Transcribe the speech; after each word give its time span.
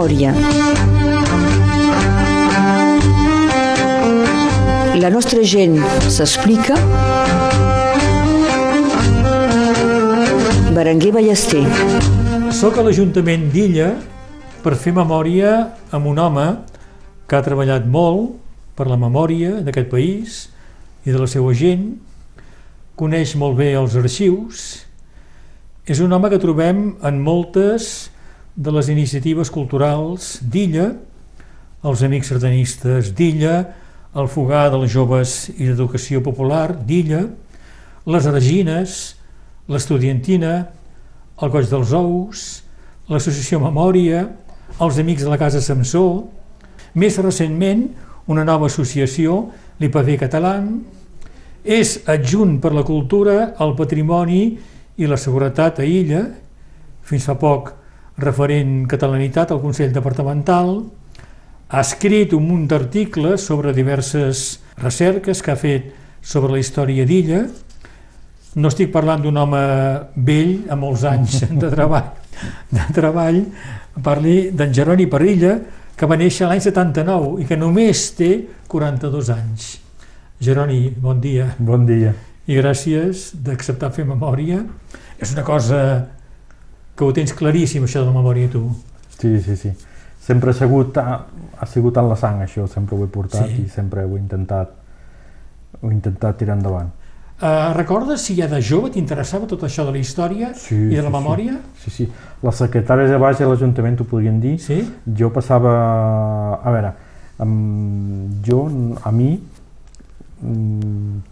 memòria. 0.00 0.32
La 4.96 5.10
nostra 5.12 5.42
gent 5.44 5.76
s'explica. 6.08 6.76
Berenguer 10.72 11.12
Ballester. 11.12 11.64
Soc 12.52 12.78
a 12.78 12.84
l'Ajuntament 12.84 13.50
d'Illa 13.52 13.90
per 14.64 14.76
fer 14.76 14.94
memòria 14.96 15.52
amb 15.92 16.08
un 16.08 16.18
home 16.18 16.46
que 17.28 17.36
ha 17.36 17.44
treballat 17.44 17.84
molt 17.84 18.38
per 18.76 18.88
la 18.88 18.96
memòria 18.96 19.60
d'aquest 19.60 19.90
país 19.92 20.46
i 21.04 21.12
de 21.12 21.20
la 21.20 21.28
seva 21.28 21.52
gent, 21.52 21.98
coneix 22.96 23.36
molt 23.36 23.58
bé 23.60 23.74
els 23.76 23.96
arxius, 23.96 24.80
és 25.84 26.00
un 26.00 26.12
home 26.12 26.28
que 26.32 26.40
trobem 26.40 26.94
en 27.04 27.20
moltes 27.24 28.10
de 28.56 28.72
les 28.74 28.88
iniciatives 28.90 29.50
culturals 29.52 30.38
d'Illa, 30.42 30.90
els 31.86 32.02
Amics 32.04 32.32
Sardanistes 32.32 33.12
d'Illa, 33.16 33.54
el 34.18 34.26
Fogar 34.28 34.66
dels 34.72 34.90
Joves 34.90 35.34
i 35.54 35.68
d'Educació 35.68 36.20
Popular 36.24 36.72
d'Illa, 36.74 37.22
les 38.10 38.26
Argines, 38.26 38.98
l'Estudiantina, 39.70 40.54
el 41.40 41.52
Coll 41.52 41.68
dels 41.70 41.94
Ous, 41.96 42.44
l'Associació 43.10 43.60
Memòria, 43.62 44.26
els 44.80 44.98
Amics 44.98 45.24
de 45.24 45.30
la 45.30 45.38
Casa 45.40 45.62
Samsó, 45.62 46.26
més 46.94 47.18
recentment 47.22 47.86
una 48.30 48.44
nova 48.44 48.66
associació, 48.66 49.44
l'IPV 49.80 50.16
Català, 50.20 50.58
és 51.64 51.98
adjunt 52.08 52.58
per 52.60 52.72
la 52.74 52.84
cultura, 52.86 53.52
el 53.60 53.76
patrimoni 53.78 54.42
i 55.00 55.08
la 55.08 55.18
seguretat 55.20 55.80
a 55.80 55.86
Illa, 55.86 56.24
fins 57.06 57.26
fa 57.28 57.36
poc 57.40 57.76
referent 58.22 58.84
catalanitat 58.90 59.50
al 59.50 59.60
Consell 59.62 59.92
Departamental, 59.94 60.78
ha 61.70 61.80
escrit 61.84 62.32
un 62.34 62.46
munt 62.48 62.66
d'articles 62.70 63.44
sobre 63.46 63.74
diverses 63.74 64.60
recerques 64.80 65.42
que 65.42 65.52
ha 65.52 65.58
fet 65.58 65.90
sobre 66.22 66.52
la 66.52 66.62
història 66.62 67.06
d'Illa. 67.06 67.44
No 68.58 68.70
estic 68.72 68.90
parlant 68.90 69.22
d'un 69.22 69.38
home 69.38 69.60
vell 70.16 70.56
amb 70.70 70.82
molts 70.82 71.04
anys 71.06 71.44
de 71.62 71.70
treball, 71.70 72.10
de 72.70 72.88
treball. 72.94 73.44
parli 74.02 74.50
d'en 74.50 74.72
Jeroni 74.74 75.06
Parilla, 75.06 75.58
que 75.96 76.06
va 76.08 76.16
néixer 76.16 76.48
l'any 76.48 76.62
79 76.64 77.42
i 77.42 77.46
que 77.46 77.58
només 77.60 78.06
té 78.16 78.30
42 78.66 79.30
anys. 79.34 79.70
Jeroni, 80.40 80.88
bon 80.96 81.20
dia. 81.20 81.50
Bon 81.58 81.84
dia. 81.86 82.14
I 82.48 82.56
gràcies 82.56 83.30
d'acceptar 83.44 83.92
fer 83.92 84.06
memòria. 84.08 84.62
És 85.20 85.34
una 85.36 85.44
cosa 85.44 85.80
que 86.96 87.06
ho 87.06 87.12
tens 87.16 87.32
claríssim, 87.36 87.84
això 87.86 88.02
de 88.02 88.10
la 88.10 88.16
memòria, 88.16 88.50
tu. 88.52 88.64
Sí, 89.16 89.38
sí, 89.44 89.56
sí. 89.56 89.72
Sempre 90.20 90.52
ha 90.52 90.54
sigut, 90.54 90.96
ha, 91.00 91.20
ha 91.58 91.66
sigut 91.66 91.96
en 91.96 92.08
la 92.10 92.16
sang, 92.16 92.42
això, 92.44 92.66
sempre 92.68 92.96
ho 92.96 93.04
he 93.04 93.10
portat 93.10 93.48
sí. 93.48 93.64
i 93.64 93.68
sempre 93.72 94.04
ho 94.04 94.16
he 94.16 94.20
intentat, 94.20 94.72
ho 95.80 95.88
he 95.88 95.94
intentat 95.94 96.40
tirar 96.40 96.58
endavant. 96.58 96.90
Uh, 97.40 97.70
recordes 97.72 98.20
si 98.20 98.34
ja 98.36 98.44
de 98.52 98.58
jove 98.60 98.90
t'interessava 98.92 99.46
tot 99.48 99.62
això 99.64 99.86
de 99.86 99.94
la 99.94 100.00
història 100.02 100.50
sí, 100.60 100.76
i 100.76 100.98
de 100.98 101.00
la 101.00 101.08
sí, 101.08 101.14
memòria? 101.14 101.54
Sí, 101.80 101.92
sí. 101.94 102.08
Les 102.44 102.58
secretàries 102.60 103.08
de 103.08 103.20
baix 103.20 103.40
a 103.40 103.48
l'Ajuntament 103.48 103.96
t'ho 103.96 104.04
podrien 104.10 104.42
dir. 104.42 104.58
Sí? 104.60 104.82
Jo 105.16 105.30
passava... 105.32 105.72
A 106.60 106.74
veure, 106.74 106.92
amb, 107.40 108.44
jo, 108.44 108.60
a 109.00 109.12
mi, 109.16 109.30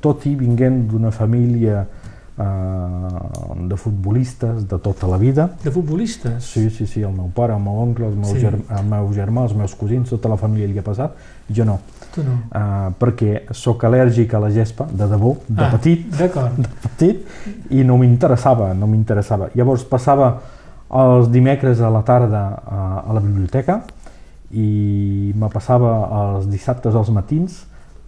tot 0.01 0.25
i 0.29 0.33
vinguent 0.37 0.81
d'una 0.89 1.13
família 1.13 1.85
de 2.39 3.77
futbolistes 3.77 4.69
de 4.69 4.79
tota 4.79 5.09
la 5.11 5.17
vida. 5.19 5.51
De 5.65 5.71
futbolistes? 5.71 6.45
Sí, 6.45 6.71
sí, 6.71 6.87
sí, 6.87 7.03
el 7.03 7.13
meu 7.13 7.31
pare, 7.35 7.55
el 7.55 7.63
meu 7.63 7.81
oncle, 7.83 8.07
el 8.07 8.15
meu, 8.17 8.31
sí. 8.31 8.43
germà, 8.45 8.79
el 8.79 8.87
meu 8.87 9.09
germà, 9.17 9.47
els 9.49 9.57
meus 9.59 9.75
cosins, 9.75 10.09
tota 10.11 10.31
la 10.31 10.39
família 10.39 10.69
li 10.71 10.79
ha 10.79 10.85
passat, 10.87 11.17
jo 11.51 11.67
no. 11.67 11.79
Tu 12.15 12.23
no. 12.23 12.37
Uh, 12.49 12.93
perquè 13.01 13.43
sóc 13.57 13.83
al·lèrgic 13.89 14.37
a 14.39 14.43
la 14.45 14.53
gespa, 14.55 14.87
de 14.91 15.11
debò, 15.11 15.35
de 15.49 15.65
Ah, 15.67 15.73
petit, 15.75 16.07
d'acord. 16.15 16.61
de 16.63 16.71
petit, 16.87 17.27
i 17.75 17.83
no 17.85 17.99
m'interessava, 17.99 18.71
no 18.75 18.87
m'interessava. 18.87 19.51
Llavors 19.59 19.85
passava 19.89 20.37
els 20.89 21.29
dimecres 21.29 21.83
a 21.83 21.91
la 21.93 22.03
tarda 22.07 22.45
a, 22.65 22.83
a 23.03 23.17
la 23.17 23.21
biblioteca 23.21 23.83
i 24.55 25.33
me 25.37 25.51
passava 25.53 25.91
els 26.23 26.47
dissabtes 26.49 26.95
als 26.97 27.11
matins 27.13 27.65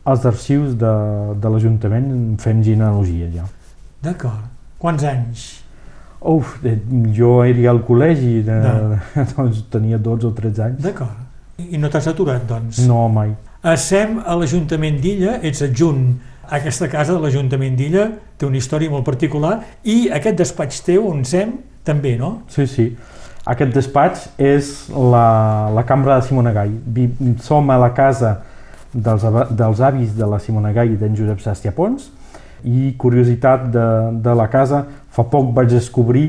als 0.08 0.24
arxius 0.24 0.76
de, 0.80 0.92
de 1.36 1.50
l'Ajuntament 1.52 2.38
fent 2.40 2.62
genealogia 2.64 3.28
ja. 3.34 3.44
D'acord. 4.04 4.46
Quants 4.80 5.04
anys? 5.04 5.48
Uf, 6.20 6.58
eh, 6.64 6.76
jo 7.16 7.40
era 7.44 7.70
al 7.70 7.82
col·legi, 7.84 8.40
de, 8.44 8.56
No. 8.64 8.98
doncs 9.36 9.64
tenia 9.72 9.98
12 10.00 10.28
o 10.28 10.32
13 10.36 10.64
anys. 10.66 10.82
D'acord. 10.84 11.16
I 11.60 11.76
no 11.80 11.90
t'has 11.92 12.08
aturat, 12.08 12.44
doncs? 12.48 12.80
No, 12.88 13.06
mai. 13.12 13.34
Essem 13.68 14.18
a 14.24 14.36
l'Ajuntament 14.40 14.96
d'Illa, 15.00 15.38
ets 15.44 15.60
adjunt 15.66 16.06
a 16.48 16.56
aquesta 16.56 16.88
casa 16.88 17.12
de 17.12 17.20
l'Ajuntament 17.20 17.76
d'Illa, 17.76 18.06
té 18.40 18.48
una 18.48 18.56
història 18.56 18.92
molt 18.92 19.04
particular, 19.04 19.58
i 19.84 20.08
aquest 20.12 20.38
despatx 20.40 20.80
teu, 20.86 21.04
on 21.10 21.24
sem, 21.28 21.52
també, 21.84 22.14
no? 22.20 22.38
Sí, 22.52 22.64
sí. 22.68 22.86
Aquest 23.48 23.74
despatx 23.76 24.30
és 24.40 24.70
la, 24.92 25.68
la 25.76 25.84
cambra 25.88 26.16
de 26.20 26.26
Simona 26.28 26.52
Gai. 26.56 26.72
Som 27.44 27.68
a 27.72 27.76
la 27.80 27.92
casa 27.96 28.38
dels, 28.92 29.24
dels 29.56 29.84
avis 29.84 30.16
de 30.16 30.28
la 30.28 30.40
Simona 30.40 30.72
Gai 30.76 30.94
i 30.94 30.98
d'en 31.00 31.16
Josep 31.16 31.40
Sàstia 31.44 31.72
Pons 31.76 32.08
i 32.64 32.94
curiositat 32.98 33.68
de, 33.72 33.86
de 34.22 34.34
la 34.34 34.48
casa, 34.52 34.84
fa 35.10 35.24
poc 35.24 35.52
vaig 35.56 35.68
descobrir 35.72 36.28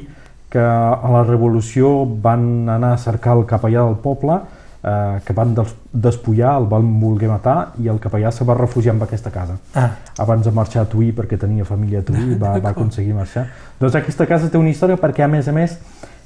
que 0.52 0.59
a 0.59 1.09
la 1.12 1.24
Revolució 1.24 2.06
van 2.06 2.68
anar 2.69 2.94
a 2.94 2.97
cercar 3.00 3.38
el 3.38 3.46
capellà 3.47 3.86
del 3.88 3.96
poble 4.03 4.36
eh, 4.84 5.19
que 5.24 5.34
van 5.34 5.53
des- 5.56 5.75
despullar, 5.94 6.58
el 6.59 6.66
van 6.68 6.90
voler 7.00 7.30
matar 7.30 7.72
i 7.80 7.88
el 7.88 8.00
capellà 8.03 8.31
se 8.36 8.44
va 8.44 8.56
refugiar 8.59 8.96
en 8.96 9.02
aquesta 9.06 9.31
casa. 9.31 9.56
Ah, 9.75 9.92
abans 10.19 10.44
de 10.46 10.52
marxar 10.52 10.84
a 10.84 10.90
Tuí 10.92 11.12
perquè 11.16 11.38
tenia 11.40 11.64
família 11.64 12.00
a 12.00 12.03
Tuí 12.03 12.36
va, 12.42 12.58
va 12.59 12.69
aconseguir 12.75 13.13
marxar. 13.16 13.46
Doncs 13.80 13.96
aquesta 13.96 14.28
casa 14.28 14.50
té 14.52 14.58
una 14.59 14.69
història 14.74 14.98
perquè 15.00 15.24
a 15.24 15.30
més 15.31 15.48
a 15.48 15.53
més 15.56 15.78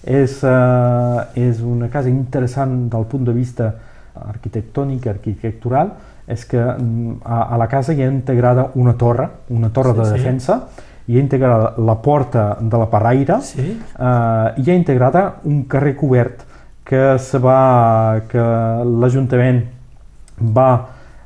és, 0.05 0.39
eh, 0.43 1.21
és 1.49 1.61
una 1.61 1.89
casa 1.93 2.09
interessant 2.09 2.87
del 2.89 3.05
punt 3.05 3.25
de 3.29 3.33
vista 3.33 3.73
arquitectònic, 4.15 5.05
arquitectural 5.07 5.91
és 6.27 6.45
que 6.45 6.57
mm, 6.57 7.21
a, 7.23 7.43
a 7.53 7.57
la 7.57 7.67
casa 7.67 7.93
hi 7.93 8.01
ha 8.01 8.09
integrada 8.11 8.71
una 8.75 8.93
torre, 8.97 9.29
una 9.49 9.69
torre 9.69 9.93
Sí, 9.93 9.99
de 9.99 10.05
sí. 10.05 10.11
defensa 10.17 10.59
hi 11.07 11.17
ha 11.17 11.21
integrada 11.21 11.73
la 11.77 11.95
porta 12.01 12.57
de 12.59 12.77
la 12.81 12.89
Parraire 12.89 13.39
sí? 13.41 13.67
eh, 13.99 14.53
hi 14.57 14.69
ha 14.71 14.73
integrada 14.75 15.35
un 15.43 15.63
carrer 15.69 15.95
cobert 15.95 16.41
que 16.85 17.17
se 17.19 17.37
va 17.41 18.21
que 18.29 18.41
l'Ajuntament 19.01 19.63
va 20.57 20.69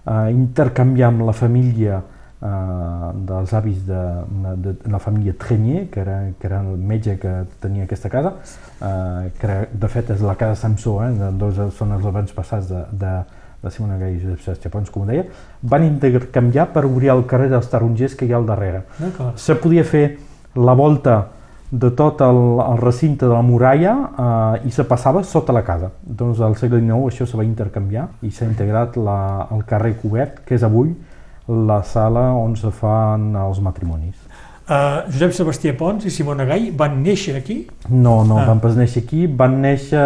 eh, 0.05 0.31
intercanviar 0.31 1.09
amb 1.13 1.25
la 1.27 1.33
família 1.33 2.01
eh, 2.41 3.09
dels 3.27 3.53
avis 3.53 3.81
de, 3.87 4.03
de, 4.55 4.73
de 4.83 4.91
la 4.91 4.99
família 4.99 5.33
Trenier, 5.37 5.87
que 5.89 5.99
era, 5.99 6.19
que 6.39 6.47
era 6.47 6.61
el 6.61 6.77
metge 6.77 7.17
que 7.19 7.33
tenia 7.59 7.83
aquesta 7.83 8.09
casa, 8.09 8.35
eh, 8.81 9.31
que 9.39 9.47
era, 9.47 9.57
de 9.71 9.87
fet 9.91 10.11
és 10.15 10.21
la 10.23 10.35
casa 10.39 10.55
Samsó, 10.61 10.99
eh, 11.07 11.31
dos 11.39 11.59
són 11.75 11.91
els 11.97 12.05
abans 12.07 12.31
passats 12.35 12.69
de, 12.71 12.83
de, 12.91 13.15
de 13.63 13.71
Simona 13.71 13.97
Gai 13.99 14.15
i 14.15 14.21
Josep 14.21 14.45
Sàstia 14.45 14.71
Pons, 14.71 14.91
com 14.93 15.07
deia, 15.07 15.25
van 15.61 15.83
intercanviar 15.83 16.69
per 16.73 16.85
obrir 16.87 17.11
el 17.13 17.25
carrer 17.27 17.49
dels 17.51 17.67
tarongers 17.71 18.15
que 18.15 18.27
hi 18.27 18.33
ha 18.33 18.39
al 18.39 18.47
darrere 18.47 18.85
se 19.35 19.55
podia 19.55 19.83
fer 19.83 20.05
la 20.55 20.73
volta 20.73 21.19
de 21.69 21.91
tot 21.91 22.21
el, 22.25 22.39
el 22.63 22.79
recinte 22.81 23.27
de 23.27 23.33
la 23.33 23.43
muralla 23.45 23.93
eh, 23.93 24.67
i 24.67 24.71
se 24.73 24.85
passava 24.89 25.21
sota 25.23 25.53
la 25.53 25.61
casa. 25.63 25.91
Doncs 26.01 26.41
al 26.41 26.57
segle 26.57 26.79
XIX 26.81 27.11
això 27.11 27.27
se 27.29 27.37
va 27.37 27.45
intercanviar 27.45 28.07
i 28.25 28.31
s'ha 28.33 28.47
integrat 28.49 28.97
la, 28.97 29.47
el 29.53 29.63
carrer 29.69 29.93
cobert, 30.01 30.41
que 30.45 30.57
és 30.57 30.65
avui 30.65 30.95
la 31.49 31.81
sala 31.85 32.31
on 32.37 32.55
se 32.57 32.71
fan 32.73 33.31
els 33.37 33.61
matrimonis. 33.61 34.17
Uh, 34.69 35.05
Josep 35.09 35.33
Sebastià 35.33 35.73
Pons 35.77 36.03
i 36.05 36.11
Simona 36.13 36.45
Gai 36.45 36.69
van 36.77 36.99
néixer 37.01 37.33
aquí? 37.39 37.63
No, 37.89 38.19
no, 38.21 38.37
ah. 38.37 38.45
van 38.49 38.59
pas 38.61 38.75
néixer 38.77 39.01
aquí, 39.01 39.23
van 39.25 39.57
néixer 39.63 40.03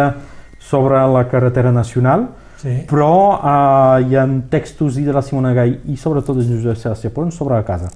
sobre 0.64 1.02
la 1.12 1.26
carretera 1.28 1.72
nacional, 1.72 2.30
Sí. 2.64 2.78
però 2.88 3.10
eh, 3.36 4.06
hi 4.08 4.16
ha 4.16 4.24
textos 4.48 4.96
i 4.96 5.04
de 5.04 5.12
la 5.12 5.20
Simona 5.22 5.52
Gai 5.52 5.74
i 5.92 5.96
sobretot 6.00 6.38
de 6.40 6.46
Josep 6.48 6.78
Sàstia 6.80 7.10
Pons 7.12 7.36
sobre 7.36 7.58
la 7.58 7.64
casa. 7.68 7.90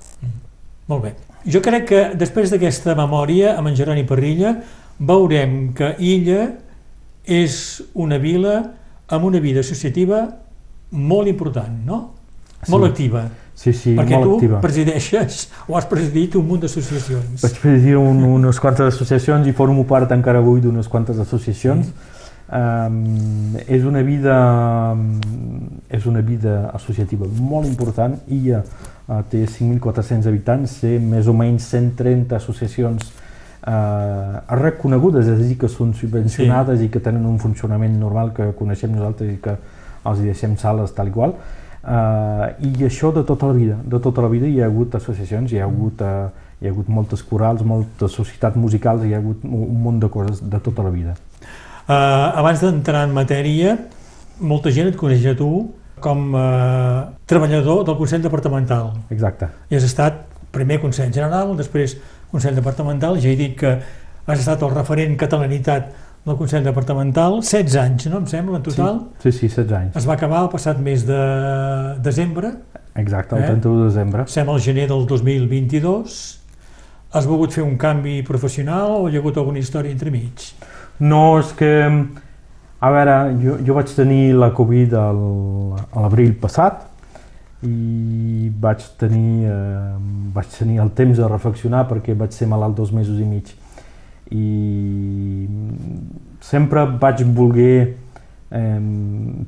Molt 0.89 1.03
bé. 1.07 1.15
Jo 1.49 1.63
crec 1.65 1.87
que 1.89 2.03
després 2.21 2.51
d'aquesta 2.53 2.93
memòria 2.99 3.55
amb 3.57 3.71
en 3.71 3.77
Jeroni 3.79 4.05
Parrilla 4.05 4.55
veurem 4.99 5.73
que 5.73 5.95
Illa 6.05 6.51
és 7.25 7.83
una 7.95 8.19
vila 8.21 8.59
amb 9.09 9.25
una 9.25 9.41
vida 9.41 9.61
associativa 9.65 10.27
molt 10.91 11.29
important, 11.29 11.81
no? 11.87 12.01
Molt 12.69 12.85
Sí. 12.85 12.91
activa. 12.91 13.23
Sí, 13.55 13.73
sí, 13.73 13.95
perquè 13.97 14.15
molt 14.19 14.25
tu 14.25 14.35
activa. 14.37 14.61
presideixes 14.61 15.49
o 15.67 15.77
has 15.77 15.87
presidit 15.87 16.35
un 16.37 16.47
munt 16.47 16.61
d'associacions. 16.63 17.41
Vaig 17.43 17.57
presidir 17.61 17.97
un, 17.97 18.21
unes 18.23 18.61
quantes 18.61 18.95
associacions 18.95 19.47
i 19.49 19.53
formo 19.53 19.85
part 19.87 20.13
encara 20.13 20.39
avui 20.39 20.61
d'unes 20.61 20.87
quantes 20.89 21.19
associacions. 21.19 21.87
Sí. 21.87 21.93
Um, 22.49 23.59
és 23.69 23.83
una 23.85 24.01
vida 24.01 24.35
és 25.93 26.07
una 26.09 26.23
vida 26.25 26.71
associativa 26.73 27.27
molt 27.29 27.69
important 27.69 28.15
i 28.33 28.55
uh, 28.57 28.63
té 29.29 29.43
5.400 29.45 30.29
habitants, 30.31 30.79
té 30.81 30.95
més 30.97 31.29
o 31.29 31.35
menys 31.37 31.69
130 31.69 32.37
associacions 32.37 33.13
eh, 33.67 34.41
reconegudes, 34.61 35.27
és 35.27 35.33
a 35.33 35.45
dir, 35.47 35.57
que 35.61 35.71
són 35.73 35.95
subvencionades 35.97 36.81
sí. 36.81 36.89
i 36.89 36.93
que 36.93 37.01
tenen 37.05 37.27
un 37.29 37.39
funcionament 37.43 37.97
normal 38.01 38.33
que 38.37 38.51
coneixem 38.59 38.93
nosaltres 38.95 39.33
i 39.33 39.39
que 39.45 39.57
els 40.09 40.21
deixem 40.25 40.57
sales 40.61 40.93
tal 40.97 41.11
i 41.11 41.15
qual. 41.15 41.35
Uh, 41.79 42.51
I 42.69 42.85
això 42.89 43.13
de 43.15 43.23
tota 43.25 43.49
la 43.49 43.55
vida, 43.57 43.79
de 43.81 44.01
tota 44.03 44.21
la 44.25 44.29
vida 44.29 44.49
hi 44.51 44.59
ha 44.61 44.67
hagut 44.67 44.97
associacions, 44.99 45.53
hi 45.53 45.61
ha 45.61 45.65
hagut, 45.69 46.03
uh, 46.05 46.29
hi 46.61 46.69
ha 46.69 46.73
hagut 46.75 46.91
moltes 46.93 47.23
corals, 47.25 47.63
moltes 47.65 48.13
societats 48.19 48.59
musicals, 48.61 49.07
hi 49.07 49.15
ha 49.15 49.23
hagut 49.23 49.47
un 49.47 49.79
munt 49.85 50.03
de 50.03 50.11
coses 50.13 50.43
de 50.43 50.61
tota 50.61 50.85
la 50.85 50.93
vida. 50.93 51.15
Uh, 51.89 51.95
abans 52.37 52.61
d'entrar 52.61 53.07
en 53.09 53.15
matèria, 53.17 53.79
molta 54.45 54.69
gent 54.69 54.91
et 54.91 54.97
coneix 55.01 55.23
a 55.31 55.33
tu 55.39 55.49
com 56.05 56.35
a 56.37 56.49
treballador 57.27 57.81
del 57.89 57.97
Consell 57.97 58.21
Departamental. 58.21 58.91
Exacte. 59.15 59.49
I 59.73 59.79
has 59.79 59.87
estat 59.89 60.27
primer 60.53 60.83
Consell 60.83 61.15
General, 61.15 61.55
després 61.57 61.97
Consell 62.29 62.59
Departamental, 62.59 63.17
ja 63.23 63.33
he 63.33 63.39
dit 63.41 63.57
que 63.57 63.73
has 64.29 64.37
estat 64.37 64.63
el 64.69 64.75
referent 64.75 65.17
catalanitat 65.17 65.89
del 66.29 66.37
Consell 66.37 66.69
Departamental, 66.69 67.41
16 67.41 67.81
anys, 67.81 68.09
no 68.13 68.21
em 68.21 68.29
sembla, 68.29 68.61
en 68.61 68.69
total? 68.69 69.01
Sí, 69.23 69.33
sí, 69.33 69.49
sí 69.49 69.65
16 69.65 69.77
anys. 69.81 69.97
Es 69.97 70.09
va 70.09 70.19
acabar 70.19 70.45
el 70.45 70.53
passat 70.53 70.81
mes 70.85 71.07
de 71.09 71.23
desembre. 72.05 72.53
Exacte, 73.01 73.39
el 73.39 73.47
eh? 73.47 73.53
31 73.55 73.81
de 73.81 73.89
desembre. 73.89 74.29
Sem 74.29 74.53
al 74.53 74.61
gener 74.61 74.91
del 74.93 75.07
2022. 75.09 76.19
Has 77.17 77.25
volgut 77.25 77.55
fer 77.57 77.65
un 77.65 77.79
canvi 77.81 78.21
professional 78.29 78.99
o 78.99 79.07
hi 79.09 79.17
ha 79.17 79.23
hagut 79.23 79.41
alguna 79.41 79.63
història 79.63 79.95
entremig? 79.95 80.51
No, 80.99 81.39
és 81.39 81.53
que, 81.55 81.71
a 82.81 82.91
veure, 82.91 83.17
jo, 83.39 83.57
jo 83.63 83.75
vaig 83.77 83.91
tenir 83.95 84.33
la 84.35 84.51
Covid 84.55 84.95
al, 84.99 85.21
a 85.95 86.03
l'abril 86.03 86.33
passat 86.43 86.85
i 87.67 88.51
vaig 88.59 88.83
tenir, 88.99 89.47
eh, 89.51 89.95
vaig 90.35 90.51
tenir 90.57 90.81
el 90.83 90.91
temps 90.99 91.19
de 91.19 91.29
reflexionar 91.31 91.85
perquè 91.91 92.17
vaig 92.19 92.35
ser 92.35 92.51
malalt 92.51 92.75
dos 92.79 92.91
mesos 92.95 93.19
i 93.19 93.27
mig. 93.27 93.55
I 94.35 95.47
sempre 96.45 96.85
vaig 96.99 97.23
voler 97.35 97.95
eh, 98.51 98.83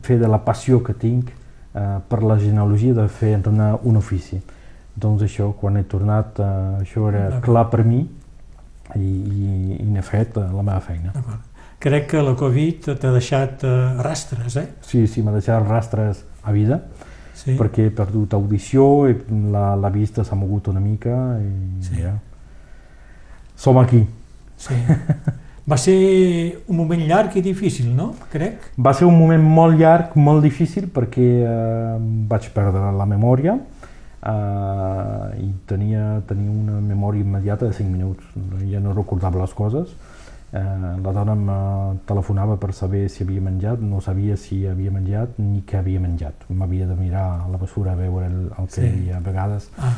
fer 0.06 0.20
de 0.22 0.30
la 0.30 0.40
passió 0.46 0.80
que 0.86 0.94
tinc 0.94 1.30
eh, 1.30 1.98
per 2.08 2.22
la 2.22 2.38
genealogia 2.38 2.94
de 2.94 3.08
fer 3.10 3.34
entrenar 3.40 3.76
un 3.82 3.98
ofici. 3.98 4.38
Doncs 4.94 5.26
això, 5.26 5.50
quan 5.58 5.78
he 5.78 5.84
tornat, 5.86 6.38
eh, 6.38 6.86
això 6.86 7.10
era 7.10 7.42
clar 7.42 7.66
per 7.74 7.82
mi 7.82 8.04
i, 8.96 9.06
i, 9.06 9.76
i 9.80 9.86
n'he 9.86 10.02
fet 10.02 10.36
la 10.40 10.62
meva 10.62 10.80
feina. 10.84 11.12
Crec 11.80 12.10
que 12.12 12.22
la 12.24 12.34
Covid 12.36 12.90
t'ha 13.00 13.12
deixat 13.14 13.64
eh, 13.64 13.76
rastres, 14.04 14.56
eh? 14.60 14.66
Sí, 14.84 15.06
sí, 15.08 15.22
m'ha 15.24 15.32
deixat 15.32 15.64
rastres 15.64 16.24
a 16.44 16.52
vida, 16.52 16.82
sí. 17.32 17.54
perquè 17.56 17.88
he 17.88 17.92
perdut 17.94 18.36
audició, 18.36 19.08
i 19.08 19.16
la, 19.52 19.72
la 19.80 19.92
vista 19.94 20.24
s'ha 20.24 20.36
mogut 20.36 20.68
una 20.72 20.82
mica 20.82 21.16
i 21.40 21.52
sí. 21.86 22.02
ja. 22.02 22.16
Som 23.56 23.80
aquí. 23.80 24.02
Sí. 24.60 24.76
Va 25.70 25.76
ser 25.80 25.96
un 26.68 26.76
moment 26.76 27.00
llarg 27.06 27.36
i 27.36 27.42
difícil, 27.44 27.90
no? 27.96 28.10
Crec. 28.32 28.72
Va 28.76 28.92
ser 28.96 29.06
un 29.08 29.16
moment 29.16 29.42
molt 29.44 29.78
llarg, 29.80 30.16
molt 30.20 30.42
difícil, 30.44 30.88
perquè 30.92 31.28
eh, 31.46 31.96
vaig 32.28 32.48
perdre 32.52 32.92
la 32.96 33.06
memòria 33.08 33.56
eh, 34.22 35.42
i 35.42 35.50
tenia, 35.66 36.20
tenia 36.28 36.50
una 36.50 36.80
memòria 36.80 37.24
immediata 37.24 37.66
de 37.66 37.72
5 37.72 37.90
minuts. 37.90 38.24
Ja 38.70 38.80
no 38.80 38.94
recordava 38.94 39.40
les 39.40 39.54
coses. 39.54 39.94
Eh, 40.52 40.60
la 41.04 41.12
dona 41.14 41.36
em 41.36 41.98
telefonava 42.06 42.56
per 42.58 42.72
saber 42.74 43.04
si 43.08 43.22
havia 43.22 43.40
menjat, 43.40 43.78
no 43.80 44.00
sabia 44.02 44.36
si 44.36 44.64
havia 44.66 44.90
menjat 44.90 45.38
ni 45.38 45.62
què 45.66 45.78
havia 45.78 46.00
menjat. 46.02 46.48
M'havia 46.50 46.88
de 46.88 46.96
mirar 46.98 47.26
a 47.44 47.50
la 47.50 47.60
bessura 47.60 47.92
a 47.92 47.98
veure 47.98 48.26
el, 48.26 48.40
el 48.50 48.66
que 48.66 48.80
sí. 48.80 48.88
hi 49.04 49.12
ha 49.12 49.20
a 49.20 49.24
vegades. 49.24 49.70
Ah. 49.78 49.94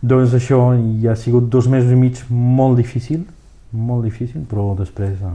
Doncs 0.00 0.34
això 0.34 0.60
ja 1.02 1.12
ha 1.12 1.18
sigut 1.18 1.48
dos 1.50 1.66
mesos 1.66 1.90
i 1.90 1.98
mig 1.98 2.20
molt 2.30 2.76
difícil, 2.78 3.24
molt 3.72 4.04
difícil, 4.06 4.44
però 4.50 4.72
després 4.78 5.22
ha, 5.26 5.32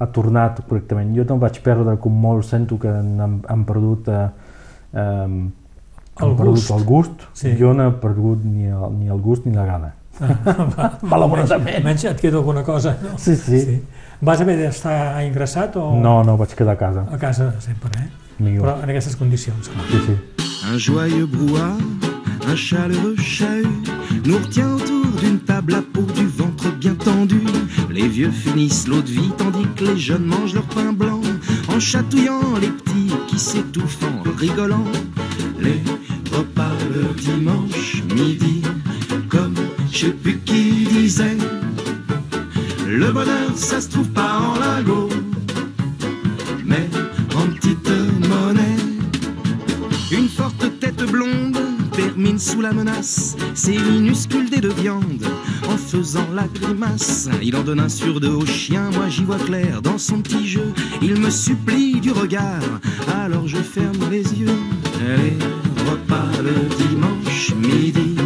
ha 0.00 0.06
tornat 0.12 0.62
correctament. 0.68 1.12
Jo 1.16 1.26
no 1.28 1.36
vaig 1.40 1.60
perdre, 1.64 1.98
com 2.00 2.14
molt 2.26 2.46
sento 2.48 2.78
que 2.80 2.88
han, 2.88 3.42
han 3.48 3.64
perdut, 3.68 4.08
eh, 4.08 4.28
eh, 5.00 5.42
el, 6.20 6.28
han 6.28 6.36
perdut 6.36 6.70
el 6.76 6.84
gust. 6.84 7.26
Sí. 7.38 7.54
Jo 7.58 7.72
no 7.74 7.88
he 7.88 7.96
perdut 8.02 8.44
ni 8.44 8.68
el, 8.70 8.86
ni 8.98 9.10
el 9.12 9.20
gust 9.20 9.46
ni 9.46 9.54
la 9.56 9.66
gana. 9.66 9.92
Ah, 10.20 10.98
Malauradament. 11.10 11.80
Almenys 11.80 12.04
et 12.10 12.20
queda 12.20 12.38
alguna 12.42 12.62
cosa, 12.62 12.96
no? 13.02 13.16
Sí, 13.18 13.36
sí. 13.36 13.60
sí. 13.60 13.80
Vas 14.22 14.40
haver 14.40 14.58
d'estar 14.60 15.22
ingressat 15.26 15.76
o...? 15.80 15.88
No, 15.98 16.20
no, 16.22 16.36
vaig 16.38 16.52
quedar 16.54 16.76
a 16.76 16.78
casa. 16.78 17.06
A 17.10 17.18
casa 17.18 17.52
sempre, 17.60 17.90
eh? 17.98 18.08
Millor. 18.38 18.68
Però 18.68 18.76
en 18.84 18.92
aquestes 18.94 19.16
condicions, 19.18 19.72
clar. 19.72 19.88
Sí, 19.90 20.04
sí. 20.06 20.48
Un 20.70 20.78
joyeux 20.78 21.26
brouhaha 21.26 21.74
un 22.48 22.56
chaleureux 22.56 23.16
chahut 23.16 23.66
nous 24.24 24.38
retient 24.38 24.74
autour 24.74 25.06
d'une 25.20 25.38
table 25.40 25.74
à 25.74 25.82
peau, 25.82 26.02
du 26.02 26.26
ventre 26.26 26.70
bien 26.76 26.94
tendu. 26.94 27.40
Les 27.90 28.08
vieux 28.08 28.30
finissent 28.30 28.88
l'eau 28.88 29.00
de 29.00 29.08
vie 29.08 29.30
tandis 29.38 29.66
que 29.76 29.84
les 29.84 29.96
jeunes 29.96 30.24
mangent 30.24 30.54
leur 30.54 30.64
pain 30.64 30.92
blanc 30.92 31.20
en 31.68 31.80
chatouillant 31.80 32.40
les 32.60 32.68
petits 32.68 33.12
qui 33.28 33.38
s'étouffent 33.38 34.02
en 34.02 34.22
rigolant. 34.36 34.84
Les 35.60 35.80
repas 36.32 36.72
le 36.94 37.14
dimanche 37.20 38.02
midi, 38.14 38.62
comme 39.28 39.54
je 39.90 39.98
sais 39.98 40.10
plus 40.12 40.38
qui 40.38 40.86
disait. 40.90 41.36
Le 42.86 43.10
bonheur, 43.12 43.50
ça 43.54 43.80
se 43.80 43.88
trouve 43.90 44.08
pas 44.10 44.38
en 44.38 44.58
lingot, 44.58 45.08
mais 46.64 46.88
en 47.34 47.46
petite 47.54 47.90
monnaie. 48.28 48.76
Une 50.10 50.28
forte 50.28 50.78
tête 50.80 51.04
blonde 51.10 51.58
termine 51.92 52.38
sous 52.38 52.60
la 52.60 52.72
menace 52.72 53.36
ses 53.54 53.78
minuscules 53.78 54.50
dés 54.50 54.60
de 54.60 54.68
viande 54.68 55.24
en 55.68 55.76
faisant 55.76 56.28
la 56.34 56.46
grimace. 56.48 57.28
Il 57.42 57.56
en 57.56 57.62
donne 57.62 57.80
un 57.80 57.88
sur 57.88 58.20
deux 58.20 58.32
au 58.32 58.46
chien, 58.46 58.90
moi 58.92 59.08
j'y 59.08 59.24
vois 59.24 59.38
clair 59.38 59.82
dans 59.82 59.98
son 59.98 60.20
petit 60.20 60.46
jeu. 60.46 60.72
Il 61.00 61.16
me 61.20 61.30
supplie 61.30 62.00
du 62.00 62.12
regard, 62.12 62.62
alors 63.22 63.46
je 63.46 63.58
ferme 63.58 64.10
les 64.10 64.24
yeux. 64.34 64.58
Repas 65.90 66.30
le 66.42 66.54
dimanche 66.84 67.54
midi, 67.54 68.16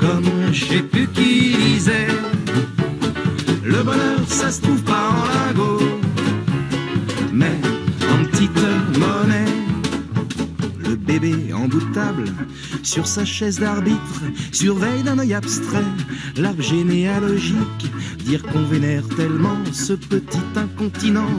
comme 0.00 0.30
je 0.52 0.64
sais 0.64 0.82
plus 0.82 1.06
qui 1.08 1.56
disait. 1.56 2.08
Le 3.64 3.82
bonheur, 3.82 4.20
ça 4.26 4.50
se 4.50 4.62
trouve 4.62 4.82
pas 4.82 5.10
en 5.10 5.24
lingot, 5.26 6.00
mais 7.32 7.58
en 8.12 8.24
petite 8.24 8.60
monnaie. 8.98 9.52
Le 10.78 10.96
bébé 10.96 11.52
en 11.52 11.68
bout 11.68 11.80
de 11.80 11.92
table 11.92 12.24
sur 12.82 13.06
sa 13.06 13.24
chaise 13.24 13.58
d'arbitre, 13.60 14.22
surveille 14.52 15.02
d'un 15.02 15.18
œil 15.18 15.34
abstrait 15.34 15.84
l'arbre 16.36 16.62
généalogique. 16.62 17.92
Dire 18.24 18.42
qu'on 18.42 18.64
vénère 18.64 19.06
tellement 19.16 19.58
ce 19.72 19.92
petit 19.92 20.40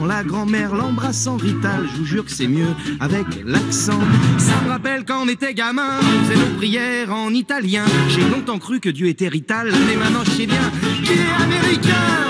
La 0.07 0.23
grand-mère 0.23 0.75
l'embrasse 0.75 1.25
en 1.25 1.35
rital, 1.37 1.87
je 1.91 1.97
vous 1.97 2.05
jure 2.05 2.25
que 2.25 2.31
c'est 2.31 2.47
mieux 2.47 2.75
avec 2.99 3.25
l'accent. 3.45 3.99
Ça 4.37 4.61
me 4.63 4.69
rappelle 4.69 5.05
quand 5.05 5.23
on 5.23 5.27
était 5.27 5.53
gamin, 5.53 5.99
c'est 6.27 6.35
nos 6.35 6.55
prières 6.57 7.13
en 7.13 7.33
italien. 7.33 7.85
J'ai 8.09 8.27
longtemps 8.29 8.59
cru 8.59 8.79
que 8.79 8.89
Dieu 8.89 9.07
était 9.07 9.27
rital, 9.27 9.71
mais 9.87 9.95
maintenant 9.95 10.23
je 10.23 10.31
sais 10.31 10.45
bien 10.45 10.71
qu'il 11.03 11.13
est 11.13 11.43
américain. 11.43 12.28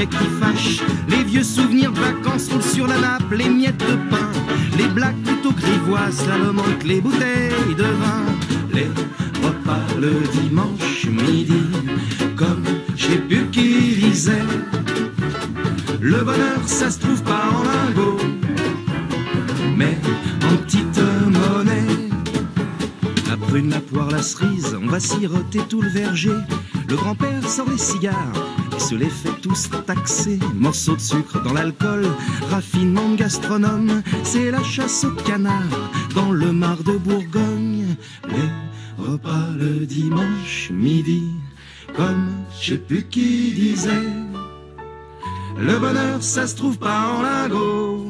Qui 0.00 0.24
fâchent. 0.40 0.80
Les 1.08 1.22
vieux 1.22 1.42
souvenirs 1.42 1.92
de 1.92 1.98
vacances 1.98 2.48
roulent 2.50 2.62
sur 2.62 2.86
la 2.86 2.98
nappe, 2.98 3.30
les 3.30 3.48
miettes 3.48 3.78
de 3.78 3.96
pain, 4.10 4.30
les 4.78 4.86
blagues 4.86 5.22
plutôt 5.22 5.52
grivoises, 5.52 6.26
la 6.26 6.50
manque 6.50 6.82
les 6.84 7.00
bouteilles 7.00 7.74
de 7.76 7.82
vin, 7.82 8.24
les 8.72 8.88
repas 9.42 9.84
le 10.00 10.12
dimanche 10.40 11.06
midi, 11.06 11.64
comme 12.36 12.64
qui 13.52 13.96
disait. 14.00 14.48
Le 16.00 16.24
bonheur, 16.24 16.60
ça 16.66 16.90
se 16.90 16.98
trouve 16.98 17.22
pas 17.22 17.50
en 17.52 17.62
lingot, 17.62 18.18
mais 19.76 19.98
en 20.50 20.56
petite 20.56 21.00
monnaie 21.26 22.02
prune, 23.48 23.70
la 23.70 23.80
poire, 23.80 24.10
la 24.10 24.22
cerise, 24.22 24.74
on 24.80 24.86
va 24.86 25.00
siroter 25.00 25.60
tout 25.68 25.82
le 25.82 25.88
verger. 25.90 26.36
Le 26.88 26.96
grand-père 26.96 27.46
sort 27.46 27.68
les 27.68 27.78
cigares 27.78 28.32
se 28.82 28.94
les 28.96 29.08
fait 29.08 29.40
tous 29.40 29.70
taxer. 29.86 30.38
Morceaux 30.54 30.96
de 30.96 31.00
sucre 31.00 31.40
dans 31.42 31.52
l'alcool, 31.52 32.04
raffinement 32.50 33.14
gastronome, 33.14 34.02
c'est 34.24 34.50
la 34.50 34.62
chasse 34.62 35.04
au 35.04 35.12
canard 35.22 35.74
dans 36.14 36.32
le 36.32 36.52
mar 36.52 36.78
de 36.78 36.96
Bourgogne. 36.98 37.96
Les 38.28 39.04
repas 39.04 39.48
le 39.56 39.86
dimanche 39.86 40.70
midi, 40.72 41.22
comme 41.94 42.28
je 42.60 42.72
sais 42.72 42.78
plus 42.78 43.04
qui 43.04 43.52
disait. 43.52 44.10
Le 45.58 45.78
bonheur, 45.78 46.20
ça 46.20 46.46
se 46.46 46.56
trouve 46.56 46.78
pas 46.78 47.00
en 47.14 47.22
lingot, 47.22 48.06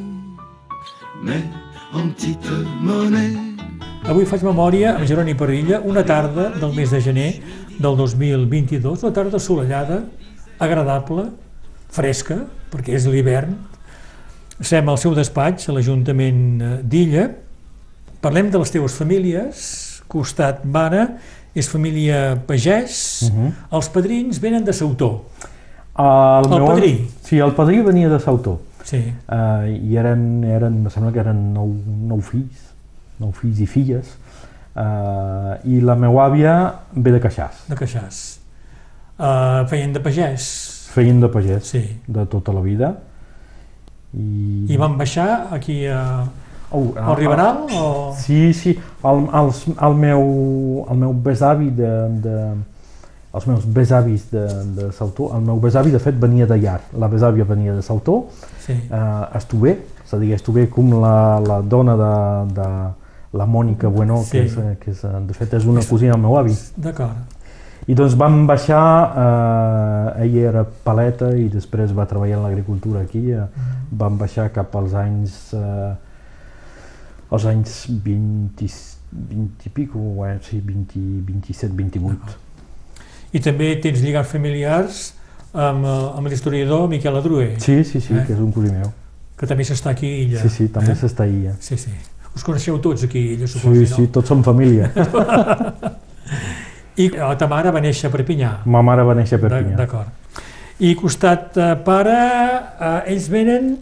mais 1.22 1.44
en 1.92 2.08
petite 2.08 2.50
monnaie. 2.80 3.36
Avui 4.02 4.24
faig 4.26 4.42
memòria 4.42 4.96
amb 4.96 5.06
Jeroni 5.06 5.36
Parrilla, 5.38 5.78
una 5.84 6.02
tarda 6.02 6.48
del 6.56 6.72
mes 6.74 6.90
de 6.90 6.98
gener 7.00 7.30
del 7.78 7.94
2022, 7.96 9.04
una 9.04 9.12
tarda 9.14 9.38
assolellada, 9.38 10.00
agradable, 10.62 11.26
fresca, 11.92 12.38
perquè 12.72 12.94
és 12.96 13.06
l'hivern. 13.10 13.56
Estem 14.62 14.88
al 14.88 14.98
seu 15.00 15.14
despatx, 15.16 15.68
a 15.68 15.74
l'Ajuntament 15.74 16.42
eh, 16.62 16.72
d'Illa. 16.86 17.28
Parlem 18.22 18.50
de 18.54 18.58
les 18.62 18.70
teves 18.70 18.94
famílies, 18.94 19.62
costat 20.12 20.62
mare, 20.64 21.08
és 21.54 21.68
família 21.68 22.36
pagès, 22.46 23.22
uh 23.26 23.32
Mhm. 23.32 23.46
-huh. 23.48 23.76
els 23.76 23.88
padrins 23.88 24.38
venen 24.40 24.64
de 24.64 24.72
Sautó. 24.72 25.24
El, 25.98 26.52
El 26.52 26.64
padrí. 26.66 27.08
Sí, 27.22 27.38
el 27.38 27.52
padrí 27.52 27.82
venia 27.82 28.08
de 28.08 28.18
Sautó. 28.20 28.60
Sí, 28.84 29.12
Uh, 29.28 29.68
I 29.90 29.96
eren, 29.96 30.42
eren, 30.44 30.74
em 30.84 30.90
sembla 30.90 31.12
que 31.12 31.20
eren 31.20 31.52
nou, 31.54 31.68
nou 32.08 32.20
fills, 32.20 32.72
nou 33.18 33.30
fills 33.32 33.60
i 33.60 33.66
filles. 33.66 34.04
Uh, 34.74 35.56
I 35.64 35.80
la 35.80 35.94
meva 35.94 36.26
àvia 36.26 36.74
ve 36.92 37.12
de 37.12 37.20
Queixàs. 37.20 37.66
de 37.68 37.76
Queixàs. 37.76 38.38
Uh, 39.22 39.62
feien 39.70 39.92
de 39.94 40.00
pagès. 40.02 40.44
Feien 40.92 41.20
de 41.22 41.28
pagès 41.30 41.62
Sí. 41.70 41.82
de 42.08 42.24
tota 42.26 42.52
la 42.52 42.60
vida. 42.60 42.94
I, 44.18 44.66
I 44.68 44.76
van 44.76 44.96
baixar 44.98 45.48
aquí 45.54 45.86
a, 45.86 46.24
Oh, 46.74 46.94
al 46.96 47.16
Riberal? 47.16 47.66
O... 47.76 48.14
Sí, 48.16 48.54
sí. 48.56 48.72
El, 49.04 49.26
els, 49.36 49.58
el, 49.68 49.94
meu, 49.94 50.86
el 50.90 50.96
meu 50.96 51.12
besavi 51.12 51.68
de, 51.76 51.90
de, 52.24 52.36
els 53.36 53.46
meus 53.46 53.66
besavis 53.68 54.24
de, 54.32 54.46
de 54.78 54.86
Saltó, 54.96 55.28
el 55.36 55.42
meu 55.44 55.60
besavi 55.60 55.92
de 55.92 56.00
fet 56.00 56.16
venia 56.20 56.46
de 56.48 56.56
Llar, 56.62 56.78
la 56.96 57.10
besàvia 57.12 57.44
venia 57.44 57.74
de 57.76 57.82
Saltó, 57.84 58.22
Sí. 58.64 58.72
eh, 58.72 59.36
Estové, 59.36 59.74
és 60.04 60.14
a 60.14 60.18
dir, 60.22 60.32
Estové 60.32 60.64
com 60.72 60.94
la, 61.02 61.14
la 61.44 61.60
dona 61.60 61.96
de, 62.00 62.10
de 62.56 62.68
la 63.36 63.44
Mònica 63.46 63.88
Bueno, 63.92 64.22
Sí. 64.24 64.30
que, 64.38 64.44
és, 64.46 64.56
eh, 64.56 64.76
que 64.80 64.90
és, 64.96 65.04
eh, 65.04 65.12
de 65.28 65.34
fet 65.36 65.52
és 65.60 65.68
una 65.68 65.84
cosina 65.84 66.12
del 66.16 66.22
meu 66.24 66.38
avi. 66.40 66.56
D'acord. 66.76 67.36
I 67.90 67.94
doncs 67.98 68.14
vam 68.14 68.44
baixar, 68.46 68.82
eh, 69.18 70.24
ella 70.24 70.42
era 70.52 70.62
paleta 70.84 71.32
i 71.34 71.48
després 71.50 71.90
va 71.96 72.04
treballar 72.06 72.36
en 72.38 72.44
l'agricultura 72.46 73.00
aquí, 73.02 73.24
eh, 73.34 73.42
vam 73.90 74.16
baixar 74.20 74.52
cap 74.54 74.74
als 74.78 74.94
anys, 74.94 75.34
eh, 75.58 75.92
als 77.34 77.44
anys 77.50 77.86
20, 77.90 78.68
20 79.10 79.66
i 79.66 79.72
pico, 79.74 79.98
eh, 80.28 80.38
sí, 80.46 80.60
20, 80.62 81.00
27, 81.26 81.74
28. 81.74 82.38
I 83.32 83.40
també 83.40 83.72
tens 83.82 84.00
lligats 84.04 84.30
familiars 84.30 85.02
amb, 85.52 85.84
eh, 85.84 86.18
amb 86.18 86.26
l'historiador 86.28 86.86
Miquel 86.88 87.16
Adrué, 87.18 87.56
Sí, 87.58 87.82
sí, 87.84 88.00
sí, 88.00 88.14
Eh? 88.14 88.24
que 88.26 88.32
és 88.34 88.38
un 88.38 88.52
cosí 88.52 88.70
meu. 88.70 88.92
que 89.36 89.46
també 89.46 89.64
s'està 89.64 89.90
aquí 89.90 90.06
a 90.06 90.18
Illa. 90.22 90.40
Sí, 90.42 90.48
sí, 90.48 90.68
també 90.68 90.92
eh? 90.92 90.94
s'està 90.94 91.24
ahí. 91.24 91.46
eh. 91.48 91.54
Sí, 91.58 91.76
sí. 91.76 91.90
Us 92.36 92.44
coneixeu 92.44 92.78
tots 92.78 93.02
aquí 93.04 93.18
a 93.18 93.32
Illa, 93.34 93.46
suposo, 93.48 93.74
Sí, 93.74 93.86
sí, 93.86 94.02
no? 94.02 94.08
tots 94.08 94.28
som 94.28 94.42
família. 94.44 94.92
I 97.00 97.08
la 97.14 97.34
ta 97.40 97.48
mare 97.48 97.70
va 97.72 97.80
néixer 97.80 98.10
a 98.10 98.12
Perpinyà. 98.12 98.50
Ma 98.68 98.82
mare 98.84 99.04
va 99.06 99.14
néixer 99.16 99.38
a 99.38 99.42
Perpinyà. 99.46 99.76
D'acord. 99.78 100.08
I 100.82 100.94
costat 100.98 101.56
eh, 101.56 101.72
pare, 101.84 102.18
eh, 102.80 103.12
ells 103.14 103.28
venen 103.32 103.76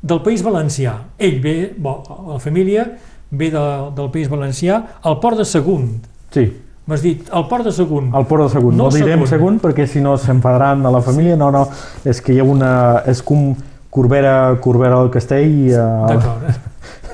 del 0.00 0.22
País 0.24 0.42
Valencià. 0.42 0.96
Ell 1.18 1.40
ve, 1.42 1.56
bo, 1.76 1.98
la 2.32 2.38
família 2.42 2.86
ve 3.30 3.50
de, 3.50 3.64
del 3.96 4.10
País 4.14 4.30
Valencià, 4.32 4.80
al 5.02 5.18
Port 5.22 5.38
de 5.38 5.44
Sagunt. 5.44 6.06
Sí, 6.34 6.46
M'has 6.86 7.02
dit, 7.02 7.24
al 7.34 7.48
Port 7.50 7.64
de 7.66 7.72
Sagunt. 7.74 8.12
al 8.14 8.26
Port 8.30 8.44
de 8.44 8.48
Sagunt. 8.48 8.76
No 8.78 8.84
No, 8.84 8.90
direm 8.94 9.18
Sagunt. 9.18 9.28
Sagunt 9.28 9.56
perquè 9.58 9.86
si 9.90 9.98
no 10.00 10.12
s'enfadaran 10.16 10.86
a 10.86 10.92
la 10.94 11.00
família. 11.02 11.34
No, 11.34 11.50
no, 11.50 11.64
és 12.06 12.20
que 12.22 12.32
hi 12.32 12.38
ha 12.38 12.44
una... 12.46 13.02
És 13.10 13.24
com 13.26 13.56
Corbera, 13.90 14.56
Corbera 14.62 15.00
del 15.00 15.10
Castell 15.10 15.50
i... 15.50 15.72
Eh, 15.72 15.80
D'acord. 16.12 16.65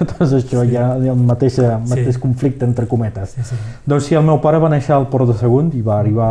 Doncs 0.04 0.32
això, 0.38 0.60
ha, 0.62 0.66
hi 0.68 0.76
ha 0.78 1.12
el 1.12 1.16
mateix, 1.18 1.58
mateix 1.88 2.14
Sí. 2.16 2.20
conflicte 2.20 2.64
entre 2.64 2.86
cometes. 2.86 3.30
Sí, 3.36 3.42
sí. 3.50 3.56
Doncs 3.86 4.04
sí, 4.10 4.14
el 4.18 4.24
meu 4.24 4.40
pare 4.40 4.58
va 4.58 4.68
néixer 4.72 4.94
al 4.96 5.08
Port 5.08 5.28
de 5.28 5.34
Sagunt 5.38 5.72
i 5.74 5.82
va 5.82 5.98
arribar 6.00 6.30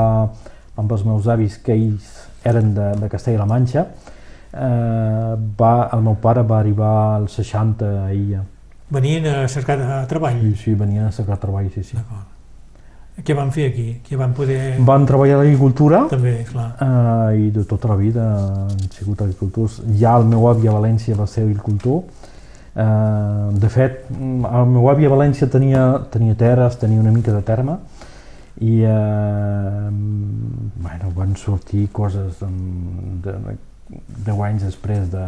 amb 0.77 0.91
els 0.91 1.03
meus 1.05 1.27
avis, 1.27 1.57
que 1.57 1.73
ells 1.73 2.07
eren 2.43 2.73
de, 2.73 2.91
de 3.01 3.09
Castella-La 3.09 3.45
Manxa. 3.45 3.85
Eh, 4.51 5.35
va, 5.59 5.73
el 5.93 6.01
meu 6.03 6.15
pare 6.21 6.41
va 6.43 6.59
arribar 6.59 7.15
als 7.21 7.37
60 7.39 7.85
a 8.05 8.11
Illa. 8.13 8.43
Venien 8.91 9.25
a 9.31 9.47
cercar 9.47 9.79
eh, 9.79 10.05
treball. 10.09 10.39
Sí, 10.41 10.55
sí, 10.63 10.73
venien 10.75 11.05
a 11.07 11.11
cercar 11.15 11.37
treball, 11.39 11.69
sí, 11.71 11.83
sí. 11.83 11.97
Què 13.21 13.35
van 13.37 13.51
fer 13.53 13.67
aquí? 13.69 13.85
Què 14.07 14.17
van 14.17 14.31
poder... 14.33 14.77
Van 14.87 15.03
treballar 15.05 15.35
a 15.37 15.41
l'agricultura 15.43 16.05
També, 16.09 16.31
clar. 16.47 16.69
eh, 16.81 17.41
i 17.45 17.49
de 17.53 17.63
tota 17.69 17.91
la 17.91 17.97
vida 17.99 18.23
han 18.65 18.79
sigut 18.95 19.21
agricultors. 19.21 19.81
Ja 19.99 20.15
el 20.17 20.25
meu 20.31 20.47
avi 20.49 20.67
a 20.67 20.73
València 20.73 21.15
va 21.19 21.27
ser 21.29 21.43
agricultor. 21.45 22.01
Eh, 22.75 23.59
de 23.59 23.67
fet, 23.69 24.05
el 24.15 24.67
meu 24.71 24.85
avi 24.89 25.05
a 25.05 25.09
València 25.11 25.47
tenia, 25.51 25.81
tenia 26.11 26.35
terres, 26.39 26.77
tenia 26.79 27.01
una 27.01 27.11
mica 27.11 27.33
de 27.35 27.41
terme 27.43 27.75
i 28.61 28.77
eh, 28.87 29.89
bueno, 29.91 31.11
van 31.15 31.35
sortir 31.35 31.89
coses 31.91 32.39
de, 32.39 33.33
de, 33.33 33.57
deu 34.25 34.39
anys 34.45 34.63
després 34.69 35.09
de, 35.11 35.25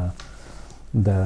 de, 0.94 1.18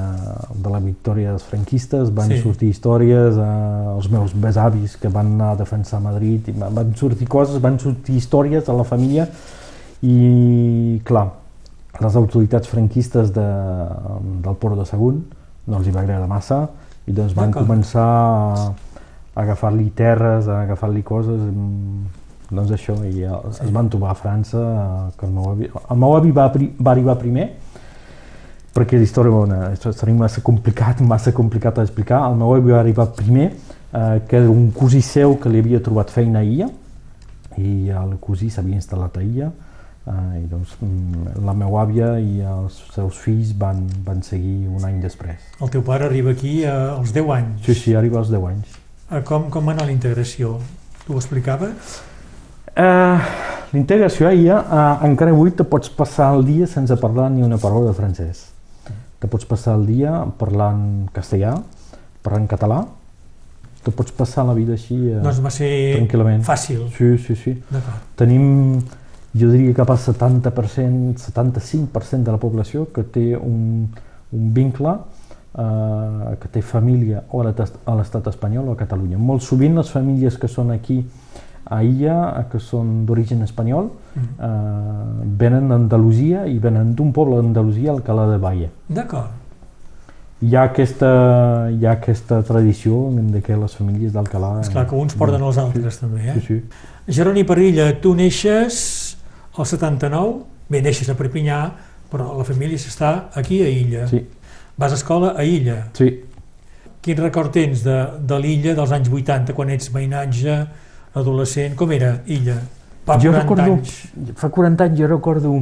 de 0.64 0.72
la 0.72 0.80
victòria 0.82 1.30
dels 1.36 1.44
franquistes, 1.46 2.10
van 2.14 2.32
Sí. 2.34 2.40
sortir 2.42 2.70
històries, 2.72 3.36
eh, 3.38 3.94
els 3.94 4.10
meus 4.10 4.34
besavis 4.34 4.96
que 4.96 5.08
van 5.12 5.34
anar 5.36 5.52
a 5.52 5.60
defensar 5.62 6.00
Madrid, 6.02 6.48
i 6.48 6.52
va- 6.58 6.70
van 6.72 6.94
sortir 6.96 7.28
coses, 7.28 7.60
van 7.62 7.78
sortir 7.78 8.16
històries 8.16 8.68
a 8.68 8.72
la 8.74 8.84
família 8.84 9.28
i, 10.02 11.00
clar, 11.04 11.28
les 12.00 12.14
autoritats 12.16 12.68
franquistes 12.68 13.32
de, 13.34 13.48
del 14.44 14.54
Port 14.58 14.78
de 14.78 14.86
Sagunt 14.86 15.22
no 15.68 15.78
els 15.78 15.88
hi 15.88 15.94
va 15.94 16.02
agradar 16.02 16.28
massa 16.30 16.62
i 17.08 17.14
doncs 17.16 17.34
van 17.36 17.52
començar 17.54 18.04
a, 18.04 18.68
a 18.68 19.42
agafar-li 19.44 19.90
terres, 19.96 20.48
a 20.48 20.62
agafar-li 20.64 21.02
coses, 21.06 21.40
mm, 21.40 22.26
doncs 22.50 22.74
això, 22.76 22.96
i 23.04 23.24
eh, 23.24 23.38
es 23.50 23.72
van 23.72 23.88
trobar 23.92 24.12
a 24.12 24.18
França, 24.18 24.60
eh, 24.60 25.14
que 25.18 25.26
el 25.28 25.32
meu 25.36 25.48
avi, 25.52 25.70
el 25.78 26.02
meu 26.04 26.16
avi 26.16 26.34
va, 26.36 26.48
va 26.52 26.92
arribar 26.92 27.16
primer, 27.20 27.48
perquè 28.76 28.98
la 29.00 29.06
història 29.08 29.32
bona, 29.34 29.60
seria 29.88 30.16
massa 30.16 30.44
complicat, 30.44 31.00
massa 31.00 31.32
complicat 31.34 31.80
d'explicar. 31.80 32.20
El 32.30 32.36
meu 32.40 32.52
avi 32.54 32.74
va 32.74 32.82
arribar 32.82 33.08
primer, 33.16 33.48
eh, 33.52 34.20
que 34.28 34.40
era 34.42 34.50
un 34.50 34.68
cosí 34.76 35.00
seu 35.02 35.38
que 35.40 35.52
li 35.52 35.64
havia 35.64 35.80
trobat 35.84 36.12
feina 36.14 36.44
a 36.44 36.46
Illa, 36.46 36.68
i 37.58 37.90
el 37.90 38.18
cosí 38.22 38.52
s'havia 38.54 38.78
instal·lat 38.78 39.16
a 39.18 39.24
Illa, 39.24 39.50
eh, 40.08 40.40
i 40.42 40.46
doncs 40.50 40.74
mm, 40.80 41.36
la 41.46 41.54
meva 41.54 41.82
àvia 41.84 42.10
i 42.20 42.40
els 42.48 42.80
seus 42.94 43.20
fills 43.22 43.52
van, 43.60 43.84
van 44.06 44.22
seguir 44.26 44.66
un 44.72 44.84
any 44.88 44.98
després. 45.04 45.38
El 45.60 45.70
teu 45.74 45.84
pare 45.86 46.08
arriba 46.08 46.32
aquí 46.34 46.62
eh, 46.64 46.72
als 46.72 47.12
10 47.16 47.32
anys. 47.36 47.64
Sí, 47.68 47.74
sí, 47.74 47.94
arriba 47.94 48.18
als 48.22 48.32
10 48.32 48.48
anys. 48.50 48.76
Eh, 49.12 49.22
Com, 49.24 49.48
com 49.52 49.66
va 49.68 49.72
anar 49.76 49.86
la 49.88 49.94
integració? 49.94 50.56
Tu 51.06 51.14
ho 51.14 51.20
explicaves? 51.20 51.98
Uh, 52.78 53.18
L'integració 53.72 54.28
a 54.28 54.32
Illa, 54.36 54.58
uh, 54.62 55.06
encara 55.08 55.32
avui 55.34 55.50
te 55.52 55.64
pots 55.66 55.90
passar 55.92 56.30
el 56.36 56.44
dia 56.46 56.66
sense 56.70 56.94
parlar 57.00 57.26
ni 57.32 57.42
una 57.44 57.58
paraula 57.60 57.90
de 57.90 57.96
francès. 57.96 58.46
Te 59.18 59.26
pots 59.28 59.44
passar 59.50 59.74
el 59.76 59.82
dia 59.88 60.12
parlant 60.38 61.08
castellà, 61.12 61.56
parlant 62.22 62.46
català, 62.48 62.84
te 63.84 63.92
pots 63.94 64.12
passar 64.14 64.44
la 64.46 64.54
vida 64.56 64.76
així 64.76 64.96
uh, 65.10 65.18
Doncs 65.24 65.40
va 65.44 65.50
ser 65.52 65.68
tranquil·lament. 65.96 66.44
fàcil. 66.46 66.86
Sí, 66.96 67.10
sí, 67.26 67.36
sí. 67.42 67.56
Tenim, 68.20 68.78
jo 69.38 69.50
diria 69.52 69.74
cap 69.74 69.90
al 69.90 69.98
70%, 69.98 71.16
75% 71.18 72.24
de 72.24 72.32
la 72.32 72.38
població 72.42 72.86
que 72.92 73.02
té 73.04 73.36
un, 73.36 73.88
un 74.32 74.52
vincle, 74.54 74.96
eh, 75.58 76.36
que 76.40 76.48
té 76.52 76.62
família 76.62 77.22
o 77.30 77.40
a 77.42 77.48
l'Estat- 77.50 78.28
espanyol 78.28 78.68
o 78.68 78.72
a 78.72 78.76
Catalunya. 78.76 79.18
Molt 79.18 79.42
sovint 79.42 79.74
les 79.76 79.90
famílies 79.90 80.36
que 80.38 80.48
són 80.48 80.70
aquí 80.74 81.04
a 81.70 81.82
Illa, 81.84 82.34
eh, 82.40 82.44
que 82.52 82.58
són 82.60 83.04
d'origen 83.06 83.42
espanyol, 83.42 83.90
Mm. 84.18 84.20
eh, 84.20 85.26
venen 85.38 85.68
d'Andalusia 85.68 86.46
i 86.46 86.58
venen 86.58 86.94
d'un 86.94 87.12
poble 87.12 87.36
d'Andalusia, 87.36 87.92
Alcalá 87.92 88.26
de 88.30 88.38
Valle. 88.38 88.70
D'acord. 88.88 89.28
Hi 90.40 90.54
ha 90.54 90.62
aquesta, 90.68 91.68
hi 91.70 91.84
ha 91.84 91.92
aquesta 91.98 92.42
tradició 92.46 93.10
de 93.12 93.40
que 93.42 93.56
les 93.56 93.74
famílies 93.74 94.12
d'Alcalà... 94.14 94.60
És 94.62 94.68
clar 94.70 94.86
que 94.86 94.94
uns 94.94 95.14
porten 95.18 95.42
els 95.42 95.58
altres, 95.58 95.98
també, 95.98 96.20
Sí, 96.22 96.38
eh? 96.38 96.42
sí. 96.46 96.62
Jeroni 97.16 97.42
Parrilla, 97.44 97.88
tu 98.00 98.14
neixes 98.14 98.78
al 99.58 99.66
79, 99.66 100.44
bé, 100.70 100.80
neixes 100.82 101.08
a 101.10 101.14
Perpinyà, 101.18 101.58
però 102.10 102.30
la 102.38 102.44
família 102.44 102.78
s'està 102.78 103.28
aquí 103.34 103.60
a 103.62 103.68
Illa. 103.68 104.06
Sí, 104.08 104.24
Vas 104.78 104.92
a 104.92 104.94
escola 104.94 105.34
a 105.36 105.44
Illa. 105.44 105.88
sí. 105.92 106.24
Quin 107.02 107.16
record 107.16 107.52
tens 107.54 107.84
de, 107.86 107.94
de 108.26 108.36
l'Illa 108.42 108.72
dels 108.74 108.90
anys 108.92 109.08
80, 109.08 109.52
quan 109.54 109.70
ets 109.70 109.86
veïnatge, 109.94 110.54
adolescent? 111.14 111.76
Com 111.78 111.92
era 111.94 112.18
Illa? 112.26 112.56
Fa 113.06 113.16
jo 113.22 113.30
40 113.30 113.38
recordo, 113.42 113.62
anys. 113.78 113.92
fa 114.36 114.48
40 114.50 114.84
anys 114.84 114.98
jo 114.98 115.06
recordo 115.08 115.52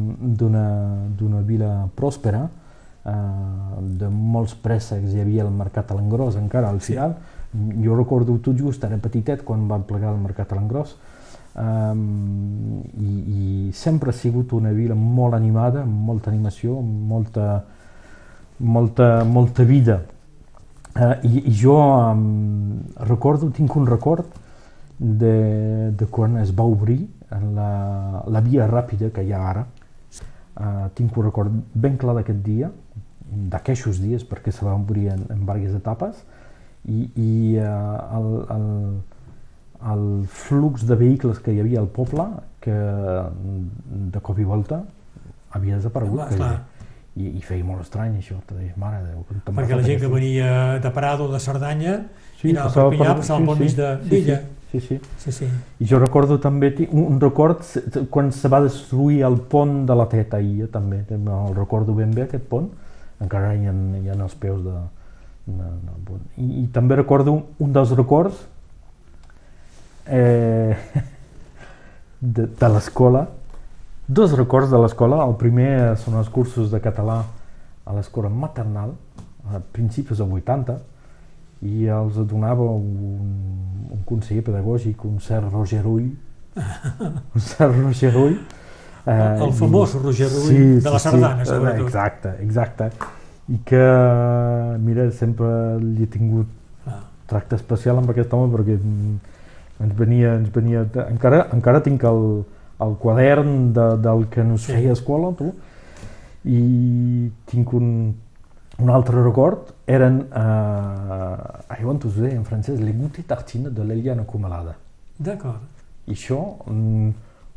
d'una 0.00 1.40
vila 1.46 1.88
pròspera, 1.96 2.48
eh, 3.04 3.10
de 4.00 4.08
molts 4.08 4.54
préssecs, 4.54 5.12
hi 5.14 5.20
havia 5.20 5.44
el 5.44 5.50
mercat 5.52 5.90
a 5.90 5.94
l'engròs 5.98 6.36
encara 6.36 6.68
al 6.70 6.80
Sí. 6.80 6.92
final. 6.94 7.16
Jo 7.84 7.96
recordo 7.96 8.38
tot 8.38 8.56
just, 8.56 8.84
era 8.84 8.96
petitet 8.96 9.42
quan 9.44 9.68
va 9.68 9.78
plegar 9.78 10.12
el 10.14 10.18
mercat 10.20 10.52
a 10.52 10.54
l'engròs, 10.54 10.96
um, 11.54 12.82
i, 12.98 13.10
i 13.34 13.72
sempre 13.72 14.10
ha 14.10 14.16
sigut 14.16 14.52
una 14.52 14.72
vila 14.76 14.94
molt 14.94 15.34
animada, 15.34 15.82
amb 15.82 16.06
molta 16.10 16.30
animació, 16.30 16.78
amb 16.78 17.08
molta, 17.10 17.48
molta, 18.58 19.10
molta 19.24 19.64
vida. 19.64 20.00
Uh, 20.90 21.14
i, 21.22 21.46
I 21.46 21.54
jo 21.54 21.76
um, 21.78 22.80
recordo, 23.06 23.50
tinc 23.54 23.76
un 23.78 23.86
record 23.86 24.26
de, 24.98 25.90
de 25.96 26.06
quan 26.10 26.36
es 26.42 26.50
va 26.52 26.66
obrir 26.66 27.00
la, 27.30 28.22
la 28.26 28.40
via 28.44 28.66
ràpida 28.68 29.10
que 29.14 29.24
hi 29.24 29.32
ha 29.32 29.44
ara. 29.52 29.66
Uh, 30.60 30.88
tinc 30.94 31.16
un 31.16 31.24
record 31.24 31.54
ben 31.72 31.96
clar 31.96 32.18
d'aquest 32.18 32.42
dia, 32.44 32.68
d'aquests 33.30 34.00
dies, 34.02 34.26
perquè 34.26 34.52
se 34.52 34.66
va 34.66 34.74
obrir 34.74 35.08
en, 35.14 35.22
en 35.30 35.44
diverses 35.46 35.78
etapes, 35.78 36.18
i, 36.88 37.06
i 37.14 37.30
uh, 37.60 38.18
el, 38.18 38.28
el, 38.56 38.66
el 39.92 40.26
flux 40.28 40.86
de 40.86 40.96
vehicles 40.96 41.38
que 41.40 41.52
hi 41.54 41.60
havia 41.60 41.80
al 41.80 41.88
poble, 41.88 42.26
que 42.60 42.74
de 44.12 44.20
cop 44.20 44.38
i 44.38 44.44
volta 44.44 44.82
havia 45.56 45.76
desaparegut. 45.78 46.20
Clar, 46.20 46.36
clar. 46.36 46.58
I, 47.16 47.26
I 47.36 47.40
feia 47.42 47.64
molt 47.66 47.82
estrany 47.82 48.14
això, 48.20 48.36
te 48.46 48.54
deies, 48.54 48.76
mare 48.78 49.00
de 49.02 49.10
Déu. 49.16 49.24
Perquè 49.56 49.74
la 49.76 49.82
gent 49.82 49.98
que 50.00 50.06
venia 50.12 50.78
de 50.80 50.90
Prado 50.94 51.26
o 51.26 51.32
de 51.32 51.40
Cerdanya 51.42 51.96
Sí, 52.40 52.48
i 52.48 52.52
anava 52.54 52.68
a 52.68 52.70
passava 52.70 52.90
Perpinyà, 52.90 53.08
per- 53.10 53.16
passaven 53.20 53.46
pel 53.48 53.56
sí, 53.56 53.62
mig 53.64 53.70
sí, 53.70 53.76
de- 53.76 53.96
sí, 54.02 54.08
d'Illa. 54.12 54.40
Sí, 54.70 54.80
sí. 54.80 55.00
Sí, 55.18 55.32
sí. 55.34 55.48
I 55.82 55.86
jo 55.90 55.98
recordo 55.98 56.38
també 56.38 56.70
un, 56.92 57.02
un 57.16 57.18
record 57.20 57.64
quan 58.14 58.30
se 58.32 58.48
va 58.48 58.60
destruir 58.62 59.24
el 59.26 59.40
pont 59.50 59.80
de 59.88 59.96
la 59.98 60.06
Teta 60.08 60.38
Illa, 60.40 60.68
també, 60.70 61.02
també 61.08 61.32
el 61.34 61.56
recordo 61.56 61.96
ben 61.98 62.14
bé 62.14 62.22
aquest 62.28 62.46
pont, 62.48 62.70
encara 63.20 63.56
hi 63.58 63.66
ha, 63.66 63.74
hi 63.74 64.08
ha 64.08 64.14
els 64.14 64.36
peus 64.38 64.62
de, 64.62 64.76
de, 65.50 65.66
del 65.66 66.00
pont. 66.06 66.22
I, 66.38 66.46
I 66.62 66.66
també 66.72 66.94
recordo 67.00 67.34
un 67.58 67.72
dels 67.74 67.90
records 67.98 68.46
eh, 70.10 70.76
de, 72.20 72.46
de 72.46 72.68
l'escola, 72.74 73.26
dos 74.06 74.32
records 74.36 74.70
de 74.70 74.78
l'escola, 74.82 75.22
el 75.26 75.36
primer 75.40 75.96
són 76.02 76.18
els 76.20 76.28
cursos 76.28 76.70
de 76.72 76.80
català 76.82 77.20
a 77.86 77.94
l'escola 77.96 78.28
maternal, 78.28 78.92
a 79.50 79.60
principis 79.74 80.18
dels 80.20 80.30
80, 80.42 80.76
i 81.66 81.86
els 81.92 82.16
donava 82.28 82.64
un, 82.72 82.86
un 83.92 84.02
conseller 84.08 84.42
pedagògic, 84.46 85.04
un 85.04 85.18
cert 85.20 85.50
Roger 85.52 85.82
Ull, 85.86 86.06
un 87.34 87.40
cert 87.44 87.76
Roger 87.80 88.14
Ull. 88.16 88.36
El- 89.10 89.42
el 89.46 89.52
famós 89.56 89.94
Roger 89.96 90.28
Rull 90.28 90.80
de 90.84 90.90
la 90.92 90.98
Sardana, 91.00 91.44
sobretot. 91.48 91.86
Exacte, 91.86 92.34
exacte. 92.44 92.90
I 93.50 93.58
que, 93.66 93.80
mira, 94.78 95.08
sempre 95.16 95.48
li 95.82 96.04
he 96.04 96.10
tingut 96.12 96.56
Ah, 96.86 97.00
tracte 97.28 97.56
especial 97.58 97.98
amb 98.00 98.08
aquest 98.12 98.32
home 98.32 98.48
perquè 98.54 98.76
ens 99.80 99.94
venia, 99.96 100.34
ens 100.36 100.50
venia 100.52 100.84
encara, 101.08 101.46
encara 101.54 101.80
tinc 101.84 102.04
el, 102.04 102.44
el 102.80 102.96
quadern 103.00 103.72
de, 103.76 103.86
del 104.04 104.26
que 104.28 104.44
nos 104.44 104.64
Sí. 104.66 104.72
feia 104.72 104.90
a 104.90 104.98
escola 104.98 105.32
tu, 105.36 105.52
i 106.44 107.30
tinc 107.50 107.72
un, 107.76 108.14
un 108.80 108.90
altre 108.90 109.22
record 109.22 109.74
eren 109.86 110.22
eh, 110.32 111.84
on 111.84 111.98
us 112.04 112.16
ho 112.16 112.22
deia 112.22 112.36
en 112.36 112.44
francès 112.44 112.80
les 112.80 112.96
gouttes 112.96 113.26
tartines 113.26 113.72
de 113.74 113.84
l'Eliana 113.84 114.24
Comalada 114.24 114.76
D'acord. 115.18 115.60
i 116.06 116.12
això 116.12 116.38
mm, 116.66 117.10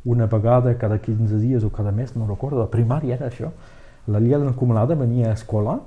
una 0.05 0.25
vegada 0.27 0.73
cada 0.77 0.97
15 0.99 1.39
dies 1.39 1.63
o 1.63 1.69
cada 1.69 1.91
mes, 1.91 2.15
no 2.15 2.27
recordo, 2.27 2.61
a 2.61 2.67
primària 2.67 3.15
era 3.15 3.29
això 3.29 3.51
l'Eliana 4.07 4.51
Comalada 4.51 4.95
venia 4.95 5.29
a 5.29 5.33
escola 5.33 5.79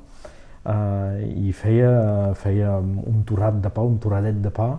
eh, 0.64 1.48
i 1.48 1.52
feia, 1.52 2.32
feia 2.34 2.78
un 2.80 3.24
torrat 3.26 3.60
de 3.60 3.68
pa, 3.68 3.82
un 3.82 3.98
torradet 3.98 4.40
de 4.40 4.50
pa 4.50 4.78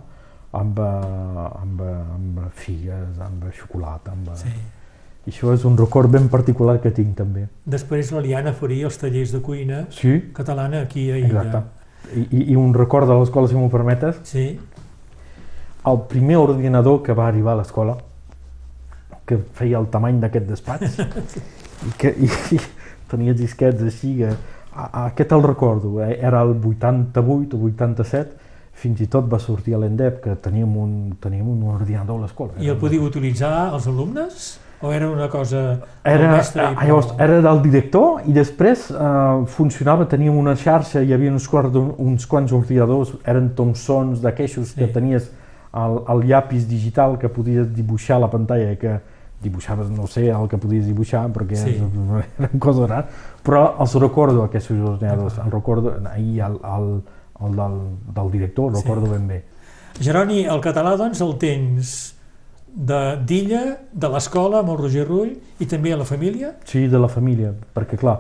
amb, 0.52 0.80
eh, 0.80 1.62
amb, 1.62 1.82
amb 2.16 2.40
figues, 2.56 3.20
amb 3.24 3.48
xocolata, 3.58 4.12
amb... 4.12 4.34
Sí. 4.40 4.54
I 5.28 5.32
això 5.34 5.52
és 5.52 5.66
un 5.68 5.76
record 5.76 6.08
ben 6.08 6.30
particular 6.32 6.78
que 6.80 6.90
tinc 6.96 7.18
també. 7.18 7.50
Després 7.68 8.14
la 8.16 8.22
Liana 8.24 8.54
faria 8.56 8.88
els 8.88 8.96
tallers 8.98 9.34
de 9.36 9.42
cuina 9.44 9.82
Sí, 9.92 10.14
catalana 10.34 10.86
aquí 10.86 11.10
a 11.12 11.18
Illa. 11.18 11.44
exacte. 11.44 11.64
I, 12.16 12.22
i, 12.32 12.44
I 12.54 12.56
un 12.56 12.72
record 12.74 13.10
de 13.10 13.18
l'escola, 13.20 13.50
si 13.52 13.56
m'ho 13.60 13.68
permetes, 13.70 14.22
Sí, 14.24 14.58
el 15.88 16.00
primer 16.08 16.38
ordinador 16.38 17.02
que 17.04 17.14
va 17.16 17.28
arribar 17.28 17.54
a 17.58 17.62
l'escola, 17.62 17.98
que 19.28 19.38
feia 19.60 19.80
el 19.82 19.90
tamany 19.92 20.22
d'aquest 20.24 20.48
despatx, 20.48 20.98
i 21.88 21.92
que 22.00 22.14
i, 22.24 22.32
i 22.56 22.60
tenia 23.12 23.36
disquets 23.36 23.84
així, 23.84 24.14
que, 24.22 24.32
a, 24.72 24.86
a, 24.86 25.06
aquest 25.10 25.32
el 25.36 25.44
recordo, 25.44 25.98
eh? 26.06 26.18
era 26.22 26.42
el 26.48 26.56
88 26.56 27.58
o 27.58 27.68
87, 27.68 28.47
fins 28.78 29.02
i 29.02 29.08
tot 29.10 29.26
va 29.32 29.40
sortir 29.42 29.74
a 29.74 29.80
l'ENDEP 29.82 30.22
que 30.24 30.36
teníem 30.44 30.76
un, 30.78 30.94
teníem 31.22 31.48
un 31.50 31.64
ordinador 31.74 32.20
a 32.20 32.28
l'escola. 32.28 32.54
i 32.62 32.70
el 32.70 32.78
podíeu 32.78 33.04
utilitzar 33.10 33.72
els 33.74 33.88
alumnes? 33.90 34.60
O 34.80 34.92
era 34.94 35.08
una 35.10 35.26
cosa 35.34 35.80
Era, 36.06 36.28
mestre 36.36 36.62
i 36.62 36.76
ah, 36.78 36.86
llavors, 36.86 37.08
prou? 37.10 37.24
era 37.26 37.40
del 37.42 37.62
director 37.64 38.22
i 38.30 38.34
després 38.36 38.92
eh, 38.94 39.46
funcionava, 39.50 40.06
teníem 40.06 40.38
una 40.38 40.54
xarxa, 40.56 41.02
hi 41.02 41.14
havia 41.16 41.32
uns, 41.34 41.48
quart, 41.50 41.74
uns 41.98 42.28
quants 42.30 42.54
ordinadors, 42.54 43.16
eren 43.26 43.50
Thomsons 43.58 44.22
d'aquestos 44.22 44.76
Sí. 44.76 44.78
que 44.78 44.88
tenies 44.94 45.32
el, 45.74 45.98
el 46.14 46.22
llapis 46.30 46.68
digital 46.70 47.18
que 47.18 47.28
podies 47.30 47.74
dibuixar 47.74 48.18
a 48.18 48.28
la 48.28 48.30
pantalla, 48.30 48.76
que 48.78 49.00
dibuixaves, 49.42 49.90
no 49.90 50.06
sé, 50.08 50.28
el 50.30 50.48
que 50.50 50.58
podies 50.62 50.86
dibuixar, 50.86 51.26
perquè 51.34 51.58
Sí. 51.58 51.76
eren 52.40 52.60
coses 52.62 52.88
rares, 52.90 53.10
però 53.44 53.72
els 53.82 53.96
recordo 54.02 54.44
aquests 54.46 54.70
ordinadors, 54.78 55.42
el 55.44 55.52
recordo, 55.52 55.96
ahir 56.14 56.42
el, 56.46 56.62
el, 56.62 56.90
el 56.94 57.02
del, 57.40 57.80
del 58.16 58.32
director, 58.32 58.72
el 58.72 58.78
Sí. 58.78 58.84
recordo 58.84 59.12
ben 59.12 59.28
bé. 59.28 59.44
Jeroni, 60.00 60.46
el 60.46 60.62
català, 60.62 60.96
doncs, 60.98 61.22
el 61.22 61.38
tens 61.38 62.14
de 62.74 63.18
d'Illa, 63.26 63.78
de 63.92 64.10
l'escola, 64.10 64.60
amb 64.60 64.70
el 64.70 64.78
Roger 64.78 65.08
Rull, 65.08 65.38
i 65.60 65.66
també 65.66 65.94
a 65.94 65.98
la 65.98 66.06
família? 66.06 66.56
Sí, 66.66 66.88
de 66.88 67.00
la 67.00 67.08
família, 67.10 67.54
perquè 67.74 67.98
clar, 67.98 68.20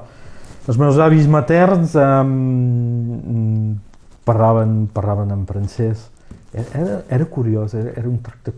els 0.67 0.77
meus 0.77 0.97
avis 0.97 1.27
materns 1.27 1.93
um, 1.95 3.77
parlaven, 4.25 4.87
parlaven 4.93 5.31
en 5.31 5.45
francès. 5.45 6.09
Era, 6.53 7.03
era 7.09 7.25
curiós, 7.25 7.73
era, 7.73 7.91
era 7.95 8.09
un, 8.09 8.17
tracte, 8.23 8.53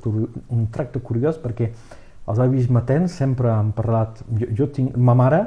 un 0.49 0.67
tracte 0.71 1.01
curiós 1.03 1.37
perquè 1.41 1.71
els 2.29 2.39
avis 2.39 2.69
materns 2.69 3.11
sempre 3.17 3.51
han 3.51 3.71
parlat... 3.75 4.21
Jo, 4.39 4.47
jo 4.55 4.67
tinc... 4.73 4.95
Ma 4.95 5.15
mare 5.17 5.41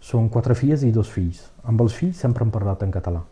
són 0.00 0.28
quatre 0.32 0.54
filles 0.54 0.84
i 0.84 0.92
dos 0.92 1.10
fills. 1.10 1.42
Amb 1.64 1.80
els 1.82 1.96
fills 1.96 2.20
sempre 2.20 2.44
han 2.44 2.52
parlat 2.54 2.84
en 2.84 2.92
català, 2.94 3.24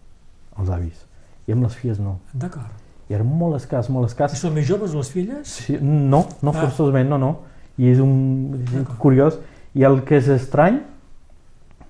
els 0.58 0.70
avis. 0.70 1.04
I 1.48 1.52
amb 1.52 1.62
les 1.64 1.74
filles 1.76 1.98
no. 2.00 2.18
D'acord. 2.34 2.68
I 3.08 3.14
era 3.16 3.24
molt 3.24 3.56
escàs, 3.56 3.88
molt 3.88 4.08
I 4.08 4.12
escàs. 4.12 4.34
són 4.36 4.52
més 4.54 4.66
joves, 4.68 4.92
les 4.94 5.10
filles? 5.10 5.48
Sí, 5.48 5.78
no, 5.80 6.26
no 6.42 6.50
Ah. 6.50 6.60
forçosament, 6.60 7.08
no, 7.08 7.18
no. 7.18 7.30
I 7.78 7.86
és 7.92 8.00
un 8.00 8.64
és 8.66 8.86
curiós. 8.98 9.38
I 9.74 9.84
el 9.84 10.02
que 10.04 10.16
és 10.18 10.28
estrany, 10.28 10.80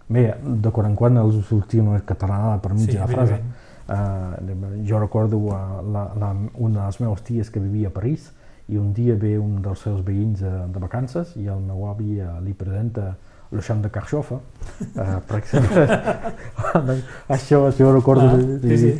bé, 0.08 0.34
de 0.42 0.70
quan 0.70 0.86
en 0.86 0.94
quan 0.96 1.16
els 1.16 1.40
sortia 1.48 1.82
una 1.82 2.00
catalanada 2.00 2.60
per 2.62 2.72
mig 2.74 2.86
Sí, 2.86 2.92
de 2.92 2.98
la 3.00 3.06
frase. 3.06 3.40
Uh, 3.88 4.84
jo 4.84 4.98
recordo 5.00 5.38
uh, 5.38 5.52
la, 5.92 6.12
la, 6.20 6.34
una 6.60 6.80
de 6.80 6.86
les 6.86 7.00
meves 7.00 7.22
ties 7.24 7.48
que 7.50 7.58
vivia 7.58 7.88
a 7.88 7.90
París 7.90 8.26
i 8.68 8.76
un 8.76 8.92
dia 8.92 9.14
ve 9.16 9.38
un 9.38 9.62
dels 9.64 9.80
seus 9.80 10.02
veïns 10.04 10.42
uh, 10.42 10.66
de 10.68 10.78
vacances 10.78 11.30
i 11.40 11.46
el 11.48 11.62
meu 11.64 11.86
avi 11.88 12.18
uh, 12.20 12.34
li 12.44 12.52
presenta 12.52 13.14
le 13.52 13.62
champ 13.64 13.80
de 13.82 13.90
carxofa, 13.90 14.38
uh, 14.38 15.18
per 15.26 15.38
exemple. 15.38 15.84
això, 17.36 17.64
això 17.70 17.88
ho 17.88 17.94
recordo. 17.94 18.28
Ah, 18.28 18.60
sí, 18.62 18.78
sí. 18.78 18.94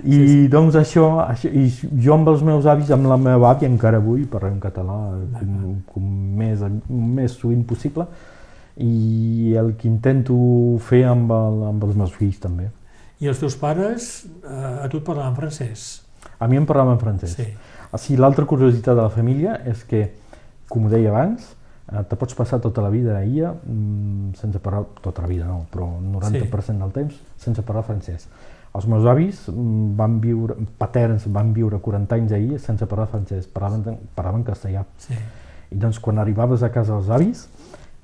I 0.00 0.16
Sí, 0.16 0.26
sí. 0.28 0.48
doncs 0.48 0.76
això, 0.80 1.06
això, 1.26 1.50
i 1.52 1.66
jo 2.00 2.14
amb 2.14 2.28
els 2.32 2.40
meus 2.46 2.64
avis, 2.70 2.88
amb 2.94 3.08
la 3.10 3.18
meva 3.20 3.50
àvia 3.50 3.68
encara 3.68 3.98
avui 4.00 4.22
parlem 4.24 4.56
català 4.62 4.96
com, 5.34 5.74
com 5.92 6.06
més, 6.38 6.62
més 6.88 7.34
sovint 7.36 7.66
possible 7.68 8.06
i 8.80 9.52
el 9.60 9.74
que 9.76 9.90
intento 9.90 10.38
fer 10.86 11.02
amb, 11.10 11.32
el, 11.36 11.58
amb 11.74 11.84
els 11.84 11.98
meus 12.00 12.14
fills 12.16 12.40
també. 12.40 12.70
I 13.20 13.28
els 13.28 13.42
teus 13.42 13.58
pares, 13.60 14.24
eh, 14.40 14.84
a 14.86 14.88
tu 14.88 15.02
et 15.02 15.04
parlaven 15.04 15.36
francès? 15.36 16.00
A 16.40 16.48
mi 16.48 16.56
em 16.56 16.64
parlaven 16.64 16.96
francès. 17.00 17.36
Sí. 17.36 17.50
Ah, 17.90 17.98
sí, 18.00 18.16
l'altra 18.16 18.46
curiositat 18.48 18.96
de 18.96 19.02
la 19.02 19.12
família 19.12 19.58
és 19.68 19.82
que, 19.84 20.06
com 20.70 20.86
ho 20.86 20.92
deia 20.92 21.10
abans, 21.12 21.50
te 22.08 22.16
pots 22.16 22.34
passar 22.38 22.60
tota 22.62 22.82
la 22.84 22.90
vida 22.92 23.16
a 23.18 23.24
IA 23.26 23.50
mm, 23.52 24.34
sense 24.38 24.60
parlar, 24.62 24.84
tota 25.02 25.22
la 25.22 25.28
vida 25.28 25.46
no, 25.48 25.64
però 25.72 25.88
el 25.98 26.06
90% 26.12 26.78
del 26.78 26.92
temps 26.94 27.16
sense 27.36 27.62
parlar 27.66 27.82
francès. 27.88 28.28
Els 28.74 28.86
meus 28.86 29.06
avis 29.10 29.48
mm, 29.50 29.96
van 29.98 30.20
viure, 30.22 30.54
paterns 30.78 31.26
van 31.34 31.52
viure 31.56 31.80
40 31.82 32.14
anys 32.20 32.32
a 32.32 32.38
IA 32.38 32.58
sense 32.62 32.86
parlar 32.86 33.08
francès, 33.10 33.48
parlaven, 33.50 33.98
parlaven 34.14 34.44
castellà. 34.46 34.84
Sí. 35.02 35.14
I 35.70 35.78
doncs 35.78 35.98
quan 36.02 36.18
arribaves 36.18 36.62
a 36.62 36.70
casa 36.70 36.94
dels 36.94 37.10
avis, 37.10 37.48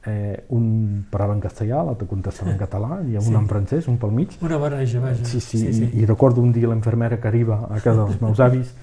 eh, 0.07 0.45
un 0.55 1.05
parlava 1.11 1.35
en 1.35 1.41
castellà, 1.43 1.85
l'altre 1.87 2.07
contestava 2.07 2.53
en 2.53 2.59
català, 2.59 3.01
i 3.07 3.17
un 3.17 3.23
Sí. 3.23 3.35
en 3.35 3.47
francès, 3.51 3.89
un 3.89 3.97
pel 3.99 4.11
mig, 4.11 4.37
Una 4.43 4.57
barreja, 4.57 5.01
vaja. 5.01 5.25
Sí, 5.25 5.41
sí, 5.41 5.59
sí, 5.59 5.73
sí. 5.73 5.91
I, 5.93 6.03
i 6.03 6.07
recordo 6.07 6.41
un 6.41 6.53
dia 6.53 6.69
l'infermera 6.69 7.19
que 7.21 7.29
arriba 7.29 7.67
a 7.71 7.81
casa 7.81 8.05
dels 8.05 8.21
meus 8.21 8.41
avis 8.41 8.75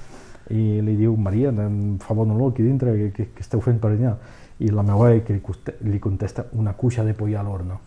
i 0.50 0.82
li 0.82 0.96
diu, 0.96 1.16
Maria, 1.16 1.50
em 1.50 1.98
fa 2.00 2.14
bon 2.14 2.32
olor 2.32 2.52
aquí 2.52 2.64
dintre, 2.64 2.92
què, 3.16 3.30
què 3.36 3.40
esteu 3.40 3.62
fent 3.64 3.80
per 3.80 3.92
allà? 3.92 4.18
I 4.64 4.70
la 4.72 4.84
meva 4.84 5.10
àvia 5.10 5.24
que 5.28 5.40
li, 5.84 6.00
contesta, 6.00 6.46
una 6.54 6.74
cuixa 6.74 7.04
de 7.04 7.14
poll 7.14 7.36
a 7.36 7.44
l'horno. 7.44 7.82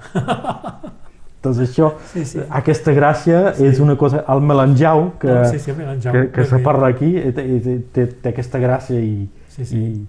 doncs 1.43 1.59
això, 1.63 1.93
Sí, 2.13 2.25
sí. 2.25 2.41
aquesta 2.51 2.93
gràcia 2.93 3.55
Sí. 3.55 3.65
és 3.67 3.79
una 3.81 3.95
cosa, 3.97 4.25
el 4.29 4.41
melanjau 4.43 5.13
que, 5.21 5.31
Ah, 5.31 5.45
sí, 5.47 5.59
sí, 5.59 5.71
el 5.71 5.77
melanjau, 5.77 6.13
que, 6.13 6.31
que 6.33 6.45
se 6.45 6.59
parla 6.59 6.89
aquí, 6.89 7.13
té, 7.13 7.33
té, 7.61 7.79
té, 7.93 8.07
té 8.07 8.29
aquesta 8.35 8.59
gràcia 8.59 8.99
i, 9.01 9.29
Sí, 9.49 9.65
sí. 9.65 9.77
i, 9.79 10.07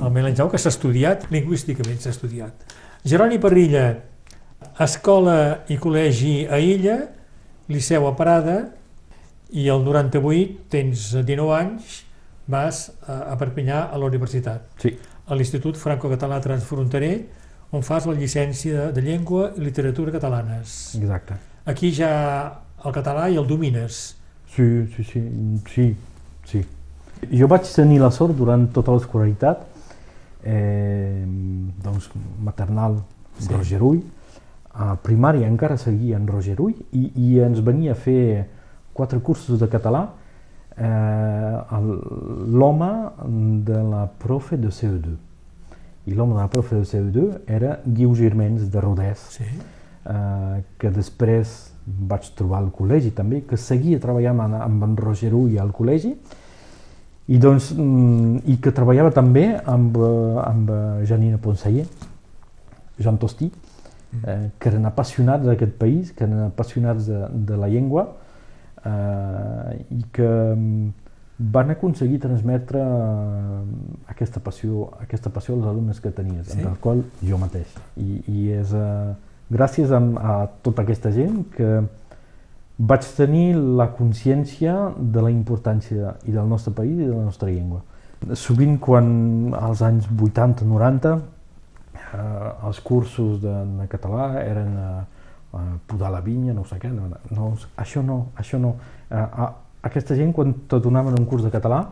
El 0.00 0.10
melanjau 0.14 0.48
que 0.50 0.56
s'ha 0.58 0.70
estudiat, 0.70 1.26
lingüísticament 1.30 1.98
s'ha 2.00 2.10
estudiat. 2.14 2.54
Jeroni 3.04 3.38
Parrilla, 3.38 3.98
escola 4.80 5.64
i 5.68 5.76
col·legi 5.76 6.46
a 6.48 6.58
Illa, 6.62 6.96
Liceu 7.68 8.06
a 8.08 8.14
Prada, 8.16 8.70
i 9.52 9.68
el 9.68 9.84
98 9.84 10.56
tens 10.72 11.10
19 11.14 11.52
anys, 11.58 12.00
vas 12.48 12.86
a, 13.06 13.32
a 13.34 13.36
Perpinyà 13.40 13.90
a 13.92 13.98
la 14.00 14.06
universitat, 14.08 14.64
Sí, 14.80 14.94
a 15.26 15.34
l'Institut 15.34 15.76
Franco-Català 15.80 16.40
Transfronterer, 16.44 17.14
on 17.72 17.82
fas 17.82 18.06
la 18.06 18.14
llicència 18.14 18.90
de 18.94 19.02
Llengua 19.02 19.52
i 19.56 19.64
Literatura 19.64 20.12
Catalanes. 20.12 20.94
exacte. 21.00 21.34
Aquí 21.66 21.90
ja 21.96 22.10
el 22.84 22.92
català 22.92 23.30
i 23.32 23.36
el 23.40 23.46
domines. 23.48 24.16
Sí, 24.54 24.86
sí, 24.94 25.04
sí, 25.04 25.22
sí, 25.72 25.86
sí. 26.44 26.64
Jo 27.32 27.48
vaig 27.48 27.64
tenir 27.74 28.00
la 28.02 28.10
sort 28.12 28.36
durant 28.36 28.66
tota 28.72 28.92
l'escolaritat, 28.92 29.64
eh, 30.44 31.24
doncs 31.82 32.10
maternal 32.44 33.00
Sí. 33.38 33.48
Roger 33.50 33.82
Ull, 33.82 34.02
a 34.74 34.94
primària 35.02 35.48
encara 35.48 35.76
seguia 35.76 36.16
en 36.16 36.26
Roger 36.28 36.60
Ull 36.62 36.74
i, 36.92 37.08
i 37.16 37.40
ens 37.42 37.58
venia 37.66 37.92
a 37.92 37.98
fer 37.98 38.46
quatre 38.94 39.18
cursos 39.18 39.58
de 39.58 39.66
català 39.66 40.04
eh, 40.76 41.58
l'home 42.48 42.90
de 43.64 43.78
la 43.90 44.06
profe 44.18 44.56
de 44.56 44.68
CO2. 44.68 45.14
I 46.06 46.14
l'home 46.14 46.34
de 46.34 46.40
la 46.40 46.48
profe 46.48 46.76
de 46.76 46.84
CO2 46.84 47.40
era 47.46 47.78
Guiu 47.86 48.14
Girmens 48.14 48.70
de 48.70 48.80
Rodès, 48.80 49.18
Sí. 49.30 49.44
eh, 49.44 50.62
que 50.78 50.90
després 50.90 51.72
vaig 51.86 52.30
trobar 52.36 52.58
al 52.58 52.70
col·legi 52.72 53.12
també, 53.14 53.42
que 53.46 53.56
seguia 53.56 54.00
treballant 54.00 54.40
amb, 54.40 54.54
amb 54.54 54.84
en 54.84 54.96
Roger 54.96 55.32
Ull 55.34 55.58
al 55.58 55.72
col·legi 55.72 56.14
i, 57.28 57.38
doncs, 57.38 57.72
mm, 57.72 58.42
i 58.46 58.56
que 58.60 58.72
treballava 58.72 59.10
també 59.10 59.60
amb, 59.64 59.96
eh, 59.96 60.42
amb 60.44 60.70
eh, 60.70 61.04
Janina 61.06 61.38
Ponseller, 61.38 61.86
Jean 62.98 63.16
Tostí, 63.18 63.50
eh, 64.26 64.50
que 64.58 64.68
eren 64.68 64.84
apassionats 64.86 65.44
d'aquest 65.44 65.72
país, 65.78 66.12
que 66.12 66.24
eren 66.24 66.44
apassionats 66.50 67.06
de, 67.06 67.26
de 67.32 67.56
la 67.56 67.68
llengua 67.68 68.08
eh, 68.84 69.84
i 69.90 70.04
que 70.12 70.28
mm, 70.28 70.92
van 71.38 71.70
aconseguir 71.74 72.20
transmetre 72.22 72.80
eh, 72.80 73.60
aquesta 74.12 74.40
passió, 74.40 74.88
aquesta 75.02 75.30
passió 75.34 75.56
als 75.56 75.66
alumnes 75.66 76.00
que 76.00 76.10
tenies, 76.10 76.46
Sí. 76.46 76.58
entre 76.58 76.70
el 76.70 76.78
qual 76.78 77.04
jo 77.22 77.38
mateix. 77.38 77.74
I, 77.96 78.22
i 78.28 78.50
és 78.52 78.72
eh, 78.74 79.14
gràcies 79.50 79.90
a, 79.90 79.98
a 80.00 80.36
tota 80.62 80.82
aquesta 80.82 81.10
gent 81.12 81.44
que 81.56 81.82
vaig 82.78 83.06
tenir 83.16 83.54
la 83.56 83.88
consciència 83.94 84.92
de 84.98 85.22
la 85.22 85.30
importància 85.30 86.16
i 86.26 86.32
del 86.34 86.48
nostre 86.48 86.72
país 86.74 86.98
i 86.98 87.06
de 87.06 87.14
la 87.14 87.24
nostra 87.24 87.50
llengua. 87.50 87.82
Sovint 88.34 88.78
quan 88.80 89.52
als 89.58 89.82
anys 89.82 90.08
80-90 90.08 91.14
eh, 91.14 92.66
els 92.66 92.80
cursos 92.80 93.40
de, 93.42 93.54
de 93.80 93.86
català 93.90 94.30
eren 94.42 94.78
eh, 94.78 94.86
eh, 94.86 95.13
podar 95.86 96.10
la 96.12 96.20
vinya, 96.24 96.54
no 96.54 96.64
sé 96.68 96.78
què, 96.82 96.90
no, 96.92 97.08
no, 97.30 97.50
això 97.80 98.02
no, 98.02 98.18
això 98.40 98.60
no. 98.60 98.74
Eh, 99.10 99.16
a, 99.18 99.50
aquesta 99.84 100.16
gent 100.16 100.32
quan 100.32 100.54
te 100.68 100.80
donaven 100.80 101.18
un 101.18 101.26
curs 101.28 101.44
de 101.44 101.52
català, 101.52 101.84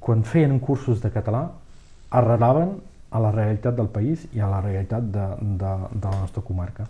quan 0.00 0.22
feien 0.22 0.58
cursos 0.62 1.00
de 1.02 1.10
català, 1.10 1.48
arrelaven 2.10 2.76
a 3.10 3.22
la 3.22 3.32
realitat 3.34 3.76
del 3.76 3.88
país 3.90 4.26
i 4.34 4.40
a 4.40 4.50
la 4.50 4.60
realitat 4.60 5.08
de, 5.12 5.26
de, 5.40 5.72
de 5.94 6.06
la 6.06 6.20
nostra 6.20 6.42
comarca. 6.46 6.86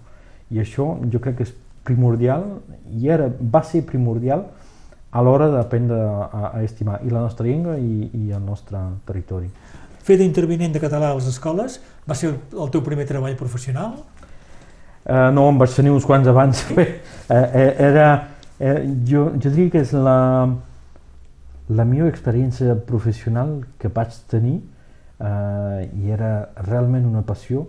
I 0.53 0.61
això 0.63 0.93
jo 1.13 1.21
crec 1.23 1.41
que 1.41 1.47
és 1.49 1.55
primordial, 1.87 2.45
i 2.99 3.09
era, 3.13 3.29
va 3.31 3.63
ser 3.65 3.85
primordial 3.87 4.45
a 5.17 5.23
l'hora 5.23 5.49
d'aprendre 5.53 5.97
a, 5.97 6.51
a 6.53 6.63
estimar 6.67 7.01
i 7.07 7.13
la 7.13 7.23
nostra 7.25 7.47
llengua 7.47 7.79
i, 7.79 8.11
i 8.13 8.33
el 8.37 8.43
nostre 8.45 8.81
territori. 9.09 9.49
Fer 10.07 10.19
d'intervinent 10.21 10.75
de 10.75 10.83
català 10.83 11.11
a 11.11 11.17
les 11.19 11.27
escoles 11.31 11.81
va 12.07 12.15
ser 12.15 12.35
el 12.35 12.73
teu 12.75 12.83
primer 12.87 13.07
treball 13.09 13.39
professional? 13.39 13.97
Eh, 15.07 15.31
no, 15.31 15.49
em 15.49 15.59
vaig 15.61 15.75
tenir 15.75 15.93
uns 15.95 16.07
quants 16.07 16.27
abans. 16.29 16.65
Bé, 16.77 16.87
eh, 17.31 17.37
eh, 17.37 17.75
era, 17.91 18.07
eh, 18.59 18.81
jo, 19.07 19.29
jo 19.39 19.51
diria 19.53 19.71
que 19.71 19.85
és 19.85 19.93
la, 19.95 20.19
la 21.71 21.87
millor 21.87 22.11
experiència 22.11 22.75
professional 22.89 23.61
que 23.79 23.91
vaig 23.95 24.17
tenir 24.31 24.57
eh, 25.21 25.87
i 25.95 26.11
era 26.15 26.33
realment 26.67 27.07
una 27.07 27.23
passió 27.27 27.69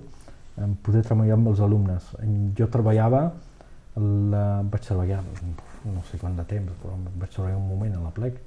en 0.57 0.73
poder 0.81 1.03
treballar 1.05 1.37
amb 1.37 1.51
els 1.53 1.61
alumnes. 1.61 2.09
Jo 2.57 2.65
treballava, 2.73 3.27
la, 3.97 4.43
vaig 4.65 4.83
treballar 4.87 5.21
no 5.87 6.01
sé 6.09 6.17
quant 6.19 6.35
de 6.35 6.43
temps, 6.49 6.73
però 6.81 6.97
vaig 7.21 7.29
treballar 7.35 7.59
un 7.59 7.67
moment 7.69 7.93
a 7.99 8.01
la 8.07 8.13
plec. 8.15 8.41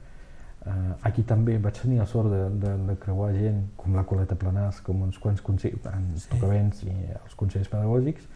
Eh, 0.66 0.72
aquí 1.08 1.22
també 1.24 1.54
vaig 1.62 1.78
tenir 1.78 2.02
la 2.02 2.08
sort 2.10 2.28
de, 2.34 2.42
de, 2.60 2.74
de 2.90 2.98
creuar 3.00 3.30
gent 3.38 3.62
com 3.78 3.94
la 3.96 4.02
Coleta 4.04 4.34
Planàs, 4.36 4.82
com 4.84 5.06
uns 5.06 5.22
quants 5.22 5.40
consells, 5.40 5.86
en 5.94 6.10
Sí. 6.18 6.26
tocavents 6.34 6.82
i 6.84 6.92
els 7.14 7.38
consells 7.38 7.70
pedagògics, 7.70 8.26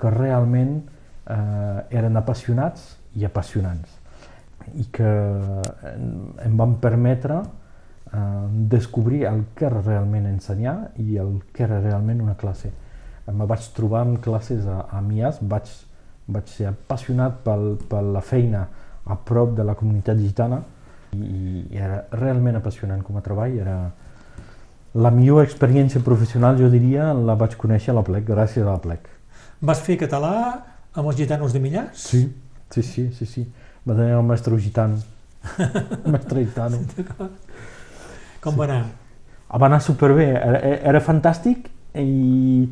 que 0.00 0.10
realment 0.12 0.78
eh, 0.82 1.98
eren 1.98 2.16
apassionats 2.16 2.94
i 3.16 3.24
apassionants 3.24 4.02
i 4.74 4.86
que 4.92 5.06
em, 5.06 6.08
em 6.42 6.56
van 6.58 6.76
permetre 6.82 7.38
eh, 7.42 8.46
descobrir 8.72 9.24
el 9.30 9.44
que 9.54 9.68
era 9.68 9.82
realment 9.82 10.26
ensenyar 10.30 10.76
i 11.02 11.18
el 11.22 11.38
que 11.52 11.64
era 11.66 11.80
realment 11.80 12.22
una 12.24 12.36
classe. 12.38 12.72
Em 13.26 13.44
vaig 13.46 13.68
trobar 13.74 14.04
en 14.06 14.16
classes 14.22 14.66
a, 14.70 14.86
a 14.90 15.02
Mias, 15.02 15.38
vaig, 15.42 15.70
vaig 16.26 16.50
ser 16.50 16.70
apassionat 16.70 17.42
pel, 17.46 17.76
per 17.90 18.02
la 18.02 18.22
feina 18.22 18.66
a 19.06 19.16
prop 19.16 19.54
de 19.56 19.66
la 19.66 19.74
comunitat 19.78 20.18
gitana 20.18 20.60
i, 21.14 21.66
i 21.70 21.78
era 21.78 22.04
realment 22.18 22.58
apassionant 22.58 23.02
com 23.06 23.18
a 23.18 23.22
treball, 23.22 23.58
era 23.62 23.76
la 24.96 25.10
millor 25.12 25.44
experiència 25.44 26.00
professional, 26.00 26.56
jo 26.58 26.70
diria, 26.72 27.12
la 27.12 27.36
vaig 27.36 27.54
conèixer 27.60 27.92
a 27.92 27.98
la 27.98 28.04
plec, 28.06 28.24
gràcies 28.26 28.64
a 28.64 28.72
la 28.72 28.80
plec. 28.82 29.10
Vas 29.60 29.80
fer 29.80 29.96
català 30.00 30.32
amb 30.96 31.08
els 31.08 31.16
gitanos 31.16 31.52
de 31.52 31.60
Millars? 31.60 31.98
Sí, 32.10 32.26
sí, 32.70 32.82
sí, 32.82 33.10
sí, 33.16 33.26
sí. 33.26 33.46
Va 33.88 33.94
tenir 33.94 34.16
el 34.16 34.24
mestre 34.26 34.58
gitano. 34.60 34.98
El 35.58 36.12
mestre 36.16 36.44
gitano. 36.44 36.80
Com 38.42 38.56
va 38.58 38.64
anar? 38.68 38.82
Ah, 39.48 39.58
Va 39.58 39.68
anar 39.70 39.80
superbé, 39.82 40.26
era, 40.34 40.58
era 40.92 41.00
fantàstic 41.00 41.68
i 41.96 42.66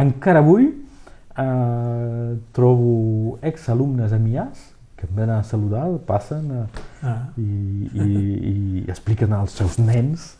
encara 0.00 0.40
avui 0.40 0.70
eh, 0.70 2.30
trobo 2.56 3.38
exalumnes 3.42 4.12
a 4.12 4.18
Mias 4.18 4.70
que 4.96 5.06
em 5.06 5.12
venen 5.14 5.36
a 5.36 5.42
saludar, 5.44 5.86
passen 6.06 6.48
eh, 6.50 6.64
Ah, 7.04 7.18
i, 7.36 7.44
i, 7.92 8.06
i 8.08 8.84
expliquen 8.88 9.34
als 9.36 9.52
seus 9.58 9.76
nens. 9.78 10.30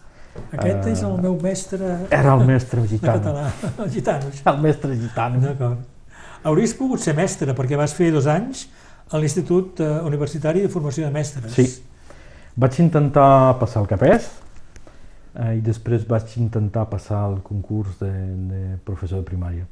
Aquest 0.53 0.87
és 0.91 1.03
el 1.03 1.15
Eh, 1.19 1.23
meu 1.23 1.39
mestre 1.43 1.91
Era 2.11 2.35
el 2.35 2.45
mestre 2.47 2.81
de 2.83 2.89
gitano. 2.89 3.19
català, 3.23 3.51
el 3.85 3.91
gitano. 3.91 4.31
El 4.53 4.61
mestre 4.63 4.97
gitano. 4.97 5.41
D'acord. 5.41 5.79
Hauries 6.45 6.75
pogut 6.77 7.01
ser 7.01 7.15
mestre, 7.17 7.55
perquè 7.57 7.77
vas 7.81 7.95
fer 7.97 8.11
dos 8.13 8.27
anys 8.27 8.67
a 9.11 9.19
l'Institut 9.19 9.81
eh, 9.81 10.01
Universitari 10.05 10.61
de 10.61 10.69
Formació 10.69 11.07
de 11.07 11.13
Mestres. 11.13 11.53
Sí. 11.55 11.83
Vaig 12.57 12.77
intentar 12.81 13.57
passar 13.59 13.83
el 13.83 13.89
capès 13.91 14.29
eh, 15.35 15.57
i 15.57 15.61
després 15.61 16.05
vaig 16.07 16.37
intentar 16.39 16.85
passar 16.91 17.25
el 17.31 17.41
concurs 17.43 17.99
de, 17.99 18.11
de 18.51 18.61
professor 18.85 19.23
de 19.23 19.27
primària. 19.31 19.65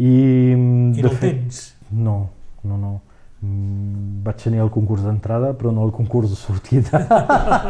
I, 0.00 0.54
mm, 0.56 0.92
I 0.94 0.96
de 0.96 1.02
no 1.02 1.10
el 1.10 1.16
fet, 1.16 1.34
tens. 1.42 1.74
No, 1.90 2.30
no, 2.64 2.78
no. 2.80 2.92
Mm, 3.40 4.20
vaig 4.24 4.42
tenir 4.42 4.60
el 4.60 4.68
concurs 4.72 5.06
d'entrada, 5.06 5.54
però 5.56 5.72
no 5.72 5.86
el 5.86 5.92
concurs 5.96 6.28
de 6.32 6.36
sortida. 6.36 7.00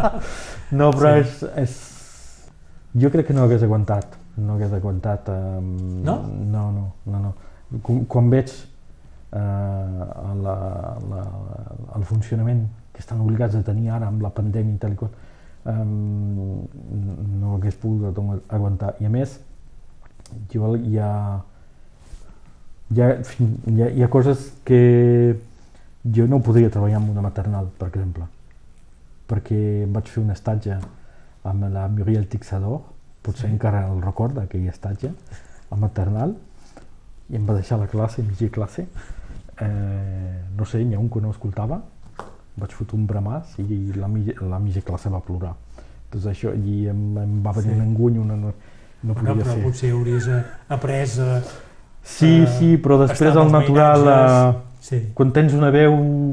no, 0.79 0.91
però 0.91 1.15
Sí. 1.15 1.21
és, 1.21 1.43
és... 1.63 1.77
Jo 3.01 3.11
crec 3.11 3.29
que 3.29 3.35
no 3.37 3.45
hagués 3.45 3.63
aguantat. 3.63 4.17
No 4.37 4.57
hagués 4.57 4.73
aguantat... 4.75 5.29
Um... 5.31 6.03
No? 6.03 6.17
No, 6.27 6.71
no, 6.75 6.87
no. 7.07 7.21
no. 7.29 7.35
Quan, 7.87 8.05
quan 8.11 8.31
veig 8.33 8.51
uh, 8.51 9.39
la, 10.43 10.57
la, 11.13 11.21
el 11.97 12.07
funcionament 12.09 12.65
que 12.93 12.99
estan 12.99 13.21
obligats 13.23 13.55
a 13.55 13.63
tenir 13.63 13.93
ara 13.95 14.09
amb 14.11 14.25
la 14.25 14.33
pandèmia 14.35 14.75
i 14.75 14.81
tal 14.83 14.97
i 14.97 14.99
qual, 14.99 15.13
um, 15.71 16.65
no 17.39 17.55
hagués 17.61 17.79
pogut 17.79 18.19
aguantar. 18.51 18.97
I 18.99 19.07
a 19.07 19.13
més, 19.13 19.39
jo 20.51 20.75
hi 20.75 20.99
ha 20.99 21.13
hi 22.91 23.03
ha, 23.03 23.09
hi, 23.39 23.83
ha, 23.85 23.89
hi 23.95 24.03
ha 24.03 24.09
coses 24.11 24.51
que 24.67 25.39
jo 26.05 26.27
no 26.27 26.41
podria 26.41 26.71
treballar 26.71 26.97
amb 26.97 27.11
una 27.11 27.21
maternal, 27.23 27.69
per 27.79 27.89
exemple, 27.89 28.25
perquè 29.29 29.85
em 29.85 29.93
vaig 29.93 30.09
fer 30.09 30.23
un 30.23 30.31
estatge 30.31 30.79
amb 31.45 31.65
la 31.73 31.87
Muriel 31.89 32.27
Tixador, 32.29 32.81
potser 33.23 33.47
Sí. 33.49 33.53
encara 33.53 33.87
el 33.93 34.01
recorda, 34.03 34.43
aquell 34.43 34.67
estatge, 34.69 35.11
a 35.71 35.77
maternal, 35.77 36.35
i 37.31 37.37
em 37.37 37.47
va 37.47 37.55
deixar 37.55 37.79
la 37.79 37.87
classe, 37.87 38.23
mitja 38.23 38.49
classe, 38.51 38.87
eh, 39.61 40.43
no 40.57 40.65
sé, 40.65 40.85
n'hi 40.85 40.95
ha 40.95 40.99
un 40.99 41.09
que 41.11 41.21
no 41.21 41.31
escoltava, 41.31 41.81
vaig 42.57 42.73
fotre 42.75 42.97
un 42.97 43.07
bramàs 43.07 43.59
i 43.59 43.93
la, 43.97 44.09
la 44.49 44.59
mitja 44.59 44.83
classe 44.83 45.09
va 45.13 45.21
plorar. 45.21 45.55
Doncs 46.11 46.27
això, 46.27 46.53
i 46.57 46.89
em, 46.91 47.17
em 47.19 47.43
va 47.45 47.53
venir 47.53 47.71
Sí. 47.75 47.77
un 47.79 47.83
enguny, 47.87 48.19
una, 48.19 48.37
no, 48.37 48.53
no 49.03 49.15
No, 49.15 49.15
podia 49.15 49.35
però 49.45 49.55
ser. 49.55 49.63
potser 49.63 49.91
hauries 49.93 50.29
après 50.69 51.19
a... 51.21 51.43
Sí, 52.03 52.47
sí, 52.59 52.77
però 52.79 52.99
després 53.07 53.37
els 53.37 53.53
natural, 53.53 54.01
veïnatges. 54.03 54.57
eh, 54.57 54.70
Sí. 54.81 54.99
quan 55.15 55.31
tens 55.33 55.53
una 55.53 55.71
veu 55.71 55.93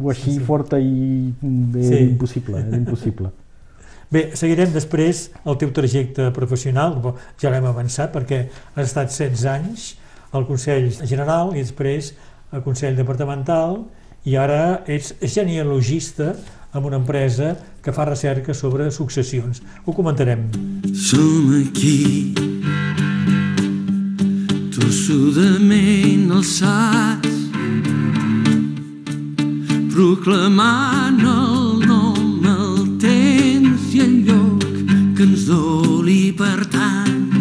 així 0.10 0.32
Sí, 0.32 0.38
sí. 0.38 0.46
forta 0.46 0.80
i 0.80 1.34
era 1.76 1.84
Sí. 1.84 1.98
impossible, 2.04 2.58
era 2.68 2.78
impossible. 2.78 3.30
Bé, 4.12 4.32
seguirem 4.40 4.72
després 4.72 5.32
el 5.46 5.58
teu 5.60 5.70
trajecte 5.76 6.30
professional, 6.32 6.96
ja 7.42 7.50
l'hem 7.52 7.66
avançat 7.68 8.14
perquè 8.16 8.46
has 8.76 8.88
estat 8.88 9.12
16 9.12 9.46
anys 9.52 9.98
al 10.32 10.46
Consell 10.48 10.90
General 11.06 11.52
i 11.56 11.60
després 11.60 12.14
al 12.52 12.64
Consell 12.64 12.96
Departamental 12.96 13.82
i 14.24 14.38
ara 14.40 14.84
ets 14.88 15.14
genealogista 15.22 16.34
amb 16.72 16.86
una 16.86 16.98
empresa 16.98 17.58
que 17.84 17.92
fa 17.92 18.06
recerca 18.06 18.54
sobre 18.54 18.90
successions. 18.92 19.62
Ho 19.86 19.94
comentarem. 19.94 20.48
Som 20.94 21.52
aquí, 21.68 22.34
tossudament 24.76 26.32
alçats, 26.32 27.37
proclamant 29.98 31.18
el 31.26 31.80
nom, 31.82 32.44
el 32.46 32.82
temps 33.02 33.86
i 33.98 34.02
el 34.04 34.12
lloc 34.28 34.66
que 35.18 35.26
ens 35.26 35.48
doli 35.50 36.30
per 36.38 36.60
tant. 36.70 37.34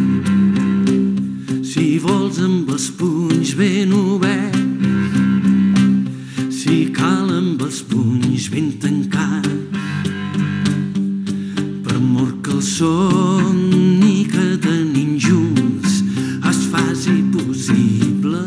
Si 1.61 1.99
vols 2.01 2.41
amb 2.41 2.71
els 2.73 2.87
punys 2.97 3.53
ben 3.59 3.93
oberts, 3.93 4.57
si 6.63 6.79
cal 6.97 7.29
amb 7.37 7.61
els 7.67 7.83
punys 7.91 8.49
ben 8.55 8.73
tancats, 8.81 9.53
per 11.85 11.99
mort 12.01 12.41
que 12.41 12.57
el 12.57 12.65
somni 12.71 14.25
que 14.33 14.57
tenim 14.65 15.19
junts 15.21 16.01
es 16.49 16.65
faci 16.73 17.21
possible. 17.37 18.47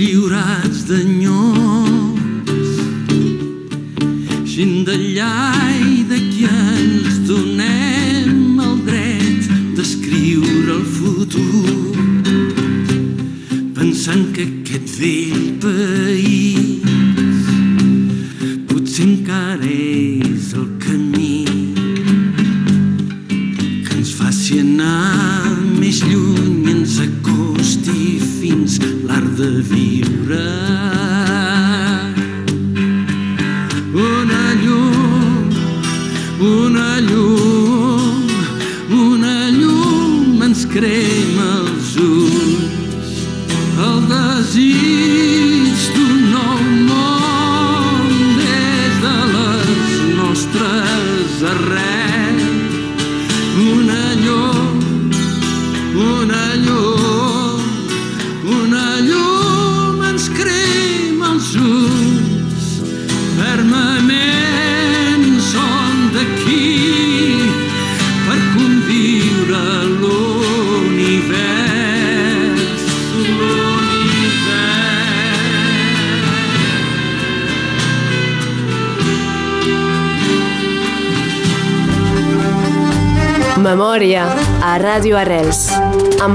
I 0.00 0.06
deslliurats 0.06 0.86
d'enyors, 0.88 2.20
d'allà 4.86 5.79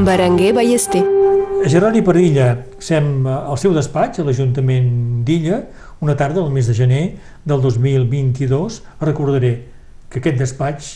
Berenguer 0.06 0.54
Ballester. 0.54 1.02
Geroni 1.66 2.04
Padilla, 2.06 2.52
sem 2.78 3.26
al 3.26 3.58
seu 3.58 3.72
despatx 3.74 4.20
a 4.22 4.26
l'Ajuntament 4.28 4.90
d'Illa, 5.26 5.64
una 6.06 6.14
tarda 6.14 6.44
del 6.44 6.52
mes 6.54 6.68
de 6.70 6.76
gener 6.78 7.00
del 7.42 7.64
2022. 7.64 8.84
Recordaré 9.02 9.56
que 10.14 10.20
aquest 10.22 10.38
despatx 10.38 10.90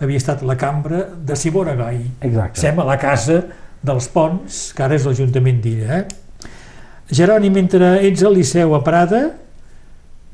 havia 0.00 0.16
estat 0.16 0.40
la 0.48 0.56
cambra 0.56 1.02
de 1.12 1.36
Simona 1.36 1.74
Gai. 1.76 1.98
Exacte. 2.24 2.62
Sem 2.62 2.80
a 2.80 2.86
la 2.88 2.96
casa 3.02 3.42
dels 3.84 4.08
Ponts, 4.14 4.60
que 4.72 4.86
ara 4.86 4.96
és 4.96 5.04
l'Ajuntament 5.04 5.58
d'Illa. 5.60 5.98
Eh? 5.98 6.48
Geroni, 7.12 7.50
mentre 7.52 7.98
ets 8.08 8.24
al 8.24 8.32
Liceu 8.38 8.72
a 8.72 8.80
Prada, 8.86 9.26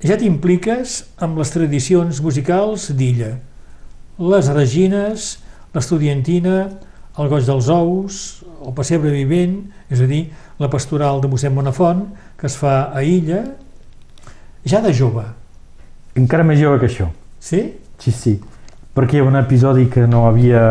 ja 0.06 0.20
t'impliques 0.20 1.00
amb 1.18 1.42
les 1.42 1.50
tradicions 1.50 2.22
musicals 2.22 2.92
d'Illa. 2.94 3.32
Les 4.22 4.52
regines, 4.54 5.32
l'estudiantina, 5.74 6.60
el 7.20 7.28
goig 7.28 7.44
dels 7.44 7.68
ous, 7.72 8.20
el 8.64 8.72
pessebre 8.76 9.12
vivent, 9.12 9.58
és 9.92 10.00
a 10.00 10.08
dir, 10.08 10.24
la 10.60 10.70
pastoral 10.72 11.20
de 11.20 11.28
mossèn 11.28 11.54
Bonafont, 11.56 12.06
que 12.40 12.48
es 12.48 12.56
fa 12.56 12.90
a 12.94 13.04
Illa, 13.04 13.44
ja 14.64 14.80
de 14.84 14.92
jove, 14.96 15.24
Encara 16.18 16.42
més 16.42 16.58
jove 16.58 16.80
que 16.80 16.88
això. 16.90 17.06
sí? 17.38 17.60
Sí, 18.00 18.10
sí. 18.10 18.40
Perquè 18.96 19.18
hi 19.18 19.20
ha 19.20 19.28
un 19.28 19.36
episodi 19.36 19.86
que 19.92 20.06
no 20.08 20.26
havia... 20.26 20.62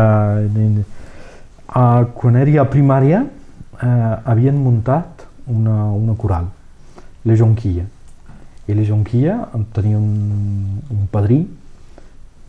Uh, 1.70 2.02
quan 2.18 2.34
era 2.34 2.64
a 2.64 2.66
primària 2.66 3.20
uh, 3.22 4.14
havien 4.26 4.56
muntat 4.58 5.22
una, 5.46 5.84
una 5.94 6.16
coral, 6.18 6.48
la 7.24 7.36
Jonquilla. 7.38 7.84
I 8.66 8.74
la 8.74 8.86
Jonquilla 8.88 9.36
tenia 9.72 9.98
un, 9.98 10.80
un 10.90 11.06
padrí, 11.12 11.38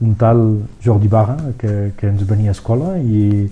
un 0.02 0.16
tal 0.18 0.42
Jordi 0.84 1.08
Barra, 1.08 1.38
que, 1.62 1.94
que 1.98 2.10
ens 2.10 2.26
venia 2.26 2.50
a 2.50 2.58
escola 2.58 2.96
i 2.98 3.46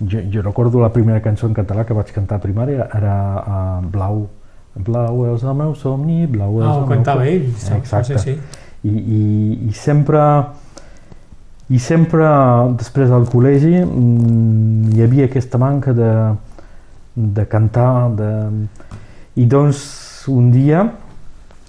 jo, 0.00 0.20
jo 0.32 0.42
recordo 0.42 0.80
la 0.80 0.92
primera 0.92 1.20
cançó 1.22 1.46
en 1.46 1.54
català 1.54 1.84
que 1.84 1.94
vaig 1.96 2.12
cantar 2.14 2.38
a 2.38 2.44
primària 2.44 2.88
era 2.94 3.14
uh, 3.38 3.86
Blau, 3.90 4.28
Blau 4.74 5.24
és 5.34 5.42
el 5.42 5.54
meu 5.58 5.74
somni, 5.74 6.26
blau 6.26 6.60
és 6.60 6.66
Ah, 6.66 6.72
el 6.76 6.78
ho 6.78 6.86
meu... 6.86 6.88
cantava 6.96 7.26
ell. 7.26 7.52
sí, 7.56 7.72
Exacte. 7.74 8.18
Sí, 8.18 8.34
sí. 8.36 8.62
I, 8.88 8.94
i, 8.94 9.22
i 9.68 9.72
sempre 9.74 10.22
i 11.68 11.78
sempre 11.82 12.28
després 12.78 13.10
del 13.10 13.26
col·legi 13.28 13.74
mm, 13.84 14.94
hi 14.94 15.02
havia 15.04 15.26
aquesta 15.28 15.58
manca 15.60 15.92
de, 15.92 16.12
de 17.14 17.44
cantar 17.50 18.08
de... 18.16 18.30
i 19.36 19.44
doncs 19.46 19.82
un 20.32 20.48
dia 20.54 20.86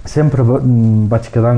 sempre 0.06 0.44
mm, 0.44 1.08
vaig 1.12 1.28
quedar 1.34 1.56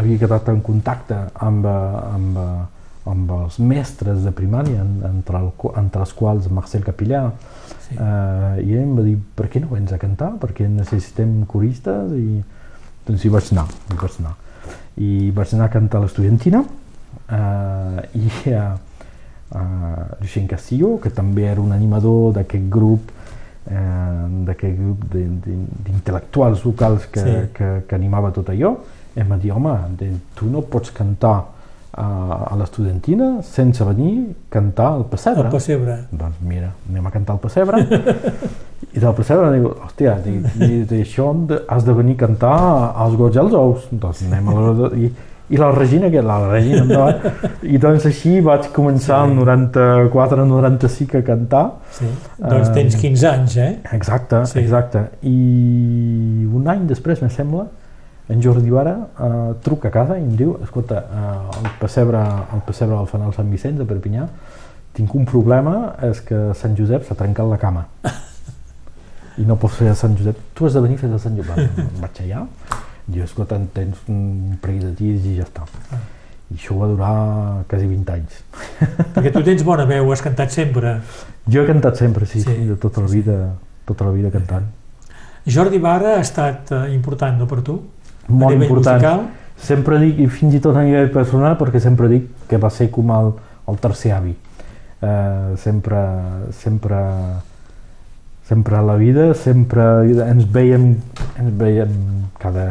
havia 0.00 0.18
quedat 0.18 0.48
en 0.50 0.60
contacte 0.64 1.20
amb, 1.38 1.66
eh, 1.66 2.00
amb, 2.16 2.40
eh, 2.42 2.64
amb 3.06 3.30
els 3.30 3.58
mestres 3.58 4.24
de 4.24 4.30
primària 4.34 4.80
en- 4.82 5.02
entre, 5.08 5.38
el, 5.38 5.50
entre 5.78 6.00
els 6.02 6.12
quals 6.12 6.48
Marcel 6.50 6.82
Capillà 6.84 7.30
Sí. 7.86 7.94
eh, 7.94 8.62
i 8.66 8.72
ell 8.74 8.82
em 8.82 8.96
va 8.96 9.02
dir 9.06 9.16
per 9.36 9.46
què 9.48 9.60
no 9.62 9.68
vens 9.70 9.92
a 9.92 9.98
cantar 9.98 10.32
perquè 10.42 10.66
necessitem 10.68 11.44
coristes 11.46 12.10
i 12.18 12.42
doncs 13.06 13.24
hi 13.24 13.28
vaig 13.30 13.52
anar, 13.52 13.66
hi 13.92 13.96
vaig 14.00 14.16
anar 14.20 14.34
i 14.98 15.30
vaig 15.30 15.54
anar 15.54 15.66
a 15.68 15.74
cantar 15.76 15.98
a 16.00 16.02
l'estudiantina 16.06 16.64
eh, 17.30 18.08
i 18.18 18.52
a, 18.54 18.64
a 19.54 19.62
Lucien 20.20 20.48
Castillo, 20.50 20.96
que 21.02 21.10
també 21.14 21.44
era 21.46 21.60
un 21.60 21.70
animador 21.72 22.32
d'aquest 22.34 22.66
grup 22.68 23.12
eh, 23.70 24.26
d'aquest 24.48 24.78
grup 24.80 25.04
d'intel·lectuals 25.14 26.64
locals 26.66 27.06
que, 27.12 27.20
Sí. 27.22 27.36
que, 27.54 27.70
que 27.88 27.94
animava 27.94 28.30
tot 28.32 28.48
allò, 28.50 28.74
em 29.16 29.28
va 29.30 29.36
dir, 29.38 29.52
home, 29.52 29.76
de, 29.98 30.10
tu 30.34 30.46
no 30.50 30.62
pots 30.62 30.90
cantar 30.90 31.44
a, 31.92 32.06
a 32.52 32.56
l'estudiantina 32.56 33.42
sense 33.42 33.84
venir 33.84 34.30
a 34.30 34.34
cantar 34.52 34.86
al 34.94 35.04
pessebre. 35.10 35.44
El 35.48 35.52
pessebre. 35.52 35.98
Doncs 36.10 36.40
mira, 36.42 36.72
anem 36.90 37.06
a 37.06 37.10
cantar 37.10 37.34
al 37.36 37.40
pessebre. 37.40 37.82
I 38.96 38.98
del 39.00 39.14
pessebre 39.14 39.52
diu, 39.52 39.70
hòstia, 39.84 40.18
dic, 40.24 40.44
i 40.60 40.82
hem 41.22 41.46
de- 41.46 41.62
has 41.68 41.84
de 41.84 41.92
venir 41.92 42.14
a 42.16 42.20
cantar 42.26 42.56
als 42.96 43.14
goig 43.16 43.36
als 43.36 43.52
ous. 43.52 43.88
Doncs 43.92 44.22
anem 44.28 44.48
a 44.48 44.54
la... 44.60 44.90
I, 44.96 45.10
i 45.48 45.56
la 45.60 45.68
Regina, 45.70 46.08
que 46.10 46.22
la 46.26 46.40
Regina 46.50 46.80
endavant. 46.82 47.20
I 47.74 47.78
doncs 47.78 48.06
així 48.08 48.40
vaig 48.42 48.64
començar 48.74 49.20
Sí. 49.22 49.30
el 49.30 49.36
94-95 49.38 51.20
a 51.20 51.22
cantar. 51.24 51.64
Sí. 51.94 52.06
Doncs 52.38 52.68
Eh, 52.68 52.72
tens 52.74 52.96
15 52.96 53.28
anys, 53.30 53.56
eh? 53.56 53.78
Exacte, 53.92 54.44
Sí. 54.46 54.58
exacte. 54.58 55.04
I 55.22 56.48
un 56.52 56.66
any 56.68 56.86
després, 56.88 57.22
me 57.22 57.30
sembla, 57.30 57.66
en 58.28 58.42
Jordi 58.42 58.70
Vara 58.70 58.96
eh, 59.06 59.54
truca 59.62 59.88
a 59.88 59.94
casa 59.94 60.16
i 60.18 60.24
em 60.24 60.32
diu, 60.38 60.56
escolta, 60.64 61.02
eh, 61.06 61.60
el 61.62 61.68
pessebre, 61.80 62.22
el 62.54 62.62
pessebre 62.66 62.96
del 62.96 63.10
fanal 63.10 63.34
Sant 63.36 63.50
Vicenç 63.52 63.78
de 63.78 63.86
Perpinyà, 63.86 64.26
tinc 64.96 65.14
un 65.14 65.26
problema, 65.28 65.92
és 66.08 66.22
que 66.24 66.38
Sant 66.56 66.74
Josep 66.78 67.04
s'ha 67.06 67.14
trencat 67.18 67.46
la 67.50 67.58
cama. 67.60 67.84
I 69.36 69.44
no 69.44 69.58
pots 69.60 69.76
fer 69.76 69.90
a 69.92 69.94
Sant 69.98 70.16
Josep. 70.16 70.38
Tu 70.56 70.66
has 70.66 70.74
de 70.74 70.80
venir 70.80 70.96
a 70.96 71.02
fer 71.04 71.10
de 71.12 71.18
Sant 71.20 71.36
Josep. 71.36 71.52
Va, 71.76 71.86
Vaig 72.06 72.20
allà, 72.24 72.44
diu, 73.04 73.22
escolta, 73.26 73.58
en 73.60 73.66
tens 73.74 74.00
un 74.08 74.56
parell 74.62 74.86
de 74.88 74.94
dies 74.96 75.26
i 75.28 75.36
ja 75.36 75.44
està. 75.44 75.66
I 76.46 76.56
això 76.56 76.78
va 76.78 76.88
durar 76.88 77.12
quasi 77.68 77.86
20 77.90 78.14
anys. 78.14 78.40
Perquè 79.14 79.34
tu 79.34 79.42
tens 79.46 79.62
bona 79.66 79.84
veu, 79.86 80.08
has 80.14 80.24
cantat 80.24 80.54
sempre. 80.54 80.96
Jo 81.46 81.62
he 81.62 81.68
cantat 81.68 82.00
sempre, 82.00 82.26
sí, 82.26 82.40
Sí, 82.40 82.48
sí, 82.48 82.66
de 82.70 82.78
tota 82.80 83.04
la 83.04 83.12
vida, 83.12 83.36
tota 83.84 84.08
la 84.08 84.14
vida 84.16 84.32
cantant. 84.34 84.66
Jordi 85.46 85.78
Barra 85.78 86.16
ha 86.16 86.24
estat 86.24 86.72
eh, 86.72 86.86
important, 86.94 87.36
no, 87.38 87.46
per 87.46 87.60
tu? 87.66 87.76
Molt 88.28 88.56
important. 88.56 88.96
musical? 89.00 89.26
Sempre 89.56 89.98
dic, 90.02 90.18
i 90.20 90.26
fins 90.28 90.54
i 90.54 90.60
tot 90.60 90.76
a 90.76 90.82
nivell 90.84 91.08
personal, 91.14 91.56
perquè 91.56 91.80
sempre 91.80 92.08
dic 92.12 92.28
que 92.48 92.58
va 92.60 92.70
ser 92.70 92.90
com 92.92 93.10
el, 93.14 93.32
el 93.70 93.78
tercer 93.80 94.12
avi. 94.12 94.34
Eh, 95.00 95.56
sempre, 95.56 96.02
sempre, 96.52 96.98
sempre 98.48 98.76
a 98.76 98.82
la 98.82 98.96
vida, 98.96 99.32
sempre 99.34 99.86
ens 100.26 100.44
veiem, 100.52 100.94
ens 101.38 101.56
veiem 101.56 101.96
cada 102.38 102.66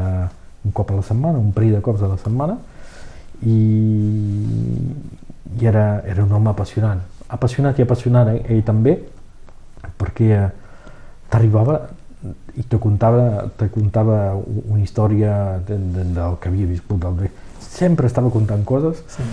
un 0.66 0.72
cop 0.74 0.92
a 0.92 1.00
la 1.00 1.04
setmana, 1.06 1.38
un 1.40 1.52
parell 1.54 1.76
de 1.78 1.82
cops 1.86 2.02
a 2.02 2.10
la 2.10 2.18
setmana, 2.22 2.58
i, 3.46 3.60
i 5.60 5.68
era, 5.68 6.02
era 6.06 6.24
un 6.24 6.32
home 6.32 6.50
apassionant. 6.50 7.02
Apassionat 7.30 7.80
i 7.80 7.86
apassionat 7.86 8.32
ell, 8.34 8.42
ell 8.50 8.64
també, 8.66 8.98
perquè 10.00 10.32
eh, 10.38 10.48
t'arribava 11.30 11.80
i 12.58 12.64
te 12.64 12.78
contava, 12.80 13.46
te 13.58 13.68
contava 13.70 14.36
una 14.38 14.82
història 14.84 15.60
de, 15.68 15.78
de, 15.78 16.04
del 16.16 16.38
que 16.42 16.50
havia 16.50 16.68
viscut 16.70 17.02
del 17.04 17.14
bé. 17.26 17.32
Sempre 17.60 18.08
estava 18.08 18.30
contant 18.32 18.64
coses 18.64 19.02
Sí. 19.12 19.24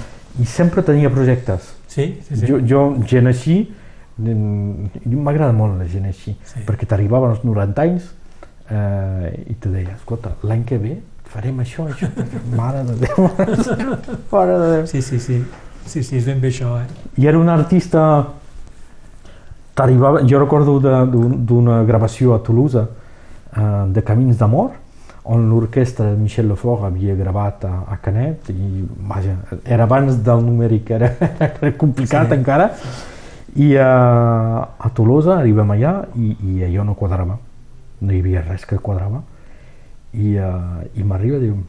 i 0.42 0.46
sempre 0.46 0.82
tenia 0.82 1.10
projectes. 1.10 1.72
Sí, 1.86 2.20
sí, 2.28 2.36
sí. 2.36 2.46
Jo, 2.48 2.58
jo 2.66 2.82
gent 3.06 3.26
així, 3.30 3.60
mm, 4.18 5.14
m'agrada 5.22 5.52
molt 5.52 5.78
la 5.78 5.86
gent 5.88 6.06
així, 6.08 6.36
Sí. 6.44 6.60
perquè 6.66 6.86
t'arribaven 6.86 7.30
als 7.36 7.44
90 7.44 7.82
anys 7.82 8.10
eh, 8.70 9.44
i 9.50 9.54
te 9.54 9.68
deia, 9.68 9.94
escolta, 9.96 10.34
l'any 10.42 10.64
que 10.64 10.78
ve 10.78 10.96
farem 11.32 11.58
això, 11.60 11.86
això, 11.88 12.08
mare 12.56 12.84
de 12.84 12.94
Déu, 13.06 13.28
mare 14.32 14.58
de 14.58 14.70
Déu. 14.76 14.86
Sí, 14.86 15.02
sí, 15.02 15.18
sí. 15.20 15.42
Sí, 15.86 16.02
sí, 16.02 16.16
és 16.16 16.24
ben 16.26 16.38
bé 16.40 16.48
això, 16.52 16.76
eh? 16.78 16.86
I 17.18 17.26
era 17.26 17.38
un 17.38 17.48
artista 17.48 18.02
t'arribava, 19.74 20.22
jo 20.28 20.38
recordo 20.38 20.78
d'una 20.80 21.82
gravació 21.88 22.34
a 22.34 22.40
Toulouse 22.44 22.82
eh, 22.82 23.84
de 23.88 24.02
Camins 24.02 24.38
d'Amor 24.38 24.70
on 25.32 25.48
l'orquestra 25.48 26.10
de 26.10 26.16
Michel 26.18 26.48
Lefort 26.50 26.84
havia 26.84 27.14
gravat 27.14 27.64
a, 27.64 27.72
a 27.94 27.98
Canet 28.02 28.50
i 28.50 28.84
vaja, 29.08 29.36
era 29.64 29.84
abans 29.84 30.18
del 30.26 30.42
numèric 30.42 30.90
era, 30.90 31.12
era 31.48 31.72
complicat 31.78 32.28
Sí. 32.28 32.38
encara 32.40 32.70
i 33.54 33.74
a, 33.76 33.92
a 34.78 34.90
Toulouse 34.94 35.30
arribem 35.30 35.70
allà 35.70 36.00
i, 36.16 36.36
i 36.40 36.64
allò 36.64 36.88
no 36.88 36.96
quadrava 36.98 37.38
no 38.00 38.12
hi 38.12 38.18
havia 38.18 38.42
res 38.48 38.66
que 38.66 38.80
quadrava 38.82 39.22
i, 40.12 40.34
uh, 40.36 40.82
i 40.98 41.04
m'arriba 41.06 41.38
i 41.38 41.46
diu 41.46 41.60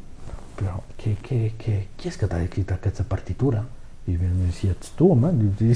però 0.57 0.81
què, 0.97 1.15
què, 1.19 1.37
què, 1.59 1.77
qui 1.97 2.07
és 2.07 2.17
que 2.17 2.27
t'ha 2.29 2.41
escrit 2.43 2.69
aquesta 2.71 3.03
partitura? 3.07 3.63
I 4.07 4.15
diu, 4.15 4.51
si 4.55 4.69
ets 4.71 4.93
tu, 4.97 5.09
home. 5.11 5.31
Diu, 5.35 5.73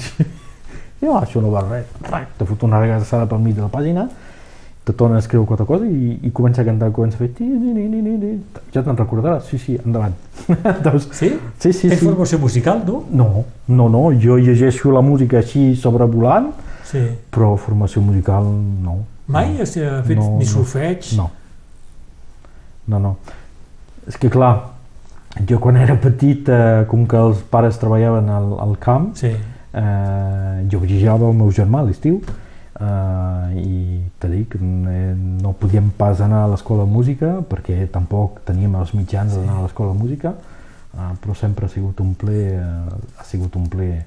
"Sí." 1.00 1.06
jo, 1.06 1.14
això 1.18 1.40
no 1.42 1.50
va 1.50 1.60
res. 1.68 1.86
Rac, 2.02 2.28
te 2.38 2.44
fot 2.44 2.62
una 2.64 2.80
regassada 2.80 3.26
pel 3.26 3.38
mig 3.38 3.54
de 3.54 3.62
la 3.62 3.68
pàgina, 3.68 4.08
te 4.84 4.92
torna 4.94 5.16
a 5.16 5.18
escriure 5.18 5.46
quatre 5.46 5.66
coses 5.66 5.86
i, 5.90 6.18
i 6.22 6.30
comença 6.32 6.62
a 6.62 6.64
cantar, 6.64 6.90
comença 6.92 7.16
a 7.16 7.18
fer... 7.18 7.28
Ti, 7.36 7.44
ni, 7.44 7.72
ni, 7.74 7.88
ni, 7.88 8.00
ni, 8.00 8.16
ni. 8.16 8.30
Ja 8.72 8.82
te'n 8.82 8.96
recordaràs? 8.96 9.44
Sí, 9.50 9.58
sí, 9.58 9.78
endavant. 9.84 10.14
doncs, 10.84 11.08
Sí? 11.12 11.28
sí, 11.58 11.72
sí, 11.72 11.88
Tens 11.88 12.00
sí. 12.00 12.06
formació 12.06 12.38
musical, 12.38 12.80
tu? 12.86 13.02
No, 13.10 13.44
no, 13.68 13.88
no, 13.88 14.10
jo 14.18 14.38
llegeixo 14.38 14.90
la 14.90 15.02
música 15.02 15.38
així 15.38 15.74
sobrevolant, 15.76 16.50
Sí. 16.88 17.02
però 17.30 17.54
formació 17.60 18.00
musical 18.00 18.44
no. 18.82 19.04
Mai 19.28 19.60
has 19.60 19.76
eh, 19.76 19.90
fet 20.06 20.16
No, 20.16 20.38
ni 20.38 20.46
no. 20.46 20.50
solfeig? 20.50 21.10
No. 21.18 21.30
No, 22.86 22.98
no. 22.98 23.16
És 24.08 24.16
que 24.16 24.30
clar, 24.32 24.70
jo 25.46 25.58
quan 25.60 25.76
era 25.76 25.98
petit, 26.00 26.48
eh, 26.48 26.86
com 26.88 27.04
que 27.06 27.16
els 27.20 27.42
pares 27.50 27.76
treballaven 27.78 28.30
al, 28.32 28.54
al 28.64 28.78
camp, 28.80 29.10
Sí. 29.20 29.34
Eh, 29.74 30.66
jo 30.70 30.78
vigilava 30.80 31.28
el 31.28 31.34
meu 31.36 31.50
germà 31.52 31.80
a 31.80 31.86
l'estiu 31.88 32.20
eh, 32.80 33.60
i 33.60 34.02
t'he 34.18 34.28
dit 34.32 34.48
que 34.48 34.58
no 34.60 35.52
podíem 35.58 35.90
pas 35.96 36.20
anar 36.20 36.44
a 36.44 36.48
l'escola 36.52 36.84
de 36.84 36.90
música 36.92 37.32
perquè 37.48 37.86
tampoc 37.92 38.40
teníem 38.48 38.74
els 38.80 38.94
mitjans 38.94 39.32
Sí. 39.32 39.38
d'anar 39.40 39.58
a 39.58 39.62
l'escola 39.66 39.92
de 39.92 39.98
música, 39.98 40.34
eh, 40.94 41.14
però 41.22 41.34
sempre 41.34 41.66
ha 41.66 41.68
sigut 41.68 42.00
un 42.00 42.14
ple, 42.14 42.54
eh, 42.56 43.18
ha 43.18 43.24
sigut 43.24 43.56
un 43.56 43.68
ple 43.68 44.04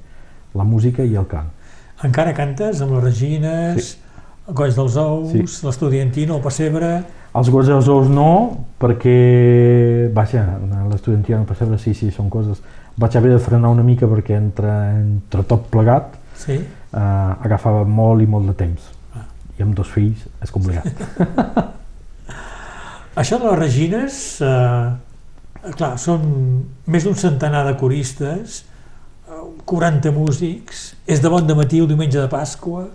la 0.56 0.64
música 0.64 1.04
i 1.04 1.16
el 1.16 1.28
cant. 1.28 1.48
Encara 2.04 2.34
cantes 2.34 2.82
amb 2.82 2.92
les 2.98 3.04
Regines, 3.04 3.84
sí. 3.92 3.98
Golls 4.52 4.76
dels 4.76 4.96
Ous, 4.98 5.30
Sí. 5.32 5.66
l'Estudiantino, 5.66 6.36
el 6.38 6.42
Pessebre... 6.42 7.04
Els 7.34 7.48
gots 7.50 7.68
dels 7.70 7.88
ous 7.88 8.10
no, 8.10 8.66
perquè, 8.78 10.10
vaja, 10.12 10.42
l'estudiantia 10.90 11.38
no 11.38 11.46
percebre, 11.46 11.78
sí, 11.80 11.94
sí, 11.94 12.10
són 12.12 12.28
coses... 12.30 12.60
Vaig 12.98 13.16
haver 13.18 13.32
de 13.32 13.40
frenar 13.40 13.70
una 13.72 13.84
mica 13.84 14.08
perquè 14.10 14.36
entre, 14.38 14.72
entre 15.00 15.44
tot 15.48 15.68
plegat 15.72 16.18
Sí. 16.42 16.54
eh, 16.58 16.98
agafava 16.98 17.84
molt 17.86 18.22
i 18.22 18.26
molt 18.28 18.48
de 18.50 18.54
temps. 18.58 18.82
Ah. 19.16 19.26
I 19.60 19.64
amb 19.64 19.76
dos 19.78 19.88
fills 19.94 20.26
és 20.42 20.52
complicat. 20.52 20.88
Això 23.22 23.38
de 23.40 23.46
les 23.50 23.60
Regines, 23.60 24.42
eh, 24.42 25.72
clar, 25.78 25.98
són 26.00 26.22
més 26.88 27.04
d'un 27.06 27.16
centenar 27.16 27.66
de 27.68 27.76
coristes, 27.78 28.64
eh, 29.28 29.44
40 29.66 30.12
músics, 30.16 30.96
és 31.06 31.22
de 31.22 31.30
bon 31.30 31.46
de 31.48 31.56
matí 31.56 31.80
el 31.80 31.88
diumenge 31.92 32.20
de 32.20 32.28
Pasqua, 32.32 32.88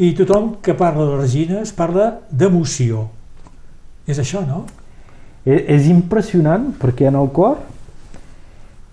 i 0.00 0.14
tothom 0.16 0.54
que 0.62 0.72
parla 0.78 1.04
de 1.04 1.10
les 1.10 1.20
Regines 1.26 1.72
parla 1.76 2.20
d'emoció. 2.30 3.08
És 4.06 4.18
això, 4.22 4.40
no? 4.46 4.64
és, 5.44 5.60
és 5.68 5.86
impressionant 5.90 6.70
perquè 6.80 7.06
en 7.10 7.16
el 7.20 7.28
cor 7.36 7.58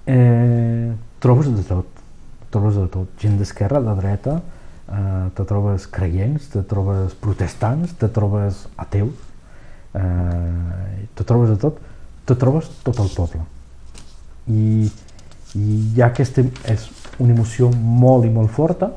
eh, 0.07 0.93
trobes 1.19 1.51
de 1.53 1.63
tot. 1.67 1.87
Trobes 2.49 2.75
de 2.79 2.87
tot. 2.87 3.11
Gent 3.19 3.37
d'esquerra, 3.37 3.81
de 3.83 3.95
dreta, 3.99 4.39
eh, 4.87 5.25
te 5.35 5.43
trobes 5.43 5.87
creients, 5.87 6.47
te 6.53 6.63
trobes 6.63 7.15
protestants, 7.19 7.93
te 7.99 8.07
trobes 8.07 8.65
ateus, 8.77 9.19
eh, 9.93 11.07
te 11.13 11.23
trobes 11.23 11.51
de 11.51 11.57
tot, 11.57 11.81
te 12.25 12.35
trobes 12.35 12.69
tot 12.83 12.99
el 13.03 13.11
poble. 13.15 13.43
I, 14.47 14.87
i 15.59 15.81
ja 15.97 16.07
aquesta 16.07 16.45
és 16.71 16.87
una 17.19 17.33
emoció 17.33 17.69
molt 17.71 18.25
i 18.25 18.31
molt 18.31 18.53
forta, 18.55 18.93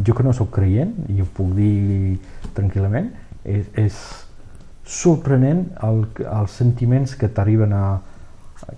jo 0.00 0.14
que 0.14 0.24
no 0.24 0.32
sóc 0.32 0.52
creient, 0.54 0.94
i 1.12 1.20
ho 1.20 1.26
puc 1.34 1.52
dir 1.58 2.18
tranquil·lament, 2.56 3.10
és, 3.44 3.66
és 3.74 3.98
sorprenent 4.90 5.66
el, 5.86 6.04
els 6.24 6.54
sentiments 6.56 7.14
que 7.18 7.28
t'arriben 7.28 7.74
a 7.76 7.84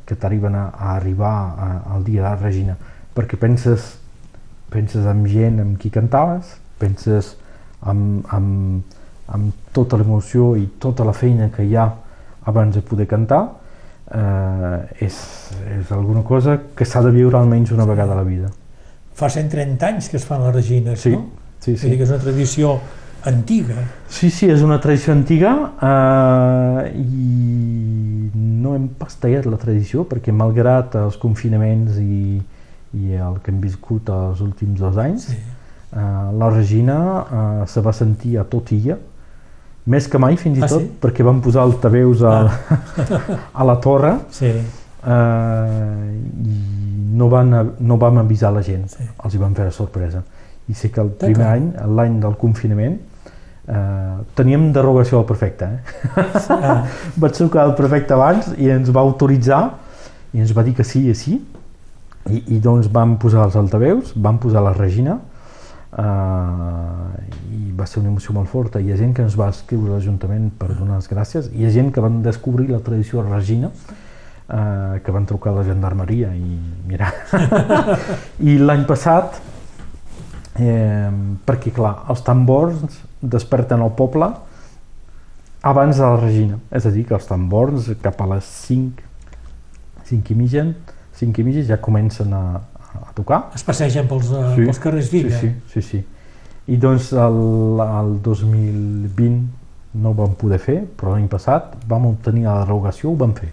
que 0.06 0.14
t'arriben 0.16 0.54
a, 0.54 0.68
a 0.70 0.94
arribar 0.96 1.32
a, 1.34 1.68
al 1.94 2.04
dia 2.04 2.22
de 2.22 2.28
la 2.28 2.36
Regina, 2.36 2.76
perquè 3.14 3.36
penses 3.40 3.96
penses 4.72 5.04
en 5.04 5.26
gent 5.28 5.58
amb 5.60 5.76
qui 5.78 5.90
cantaves, 5.92 6.54
penses 6.80 7.34
amb, 7.84 8.22
amb, 8.32 8.94
amb 9.28 9.52
tota 9.76 9.98
l'emoció 10.00 10.54
i 10.56 10.64
tota 10.80 11.04
la 11.04 11.12
feina 11.12 11.50
que 11.52 11.66
hi 11.68 11.76
ha 11.76 11.90
abans 12.48 12.74
de 12.74 12.80
poder 12.82 13.04
cantar, 13.10 13.42
eh, 14.08 15.04
és, 15.04 15.18
és 15.76 15.92
alguna 15.92 16.22
cosa 16.24 16.56
que 16.76 16.86
s'ha 16.88 17.02
de 17.04 17.12
viure 17.14 17.36
almenys 17.38 17.72
una 17.76 17.84
vegada 17.84 18.16
a 18.16 18.22
la 18.22 18.26
vida. 18.26 18.48
Fa 19.14 19.28
130 19.28 19.86
anys 19.92 20.08
que 20.08 20.16
es 20.16 20.24
fan 20.24 20.42
les 20.46 20.54
Regines, 20.54 21.00
Sí, 21.00 21.12
no? 21.12 21.26
sí, 21.60 21.74
Vull 21.76 21.80
dir 21.82 21.90
sí. 21.90 21.96
que 21.98 22.04
és 22.08 22.10
una 22.16 22.22
tradició 22.24 22.72
antiga. 23.26 23.74
Sí, 24.08 24.30
sí, 24.30 24.48
és 24.50 24.62
una 24.62 24.78
tradició 24.80 25.12
antiga 25.14 25.52
eh, 25.82 26.92
i 26.98 28.30
no 28.62 28.74
hem 28.76 28.88
pas 28.98 29.14
tallat 29.20 29.46
la 29.50 29.58
tradició 29.60 30.04
perquè 30.08 30.32
malgrat 30.34 30.94
els 31.00 31.16
confinaments 31.22 31.98
i, 32.02 32.40
i 32.98 33.14
el 33.18 33.38
que 33.42 33.50
hem 33.52 33.60
viscut 33.62 34.08
els 34.12 34.40
últims 34.44 34.80
dos 34.80 34.98
anys, 34.98 35.28
Sí. 35.32 35.38
eh, 35.92 36.28
la 36.38 36.50
Regina 36.50 36.98
eh, 37.22 37.66
se 37.66 37.80
va 37.84 37.92
sentir 37.92 38.38
a 38.38 38.44
tot 38.44 38.70
illa, 38.72 38.98
més 39.86 40.06
que 40.08 40.18
mai 40.18 40.36
fins 40.38 40.58
i 40.58 40.62
Ah, 40.62 40.68
tot, 40.70 40.80
sí? 40.82 40.90
Ah. 40.92 40.98
perquè 41.06 41.24
van 41.26 41.40
posar 41.42 41.62
altaveus 41.66 42.22
a, 42.22 42.34
a 43.60 43.64
la 43.66 43.74
torre 43.82 44.12
Sí, 44.30 44.46
eh, 44.46 46.12
i 46.42 46.58
no, 47.18 47.28
van, 47.28 47.50
no 47.80 47.96
vam 47.98 48.18
avisar 48.22 48.52
la 48.54 48.62
gent, 48.62 48.86
Sí. 48.88 49.04
els 49.24 49.34
hi 49.34 49.38
vam 49.38 49.54
fer 49.54 49.64
la 49.66 49.74
sorpresa. 49.74 50.22
I 50.70 50.74
sé 50.78 50.90
que 50.94 51.00
el 51.02 51.10
primer 51.18 51.46
any, 51.46 51.72
l'any 51.96 52.20
del 52.22 52.36
confinament, 52.38 53.00
eh, 53.68 54.18
teníem 54.34 54.70
derogació 54.74 55.20
al 55.20 55.26
prefecte. 55.28 55.68
Eh? 55.68 56.26
Ah. 56.50 56.84
Vaig 57.22 57.36
trucar 57.36 57.66
al 57.66 57.74
prefecte 57.78 58.16
abans 58.16 58.52
i 58.58 58.70
ens 58.72 58.92
va 58.94 59.04
autoritzar 59.04 59.62
i 60.32 60.42
ens 60.42 60.54
va 60.56 60.64
dir 60.66 60.74
que 60.78 60.86
sí 60.86 61.06
i 61.10 61.16
sí. 61.16 61.38
I, 62.30 62.38
i 62.54 62.60
doncs 62.62 62.86
vam 62.92 63.16
posar 63.18 63.48
els 63.48 63.56
altaveus, 63.58 64.12
vam 64.14 64.38
posar 64.38 64.62
la 64.62 64.72
Regina 64.76 65.16
eh, 65.98 67.56
i 67.58 67.72
va 67.74 67.88
ser 67.90 67.98
una 68.00 68.12
emoció 68.12 68.34
molt 68.36 68.50
forta. 68.52 68.80
Hi 68.80 68.92
ha 68.92 69.00
gent 69.00 69.16
que 69.16 69.26
ens 69.26 69.34
va 69.38 69.50
escriure 69.50 69.90
a 69.90 69.98
l'Ajuntament 69.98 70.52
per 70.58 70.70
donar 70.76 71.00
les 71.00 71.10
gràcies. 71.10 71.50
Hi 71.50 71.66
ha 71.66 71.74
gent 71.74 71.90
que 71.92 72.04
van 72.04 72.22
descobrir 72.22 72.70
la 72.70 72.80
tradició 72.84 73.26
Regina 73.26 73.72
eh, 74.48 75.00
que 75.04 75.10
van 75.10 75.26
trucar 75.26 75.52
a 75.52 75.60
la 75.60 75.64
gendarmeria 75.66 76.32
i 76.34 76.58
mira 76.86 77.10
i 78.48 78.58
l'any 78.58 78.84
passat 78.88 79.38
eh, 80.58 81.10
perquè 81.46 81.72
clar, 81.74 81.94
els 82.12 82.22
tambors 82.26 83.00
desperten 83.22 83.82
el 83.84 83.94
poble 83.96 84.28
abans 85.62 85.96
de 85.96 86.02
la 86.02 86.18
Regina 86.18 86.58
és 86.74 86.86
a 86.86 86.90
dir, 86.90 87.06
que 87.06 87.14
els 87.14 87.28
tambors 87.28 87.92
cap 88.02 88.20
a 88.20 88.28
les 88.34 88.50
5 88.66 89.08
5 90.12 90.34
i 90.34 90.36
mitja, 90.36 90.66
5 91.18 91.40
i 91.40 91.44
mitja 91.46 91.62
ja 91.70 91.78
comencen 91.80 92.32
a, 92.34 92.60
a 92.98 93.12
tocar. 93.16 93.46
Es 93.56 93.64
passegen 93.64 94.08
pels, 94.10 94.28
sí. 94.28 94.66
pels 94.66 94.80
carrers 94.82 95.10
d'Illa. 95.12 95.38
Sí, 95.38 95.52
sí, 95.70 95.80
sí, 95.80 95.88
sí. 95.88 96.02
I 96.72 96.78
doncs 96.78 97.12
el, 97.18 97.38
el 97.82 98.12
2020 98.22 99.40
no 100.02 100.12
ho 100.12 100.16
vam 100.16 100.36
poder 100.38 100.60
fer, 100.62 100.78
però 100.98 101.16
l'any 101.16 101.28
passat 101.30 101.74
vam 101.88 102.06
obtenir 102.12 102.46
la 102.46 102.62
derogació, 102.62 103.12
ho 103.12 103.18
vam 103.18 103.34
fer. 103.36 103.50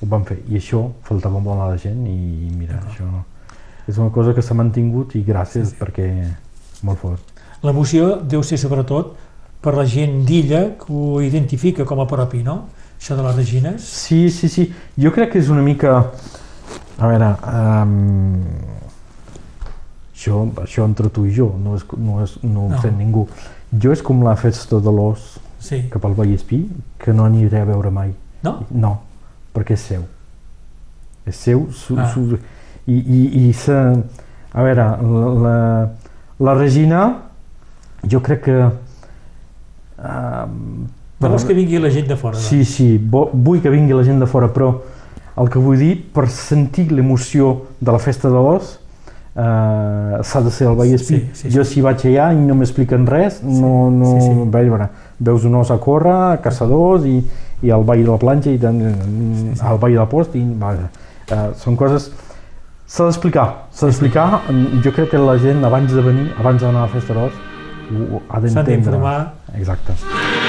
Ho 0.00 0.08
vam 0.10 0.24
fer. 0.28 0.40
I 0.48 0.58
això 0.60 0.86
faltava 1.06 1.40
molt 1.42 1.66
a 1.66 1.70
la 1.72 1.80
gent 1.80 2.06
i 2.08 2.50
mira, 2.54 2.80
això 2.88 3.08
és 3.90 3.98
una 3.98 4.10
cosa 4.14 4.34
que 4.36 4.42
s'ha 4.44 4.54
mantingut 4.54 5.16
i 5.18 5.24
gràcies 5.26 5.72
sí, 5.72 5.74
sí. 5.74 5.80
perquè 5.80 6.08
molt 6.86 7.00
fort. 7.00 7.29
L'emoció 7.66 8.14
deu 8.24 8.42
ser 8.46 8.58
sobretot 8.60 9.16
per 9.60 9.74
la 9.76 9.84
gent 9.84 10.22
d'Illa 10.24 10.62
que 10.80 10.92
ho 10.92 11.20
identifica 11.20 11.84
com 11.84 12.00
a 12.00 12.06
propi, 12.08 12.42
no? 12.42 12.62
Això 13.00 13.16
de 13.16 13.24
les 13.24 13.36
Regines. 13.36 13.84
Sí, 13.84 14.28
sí, 14.32 14.48
sí. 14.48 14.66
Jo 15.00 15.12
crec 15.12 15.34
que 15.34 15.40
és 15.40 15.50
una 15.52 15.64
mica... 15.64 15.98
A 17.00 17.08
veure, 17.08 17.28
um, 17.48 18.32
això, 20.12 20.42
això 20.60 20.84
entre 20.84 21.08
tu 21.08 21.24
i 21.24 21.30
jo, 21.32 21.46
no, 21.56 21.78
és, 21.78 21.86
no, 21.96 22.18
és, 22.20 22.34
no, 22.44 22.66
no. 22.68 22.80
sent 22.82 22.98
ningú. 23.00 23.24
Jo 23.72 23.94
és 23.96 24.02
com 24.04 24.20
la 24.26 24.34
festa 24.36 24.82
de 24.84 24.92
l'os 24.92 25.38
sí. 25.64 25.86
cap 25.92 26.04
al 26.04 26.16
Vallespí, 26.18 26.66
que 27.00 27.14
no 27.16 27.24
aniré 27.24 27.62
a 27.62 27.70
veure 27.70 27.92
mai. 27.94 28.12
No? 28.44 28.58
No, 28.68 28.92
perquè 29.56 29.78
és 29.78 29.86
seu. 29.92 30.04
És 31.24 31.40
seu, 31.40 31.64
su, 31.72 31.96
ah. 31.96 32.10
su, 32.12 32.26
i, 32.84 32.98
i, 32.98 33.22
i 33.46 33.56
sa, 33.56 33.80
a 34.52 34.68
veure, 34.68 34.86
la, 35.00 35.32
la, 35.46 35.56
la 36.44 36.56
Regina, 36.60 37.02
jo 38.08 38.20
crec 38.24 38.44
que... 38.48 38.58
Uh, 40.00 40.86
Vols 41.20 41.44
que 41.44 41.52
vingui 41.52 41.76
la 41.78 41.90
gent 41.92 42.08
de 42.08 42.16
fora? 42.16 42.38
Sí, 42.40 42.62
doncs? 42.62 42.70
sí, 42.72 42.86
bo, 42.96 43.26
vull 43.32 43.60
que 43.60 43.72
vingui 43.72 43.92
la 43.92 44.04
gent 44.06 44.22
de 44.22 44.28
fora, 44.30 44.48
però 44.48 44.70
el 45.40 45.50
que 45.52 45.60
vull 45.60 45.76
dir, 45.80 45.94
per 46.14 46.28
sentir 46.32 46.86
l'emoció 46.92 47.50
de 47.80 47.92
la 47.92 48.00
festa 48.00 48.30
de 48.32 48.40
l'os, 48.40 48.70
uh, 49.34 50.16
s'ha 50.24 50.40
de 50.46 50.52
ser 50.54 50.70
al 50.70 50.78
Vallespí. 50.78 51.18
Sí, 51.18 51.28
sí, 51.34 51.42
sí. 51.42 51.52
Jo 51.58 51.66
si 51.68 51.84
vaig 51.84 52.06
allà 52.08 52.30
i 52.32 52.40
no 52.40 52.56
m'expliquen 52.56 53.04
res, 53.08 53.42
sí, 53.42 53.60
no, 53.60 53.90
no 53.92 54.14
sí, 54.16 54.30
sí. 54.30 54.48
Veure, 54.56 54.88
veus 55.20 55.44
un 55.44 55.60
os 55.60 55.70
a 55.70 55.76
córrer, 55.82 56.40
caçadors 56.44 57.04
i, 57.04 57.18
i 57.60 57.76
el 57.76 57.84
ball 57.84 58.00
de 58.00 58.08
la 58.08 58.18
planxa 58.20 58.56
i 58.56 58.58
ten, 58.60 58.80
sí, 58.80 59.52
sí. 59.52 59.60
el 59.60 59.80
ball 59.84 59.92
de 59.92 60.00
la 60.00 60.08
post 60.08 60.40
i 60.40 60.44
vaja, 60.64 60.88
uh, 61.28 61.46
són 61.60 61.76
coses 61.76 62.08
s'ha 62.90 63.06
d'explicar, 63.06 63.46
s'ha 63.70 63.86
d'explicar 63.86 64.26
jo 64.82 64.90
crec 64.96 65.12
que 65.12 65.20
la 65.22 65.36
gent 65.38 65.62
abans 65.68 65.92
de 65.94 66.02
venir 66.02 66.30
abans 66.40 66.64
d'anar 66.64 66.86
a 66.86 66.88
la 66.88 66.92
festa 66.96 67.14
d'os 67.14 67.36
ha 67.90 68.40
d'entendre 68.40 68.50
s'ha 68.54 68.62
d'informar 68.62 69.18
exacte 69.58 70.39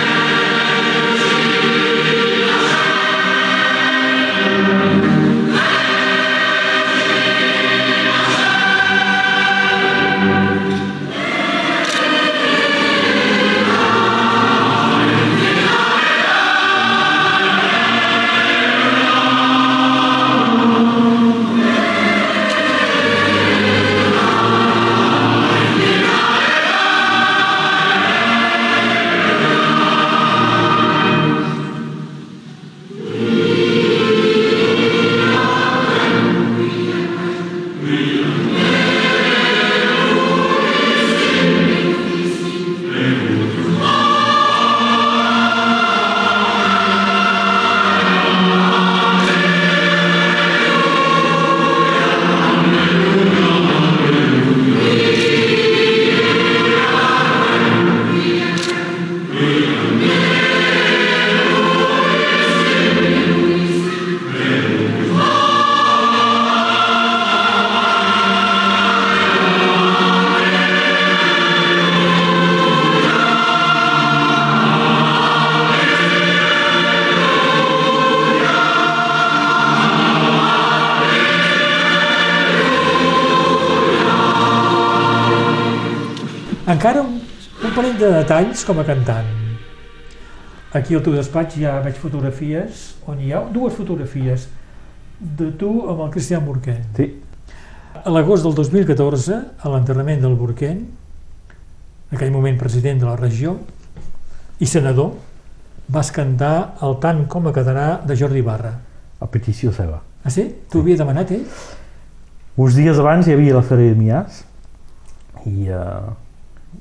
de 88.01 88.09
detalls 88.15 88.63
com 88.65 88.79
a 88.81 88.83
cantant. 88.87 89.27
Aquí 90.73 90.95
al 90.97 91.03
teu 91.05 91.13
despatx 91.13 91.59
ja 91.61 91.75
veig 91.83 91.99
fotografies 92.01 92.95
on 93.11 93.19
hi 93.21 93.29
ha 93.33 93.41
dues 93.53 93.75
fotografies 93.77 94.47
de 95.19 95.51
tu 95.59 95.69
amb 95.91 96.07
el 96.07 96.09
Cristian 96.13 96.41
Burquen. 96.45 96.79
Sí. 96.97 97.11
A 98.01 98.09
l'agost 98.09 98.47
del 98.47 98.55
2014, 98.57 99.37
a 99.61 99.73
l'enterrament 99.73 100.23
del 100.23 100.33
Burquen, 100.39 100.79
en 102.09 102.17
aquell 102.17 102.33
moment 102.33 102.57
president 102.57 103.03
de 103.03 103.09
la 103.09 103.17
regió 103.19 103.53
i 104.57 104.69
senador, 104.69 105.13
vas 105.91 106.09
cantar 106.15 106.79
el 106.81 106.97
tant 107.03 107.27
com 107.29 107.45
a 107.45 107.53
quedarà 107.53 107.85
de 108.07 108.17
Jordi 108.17 108.41
Barra. 108.41 108.73
A 109.21 109.29
petició 109.29 109.69
seva. 109.75 110.01
Ah, 110.23 110.33
sí? 110.33 110.47
T'ho 110.71 110.79
sí. 110.79 110.85
havia 110.85 111.03
demanat 111.03 111.35
ell? 111.35 111.45
Uns 112.57 112.79
dies 112.79 112.97
abans 112.97 113.27
hi 113.27 113.37
havia 113.37 113.59
la 113.59 113.61
Fera 113.67 113.85
de 113.85 113.93
Mias 113.99 114.41
i 115.45 115.69
uh, 115.69 116.09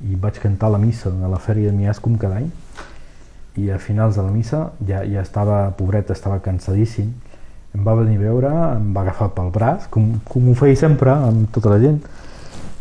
i 0.08 0.16
vaig 0.16 0.38
cantar 0.40 0.70
la 0.72 0.78
missa 0.80 1.10
a 1.10 1.28
la 1.28 1.38
fèria 1.38 1.70
de 1.70 1.76
Mias 1.76 2.00
com 2.00 2.16
cada 2.18 2.40
any 2.40 2.48
i 3.60 3.70
a 3.70 3.78
finals 3.78 4.16
de 4.16 4.22
la 4.22 4.30
missa 4.30 4.70
ja, 4.86 5.02
ja 5.04 5.20
estava, 5.22 5.70
pobret, 5.76 6.10
estava 6.10 6.38
cansadíssim 6.40 7.10
em 7.74 7.84
va 7.86 7.94
venir 7.94 8.16
a 8.18 8.22
veure, 8.22 8.50
em 8.78 8.88
va 8.94 9.04
agafar 9.04 9.30
pel 9.34 9.50
braç 9.54 9.86
com, 9.90 10.14
com 10.26 10.48
ho 10.50 10.54
feia 10.58 10.78
sempre 10.78 11.12
amb 11.12 11.50
tota 11.54 11.74
la 11.74 11.78
gent 11.82 12.00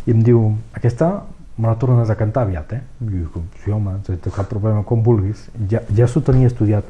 i 0.08 0.16
em 0.16 0.24
diu, 0.26 0.46
aquesta 0.74 1.12
me 1.60 1.68
la 1.68 1.76
tornes 1.76 2.10
a 2.10 2.16
cantar 2.16 2.46
aviat, 2.48 2.72
eh? 2.74 2.80
I 3.04 3.10
dic, 3.12 3.36
sí 3.64 3.74
home, 3.76 3.98
sense 4.08 4.32
cap 4.32 4.48
problema, 4.50 4.86
com 4.88 5.04
vulguis 5.04 5.50
ja, 5.70 5.84
ja 5.96 6.08
s'ho 6.08 6.24
tenia 6.26 6.50
estudiat 6.50 6.88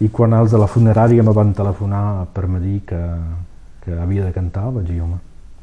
i 0.00 0.08
quan 0.14 0.36
els 0.38 0.54
de 0.54 0.60
la 0.60 0.68
funerària 0.70 1.24
me 1.26 1.34
van 1.34 1.50
telefonar 1.58 2.28
per 2.34 2.46
me 2.46 2.62
dir 2.62 2.80
que, 2.86 3.00
que 3.84 3.98
havia 3.98 4.28
de 4.28 4.32
cantar 4.32 4.68
vaig 4.70 4.86
dir, 4.86 5.00
home, 5.02 5.18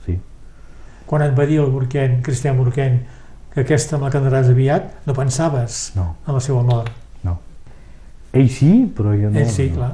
sí 0.05 0.19
quan 1.05 1.23
et 1.23 1.37
va 1.37 1.45
dir 1.47 1.61
el 1.63 1.71
Burquen, 1.71 2.19
Cristian 2.25 2.57
Burquen 2.59 2.99
que 3.55 3.63
aquesta 3.63 3.97
me 3.97 4.09
la 4.09 4.11
cantaràs 4.11 4.49
aviat, 4.51 4.89
no 5.07 5.15
pensaves 5.15 5.93
no. 5.95 6.09
en 6.27 6.35
la 6.35 6.41
seva 6.43 6.61
mort. 6.67 6.91
No. 7.23 7.37
Ell 8.35 8.49
sí, 8.51 8.71
però 8.91 9.15
jo 9.15 9.31
no. 9.31 9.39
Ell 9.39 9.47
sí, 9.49 9.69
no. 9.71 9.77
clar. 9.79 9.93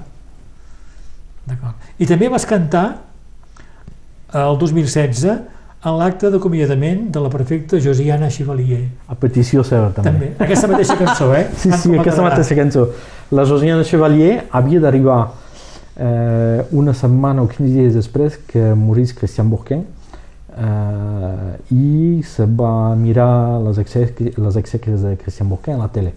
D'acord. 1.46 1.90
I 2.02 2.08
també 2.10 2.30
vas 2.34 2.48
cantar 2.50 2.86
el 4.34 4.58
2016 4.58 5.26
en 5.82 5.98
l'acte 5.98 6.30
d'acomiadament 6.34 7.08
de 7.14 7.22
la 7.22 7.30
prefecta 7.30 7.78
Josiana 7.82 8.30
Chevalier. 8.34 8.82
A 9.10 9.18
petició 9.18 9.62
seva, 9.66 9.92
també. 9.94 10.10
També, 10.10 10.34
aquesta 10.42 10.70
mateixa 10.72 10.98
cançó, 10.98 11.30
eh? 11.38 11.46
sí, 11.58 11.70
sí, 11.70 11.94
aquesta 12.02 12.26
mateixa 12.26 12.58
cançó. 12.58 12.90
La 13.34 13.46
Josiana 13.50 13.86
Chevalier 13.86 14.44
havia 14.58 14.82
d'arribar 14.82 15.22
eh, 16.02 16.66
una 16.72 16.94
setmana 16.98 17.46
o 17.46 17.50
15 17.50 17.74
dies 17.78 17.94
després 17.98 18.42
que 18.50 18.74
morís 18.78 19.14
Christian 19.18 19.50
Bourquin, 19.54 19.86
eh, 20.58 21.76
i 21.76 22.22
se 22.28 22.46
va 22.46 22.96
mirar 22.96 23.60
les, 23.64 23.80
exèquies, 23.82 24.38
les 24.38 24.58
exèquies 24.58 25.04
de 25.04 25.16
Christian 25.22 25.50
Bourquin 25.50 25.78
a 25.78 25.86
la 25.86 25.92
tele 25.94 26.14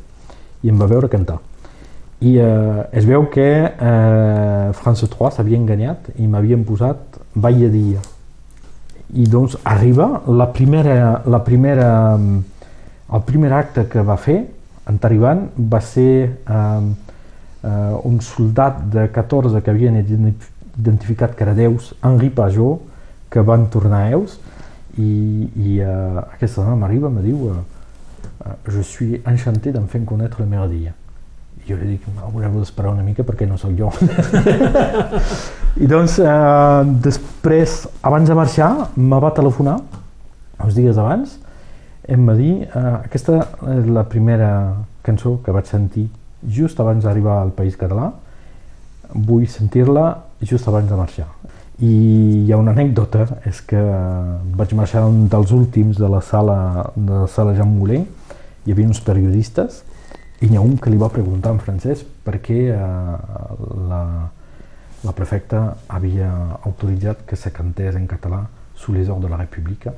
i 0.64 0.72
em 0.72 0.80
va 0.80 0.88
veure 0.90 1.10
cantar. 1.12 1.38
I 2.24 2.38
eh, 2.40 2.82
es 2.96 3.04
veu 3.04 3.26
que 3.32 3.46
eh, 3.68 4.72
France 4.80 5.08
3 5.12 5.38
s'havia 5.38 5.60
enganyat 5.60 6.14
i 6.16 6.26
m'havien 6.30 6.64
posat 6.64 7.20
Valle 7.34 7.68
Dia. 7.72 8.02
I 9.14 9.26
doncs 9.30 9.58
arriba, 9.64 10.22
la 10.26 10.48
primera, 10.52 11.22
la 11.26 11.42
primera, 11.44 11.88
el 12.16 13.24
primer 13.28 13.52
acte 13.52 13.84
que 13.90 14.02
va 14.02 14.16
fer, 14.16 14.40
en 14.88 14.98
arribant, 15.02 15.46
va 15.58 15.80
ser 15.80 16.14
eh, 16.24 16.80
eh, 17.64 17.94
un 18.04 18.20
soldat 18.20 18.80
de 18.92 19.06
14 19.12 19.62
que 19.62 19.70
havien 19.70 20.00
identificat 20.00 21.36
que 21.36 21.44
era 21.44 21.54
Deus, 21.54 21.94
Henri 22.02 22.30
Pajot, 22.30 22.93
que 23.34 23.42
van 23.42 23.68
tornar 23.74 24.04
a 24.06 24.10
Eus 24.14 24.38
i, 24.94 25.10
i 25.58 25.78
uh, 25.82 26.22
aquesta 26.22 26.62
dona 26.62 26.78
m'arriba 26.78 27.10
i 27.10 27.16
me 27.18 27.24
diu 27.24 27.48
uh, 27.50 27.56
uh, 27.58 28.58
je 28.70 28.82
suis 28.86 29.18
enchanté 29.26 29.74
d'en 29.74 29.90
fer 29.90 30.04
connaître 30.06 30.40
la 30.40 30.46
meradia 30.46 30.94
jo 31.64 31.76
li 31.80 31.94
dic, 31.94 32.04
haureu 32.20 32.58
d'esperar 32.58 32.92
una 32.92 33.04
mica 33.04 33.24
perquè 33.24 33.46
no 33.48 33.56
sóc 33.60 33.72
jo. 33.78 33.88
I 35.82 35.88
doncs, 35.90 36.18
eh, 36.20 36.90
després, 37.06 37.78
abans 38.04 38.28
de 38.28 38.36
marxar, 38.36 38.70
me 38.96 39.20
va 39.22 39.32
telefonar, 39.36 39.78
uns 40.60 40.76
dies 40.76 41.00
abans, 41.00 41.38
em 42.04 42.28
va 42.28 42.34
dir, 42.36 42.52
eh, 42.66 42.84
aquesta 43.08 43.40
és 43.78 43.88
la 43.88 44.04
primera 44.10 44.50
cançó 45.04 45.38
que 45.44 45.54
vaig 45.56 45.70
sentir 45.70 46.10
just 46.44 46.80
abans 46.80 47.04
d'arribar 47.04 47.40
al 47.40 47.54
País 47.56 47.78
Català, 47.80 48.10
vull 49.14 49.48
sentir-la 49.48 50.10
just 50.44 50.68
abans 50.68 50.90
de 50.90 51.00
marxar. 51.00 51.30
I 51.82 52.44
hi 52.46 52.52
ha 52.52 52.58
una 52.60 52.70
anècdota, 52.70 53.26
és 53.48 53.60
que 53.66 53.80
vaig 54.58 54.74
marxar 54.78 55.02
un 55.08 55.26
dels 55.28 55.50
últims 55.50 55.98
de 55.98 56.08
la 56.08 56.20
sala, 56.22 56.92
de 56.94 57.24
la 57.24 57.26
sala 57.26 57.54
Jean 57.56 57.72
Moulin, 57.72 58.06
hi 58.64 58.72
havia 58.72 58.86
uns 58.86 59.02
periodistes, 59.02 59.82
i 60.40 60.50
n'hi 60.50 60.58
ha 60.58 60.62
un 60.62 60.76
que 60.78 60.92
li 60.92 61.00
va 61.00 61.10
preguntar 61.10 61.54
en 61.54 61.60
francès 61.62 62.04
per 62.24 62.38
què 62.44 62.60
eh, 62.74 62.78
la, 63.90 64.02
la 65.04 65.14
prefecta 65.16 65.64
havia 65.88 66.30
autoritzat 66.62 67.24
que 67.26 67.36
se 67.36 67.50
cantés 67.54 67.96
en 67.98 68.06
català 68.10 68.44
sous 68.74 68.94
les 68.94 69.08
ordres 69.08 69.30
de 69.30 69.34
la 69.34 69.40
República. 69.42 69.94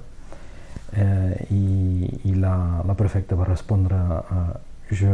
Eh, 0.93 1.47
I 1.51 2.11
i 2.31 2.35
la, 2.39 2.57
la 2.87 2.95
prefecta 2.95 3.37
va 3.37 3.45
respondre 3.45 3.99
eh, 3.99 4.49
je, 4.91 5.12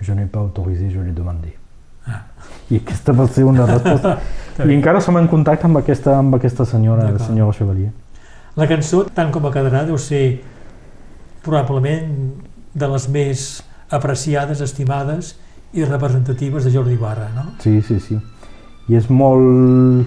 je 0.00 0.12
n'ai 0.12 0.26
pas 0.26 0.40
autorisé, 0.40 0.90
je 0.90 1.00
l'ai 1.00 1.12
demandé. 1.12 1.56
Ah. 2.06 2.22
I 2.70 2.80
aquesta 2.80 3.12
va 3.16 3.26
ser 3.28 3.44
una 3.48 3.66
resposta. 3.68 4.18
I 4.64 4.72
encara 4.76 5.00
som 5.04 5.18
en 5.18 5.28
contacte 5.28 5.68
amb 5.68 5.80
aquesta, 5.82 6.18
amb 6.18 6.36
aquesta 6.38 6.66
senyora, 6.68 7.10
la 7.10 7.22
senyora 7.22 7.54
Chevalier. 7.56 7.92
La 8.54 8.68
cançó, 8.70 9.02
tant 9.14 9.32
com 9.34 9.46
a 9.48 9.52
quedarà, 9.54 9.82
deu 9.88 9.98
ser 9.98 10.24
probablement 11.44 12.12
de 12.74 12.90
les 12.90 13.08
més 13.10 13.46
apreciades, 13.94 14.60
estimades 14.62 15.34
i 15.74 15.84
representatives 15.84 16.64
de 16.64 16.70
Jordi 16.74 16.96
Barra, 16.96 17.28
no? 17.34 17.48
Sí, 17.62 17.80
sí, 17.82 17.98
sí. 18.00 18.18
I 18.88 18.98
és 19.00 19.08
molt... 19.10 20.06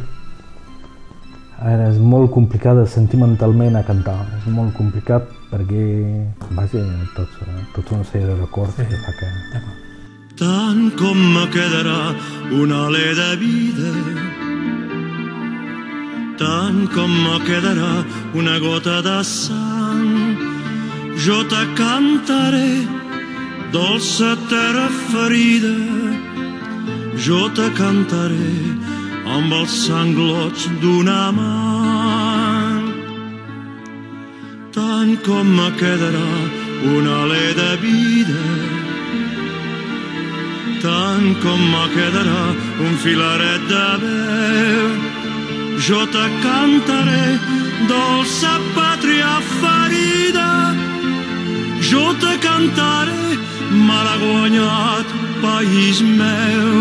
Ara, 1.58 1.90
és 1.90 1.98
molt 1.98 2.30
complicat 2.32 2.84
sentimentalment 2.92 3.76
a 3.80 3.84
cantar. 3.86 4.20
És 4.38 4.46
molt 4.54 4.76
complicat 4.78 5.26
perquè, 5.50 5.84
vaja, 6.54 6.86
tots, 7.18 7.42
tots 7.74 7.98
una 7.98 8.06
sèrie 8.06 8.30
de 8.30 8.38
records 8.38 8.78
sí. 8.78 8.86
que 8.88 9.04
fa 9.04 9.18
que... 9.20 9.87
Tant 10.38 10.92
com 11.00 11.18
me 11.34 11.48
quedarà 11.50 12.14
un 12.54 12.72
alè 12.72 13.08
de 13.20 13.30
vida. 13.42 13.94
Tant 16.38 16.84
com 16.94 17.10
me 17.24 17.40
quedarà 17.48 18.06
una 18.38 18.60
gota 18.60 19.02
de 19.02 19.18
sang. 19.26 20.38
Jo 21.26 21.42
te 21.54 21.64
cantaré 21.80 22.86
dolça 23.72 24.36
terra 24.52 24.88
ferida, 25.10 25.74
jo 27.26 27.50
te 27.58 27.68
cantaré 27.80 28.54
amb 29.38 29.58
els 29.60 29.74
sanglots 29.88 30.70
d'una 30.82 31.32
mà. 31.40 31.56
Tant 34.78 35.18
com 35.26 35.50
me 35.58 35.70
quedarà 35.82 36.30
un 36.94 37.10
alè 37.22 37.46
de 37.58 37.67
tant 41.18 41.38
com 41.42 41.62
me 41.74 41.86
quedarà 41.96 42.42
un 42.86 42.98
filaret 43.02 43.64
de 43.72 43.86
veu, 44.02 44.90
jo 45.88 46.02
te 46.14 46.26
cantaré 46.44 47.24
dolça 47.90 48.52
pàtria 48.76 49.32
ferida, 49.62 50.52
jo 51.90 52.04
te 52.22 52.36
cantaré 52.46 53.40
malaguanyat 53.90 55.18
país 55.42 56.04
meu. 56.22 56.72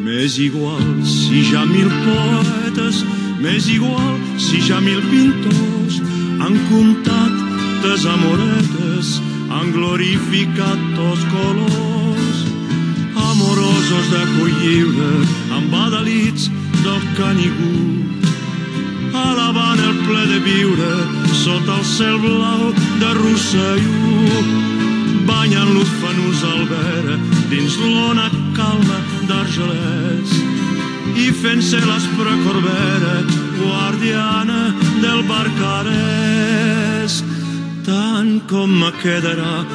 M'és 0.00 0.40
igual 0.48 0.88
si 1.04 1.44
ja 1.52 1.66
mil 1.68 1.92
poetes, 2.08 3.04
m'és 3.44 3.68
igual 3.76 4.16
si 4.48 4.64
ja 4.68 4.80
mil 4.80 5.04
pintors 5.12 6.00
han 6.40 6.60
comptat 6.72 7.40
tes 7.84 8.08
amoretes, 8.16 9.16
han 9.52 9.74
glorificat 9.76 10.92
tos 10.96 11.32
colors. 11.34 11.91
Amorosos 13.82 14.10
de 14.10 14.22
collire, 14.38 15.12
amb 15.56 15.74
adalits 15.74 16.44
del 16.84 17.00
canigú, 17.16 18.04
alabant 19.10 19.80
el 19.82 19.96
ple 20.06 20.22
de 20.30 20.38
viure 20.44 20.90
sota 21.40 21.78
el 21.80 21.84
cel 21.84 22.18
blau 22.22 22.70
de 23.00 23.10
Rosselló. 23.18 24.42
Banyant 25.26 25.72
l'ufanús 25.74 26.44
al 26.46 26.62
vera 26.70 27.16
dins 27.50 27.74
l'ona 27.80 28.28
calma 28.54 28.98
d'Argelès 29.26 30.30
i 31.18 31.26
fent-se 31.42 31.80
l'aspre 31.82 32.36
corbera 32.44 33.16
guardiana 33.56 34.60
del 35.02 35.26
barcarès. 35.32 37.18
Tant 37.82 38.38
com 38.46 38.78
me 38.84 38.92
quedarà 39.02 39.66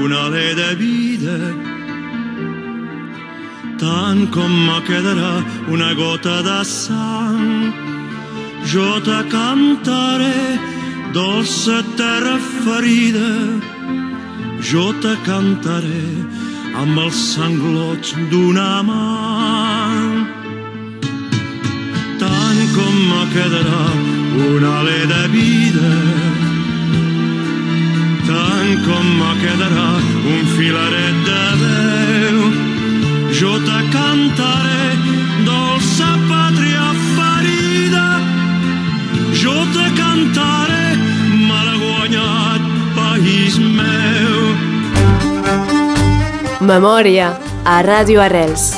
un 0.00 0.16
alè 0.24 0.48
de 0.56 0.70
vida 0.80 1.71
tant 3.82 4.26
com 4.30 4.52
me 4.66 4.78
quedarà 4.86 5.32
una 5.74 5.90
gota 5.98 6.36
de 6.46 6.58
sang. 6.64 7.72
Jo 8.72 9.00
te 9.08 9.18
cantaré 9.32 10.42
dolça 11.12 11.82
terra 11.98 12.36
ferida. 12.62 13.30
Jo 14.70 14.86
te 15.02 15.14
cantaré 15.26 16.06
amb 16.82 16.98
els 17.04 17.18
sanglots 17.34 18.14
d'una 18.30 18.70
mà. 18.86 19.02
Tant 22.22 22.62
com 22.76 22.94
me 23.10 23.22
quedarà 23.34 23.84
un 24.48 24.64
alè 24.78 25.00
de 25.10 25.22
vida, 25.34 25.92
tant 28.30 28.74
com 28.86 29.14
me 29.20 29.32
quedarà 29.42 29.88
un 30.34 30.52
filaret 30.56 31.24
de 31.28 31.42
veu, 31.62 32.61
jo 33.32 33.52
te 33.64 33.78
cantaré 33.92 34.92
dolça 35.46 36.08
pàtria 36.28 36.88
ferida, 37.16 38.06
jo 39.32 39.54
te 39.72 39.86
cantaré 39.96 40.96
malaguanyat 41.48 42.66
país 42.96 43.56
meu. 43.58 44.36
Memòria 46.60 47.30
a 47.64 47.78
Ràdio 47.86 48.20
Arrels 48.20 48.74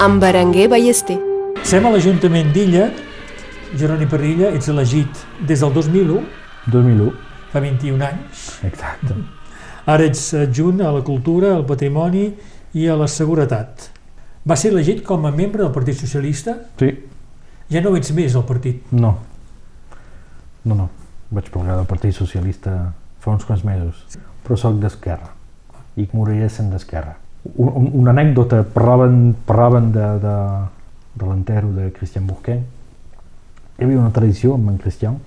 amb 0.00 0.24
Berenguer 0.24 0.70
Ballester. 0.72 1.18
Sem 1.62 1.84
a 1.84 1.92
l'Ajuntament 1.92 2.48
d'Illa, 2.54 2.88
Jeroni 3.76 4.08
Parrilla, 4.08 4.54
ets 4.56 4.70
elegit 4.72 5.20
des 5.44 5.60
del 5.60 5.74
2001, 5.74 6.24
2001. 6.72 7.12
fa 7.52 7.60
21 7.60 8.02
anys. 8.04 8.48
Exacte. 8.64 9.20
Ara 9.84 10.04
ets 10.04 10.32
adjunt 10.34 10.80
a 10.80 10.92
la 10.92 11.04
cultura, 11.04 11.54
al 11.56 11.64
patrimoni 11.68 12.32
i 12.72 12.88
a 12.88 12.96
la 12.96 13.06
seguretat. 13.08 13.97
Va 14.46 14.56
ser 14.56 14.72
elegit 14.72 15.02
com 15.06 15.26
a 15.26 15.32
membre 15.34 15.64
del 15.64 15.72
Partit 15.74 15.98
Socialista? 15.98 16.54
Sí. 16.80 16.92
Ja 17.72 17.82
no 17.84 17.94
ets 17.96 18.12
més 18.16 18.36
al 18.36 18.46
partit? 18.48 18.92
No. 18.92 19.14
No, 20.64 20.74
no. 20.74 20.90
Vaig 21.30 21.50
plegar 21.52 21.76
del 21.76 21.88
Partit 21.88 22.16
Socialista 22.16 22.76
fa 23.20 23.34
uns 23.34 23.48
quants 23.48 23.64
mesos. 23.66 24.20
Però 24.44 24.56
sóc 24.56 24.78
d'esquerra. 24.80 25.34
I 25.98 26.06
moriré 26.12 26.48
sent 26.52 26.70
d'esquerra 26.72 27.18
un, 27.54 27.90
una 27.94 28.10
anècdota, 28.10 28.62
parlaven, 28.74 29.34
parlaven 29.46 29.92
de, 29.92 30.06
de, 30.22 30.34
de 31.14 31.28
l'entero 31.28 31.72
de 31.72 31.92
Christian 31.92 32.26
Bourquet. 32.26 32.60
Hi 33.78 33.86
havia 33.86 34.00
una 34.00 34.12
tradició 34.14 34.56
amb 34.58 34.72
en 34.72 34.78
Christian, 34.82 35.18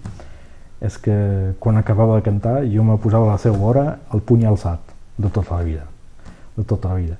és 0.82 0.97
que 0.99 1.16
quan 1.62 1.78
acabava 1.78 2.18
de 2.18 2.26
cantar 2.26 2.62
jo 2.68 2.84
me 2.84 2.97
posava 2.99 3.30
a 3.30 3.36
la 3.36 3.41
seva 3.41 3.62
hora 3.70 3.86
el 4.14 4.24
puny 4.26 4.47
alçat 4.49 4.93
de 5.18 5.30
tota 5.30 5.59
la 5.59 5.64
vida, 5.64 5.86
de 6.57 6.66
tota 6.66 6.91
la 6.91 6.99
vida. 6.99 7.18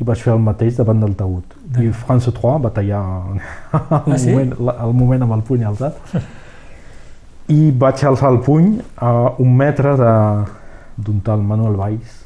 I 0.00 0.06
vaig 0.08 0.22
fer 0.24 0.32
el 0.32 0.40
mateix 0.40 0.78
davant 0.78 1.00
del 1.02 1.12
taüt. 1.16 1.56
De... 1.60 1.84
I 1.84 1.90
François 1.92 2.32
III 2.32 2.62
va 2.64 2.70
tallar 2.76 3.00
el, 3.04 3.42
ah, 3.76 4.06
sí? 4.22 4.30
moment, 4.32 4.54
el 4.72 4.94
moment 4.96 5.26
amb 5.26 5.36
el 5.36 5.44
puny 5.44 5.66
alçat. 5.68 6.16
I 7.52 7.60
vaig 7.82 8.04
alçar 8.08 8.30
el 8.32 8.40
puny 8.46 8.72
a 8.96 9.12
un 9.42 9.52
metre 9.58 9.92
d'un 10.00 11.20
tal 11.26 11.44
Manuel 11.44 11.76
Valls, 11.76 12.16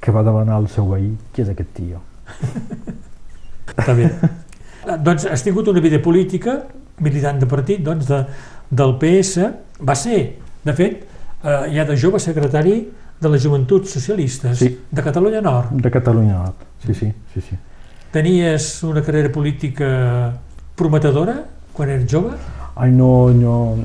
que 0.00 0.12
va 0.12 0.24
demanar 0.26 0.58
al 0.58 0.68
seu 0.72 0.88
veí 0.90 1.10
qui 1.32 1.44
és 1.44 1.50
aquest 1.52 1.72
tio. 1.76 2.02
Està 3.70 3.94
bé. 3.96 4.10
doncs 5.04 5.26
has 5.30 5.44
tingut 5.46 5.68
una 5.72 5.80
vida 5.80 6.00
política, 6.02 6.58
militant 7.00 7.40
de 7.40 7.48
partit, 7.48 7.80
doncs 7.84 8.08
de, 8.08 8.24
del 8.70 8.96
PS. 9.00 9.48
Va 9.86 9.96
ser, 9.96 10.20
de 10.66 10.76
fet, 10.76 11.04
eh, 11.40 11.62
ja 11.72 11.86
de 11.88 11.96
jove 11.96 12.20
secretari 12.20 12.82
de 13.20 13.28
les 13.28 13.42
Joventuts 13.44 13.90
Socialistes 13.90 14.58
sí. 14.58 14.70
de 14.90 15.02
Catalunya 15.02 15.40
Nord. 15.40 15.72
De 15.72 15.90
Catalunya 15.90 16.38
Nord, 16.38 16.64
sí, 16.84 16.94
sí. 16.94 17.12
sí, 17.34 17.40
sí. 17.40 17.58
Tenies 18.10 18.82
una 18.82 19.02
carrera 19.02 19.30
política 19.30 20.32
prometedora 20.74 21.44
quan 21.72 21.90
eres 21.90 22.08
jove? 22.10 22.34
Ai, 22.80 22.90
no, 22.90 23.30
no, 23.34 23.76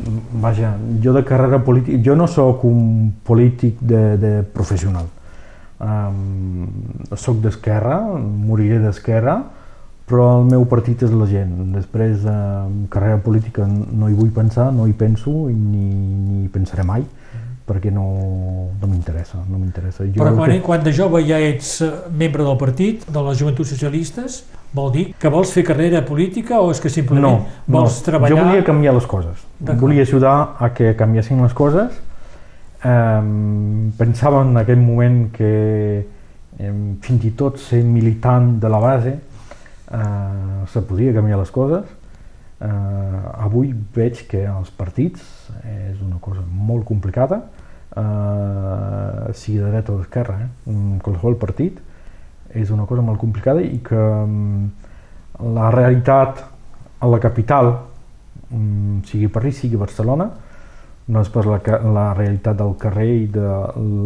vaja, 0.42 0.78
jo 1.04 1.12
de 1.14 1.24
carrera 1.26 1.60
política, 1.64 2.00
jo 2.06 2.16
no 2.16 2.28
sóc 2.32 2.64
un 2.64 3.12
polític 3.26 3.82
de, 3.82 4.18
de 4.18 4.34
professional 4.44 5.12
Um, 5.76 6.70
soc 7.20 7.42
d'esquerra, 7.44 7.98
moriré 8.48 8.78
d'esquerra, 8.80 9.36
però 10.08 10.28
el 10.40 10.46
meu 10.48 10.64
partit 10.72 11.04
és 11.04 11.12
la 11.12 11.28
gent. 11.28 11.52
Després, 11.74 12.24
eh, 12.24 12.86
carrera 12.94 13.18
política 13.20 13.66
no 13.68 14.08
hi 14.08 14.16
vull 14.16 14.32
pensar, 14.32 14.72
no 14.72 14.88
hi 14.88 14.94
penso 14.94 15.50
i 15.50 15.54
ni, 15.54 15.90
ni 15.90 16.44
hi 16.44 16.48
pensaré 16.54 16.86
mai, 16.88 17.04
perquè 17.66 17.92
no, 17.92 18.06
no 18.80 18.88
m'interessa. 18.88 19.40
No 19.50 19.58
m'interessa. 19.58 20.06
Jo 20.06 20.22
Però 20.22 20.36
quan, 20.38 20.52
que- 20.52 20.62
quan 20.62 20.84
de 20.86 20.94
jove 20.94 21.24
ja 21.26 21.40
ets 21.42 21.80
eh, 21.82 21.92
membre 22.12 22.46
del 22.46 22.58
partit, 22.62 23.06
de 23.10 23.24
les 23.26 23.40
Joventuts 23.42 23.74
Socialistes, 23.74 24.44
vol 24.76 24.92
dir 24.94 25.06
que 25.18 25.32
vols 25.32 25.54
fer 25.56 25.64
carrera 25.66 26.04
política 26.06 26.60
o 26.62 26.70
és 26.74 26.82
que 26.84 26.92
simplement 26.94 27.26
no, 27.26 27.46
vols 27.66 28.02
no. 28.02 28.06
treballar... 28.10 28.36
Jo 28.38 28.44
volia 28.44 28.66
canviar 28.68 28.94
les 28.98 29.08
coses. 29.10 29.46
Volia 29.82 30.04
ajudar 30.04 30.36
a 30.60 30.70
que 30.76 30.94
canviessin 31.00 31.42
les 31.42 31.54
coses. 31.58 31.96
Pensava 33.98 34.44
en 34.46 34.58
aquell 34.62 34.82
moment 34.84 35.32
que 35.34 35.54
fins 37.02 37.26
i 37.26 37.32
tot 37.36 37.58
ser 37.60 37.82
militant 37.84 38.60
de 38.62 38.70
la 38.70 38.80
base 38.80 39.16
uh, 39.16 40.68
se 40.72 40.82
podia 40.86 41.14
canviar 41.16 41.40
les 41.42 41.52
coses. 41.52 41.88
Uh, 42.56 43.44
avui 43.44 43.74
veig 43.96 44.22
que 44.32 44.46
els 44.48 44.70
partits 44.72 45.20
és 45.68 46.00
una 46.00 46.22
cosa 46.24 46.40
molt 46.48 46.86
complicada, 46.88 47.42
uh, 48.00 49.34
sigui 49.36 49.60
de 49.60 49.72
dreta 49.74 49.92
o 49.92 49.98
d'esquerra, 50.00 50.38
eh? 50.40 50.48
Mm, 50.72 51.02
qualsevol 51.04 51.36
partit 51.42 51.82
és 52.56 52.72
una 52.72 52.86
cosa 52.88 53.04
molt 53.04 53.20
complicada 53.20 53.60
i 53.60 53.82
que 53.84 54.00
um, 54.00 54.70
la 55.56 55.68
realitat 55.74 56.46
a 57.04 57.10
la 57.12 57.20
capital, 57.20 57.74
mm, 58.48 59.04
sigui 59.10 59.28
París, 59.28 59.60
sigui 59.60 59.76
Barcelona, 59.76 60.30
no 61.08 61.22
és 61.22 61.30
pas 61.30 61.46
la, 61.46 61.60
la 61.92 62.06
realitat 62.16 62.56
del 62.58 62.72
carrer 62.82 63.10
i 63.10 63.26
de 63.36 63.50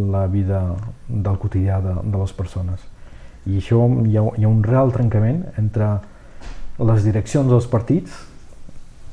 la 0.10 0.26
vida 0.28 0.64
del 1.08 1.38
quotidià 1.38 1.78
de, 1.86 1.94
de 2.02 2.18
les 2.18 2.34
persones. 2.34 2.82
I 3.46 3.62
això 3.62 3.86
hi 4.10 4.18
ha, 4.18 4.26
hi 4.36 4.44
ha 4.44 4.50
un 4.50 4.66
real 4.66 4.92
trencament 4.92 5.46
entre 5.62 6.00
les 6.80 7.06
direccions 7.06 7.48
dels 7.52 7.70
partits, 7.70 8.26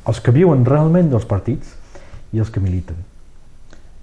els 0.07 0.23
que 0.23 0.35
viuen 0.35 0.65
realment 0.67 1.11
dels 1.11 1.27
partits 1.29 1.75
i 2.33 2.43
els 2.43 2.51
que 2.53 2.63
militen. 2.63 2.99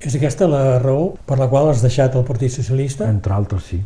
És 0.04 0.16
aquesta 0.18 0.49
la 0.51 0.80
raó 0.84 1.14
per 1.28 1.38
la 1.39 1.47
qual 1.51 1.70
has 1.72 1.84
deixat 1.84 2.16
el 2.20 2.26
Partit 2.28 2.51
Socialista? 2.51 3.08
Entre 3.08 3.34
altres 3.34 3.70
sí. 3.72 3.80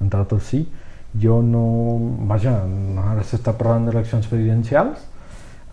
Entre 0.00 0.20
altres 0.20 0.50
sí. 0.52 0.62
Jo 1.20 1.40
no... 1.42 1.66
Vaja, 2.30 2.54
ara 3.10 3.24
s'està 3.26 3.54
parlant 3.56 3.88
d'eleccions 3.88 4.26
presidencials, 4.30 5.00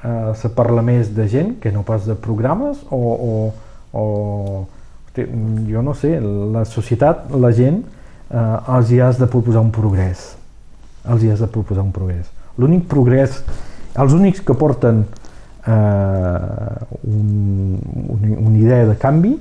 eh, 0.01 0.31
se 0.39 0.49
parla 0.55 0.81
més 0.85 1.11
de 1.13 1.27
gent 1.29 1.57
que 1.61 1.73
no 1.75 1.85
pas 1.85 2.07
de 2.09 2.17
programes 2.17 2.81
o... 2.89 3.03
o, 3.03 3.35
o 3.93 4.05
hosti, 5.13 5.27
jo 5.69 5.81
no 5.81 5.93
sé, 5.93 6.19
la 6.19 6.65
societat, 6.65 7.29
la 7.31 7.51
gent, 7.51 7.83
eh, 8.29 8.75
els 8.75 8.91
hi 8.91 8.99
has 8.99 9.19
de 9.19 9.27
proposar 9.27 9.61
un 9.61 9.71
progrés. 9.71 10.35
Els 11.05 11.23
hi 11.23 11.29
has 11.29 11.39
de 11.39 11.47
proposar 11.47 11.83
un 11.83 11.91
progrés. 11.91 12.25
L'únic 12.57 12.87
progrés, 12.87 13.43
els 13.99 14.13
únics 14.13 14.41
que 14.45 14.55
porten 14.57 15.03
eh, 15.67 15.71
un, 17.03 17.79
un, 18.09 18.23
una 18.37 18.57
idea 18.57 18.87
de 18.89 18.95
canvi, 18.99 19.35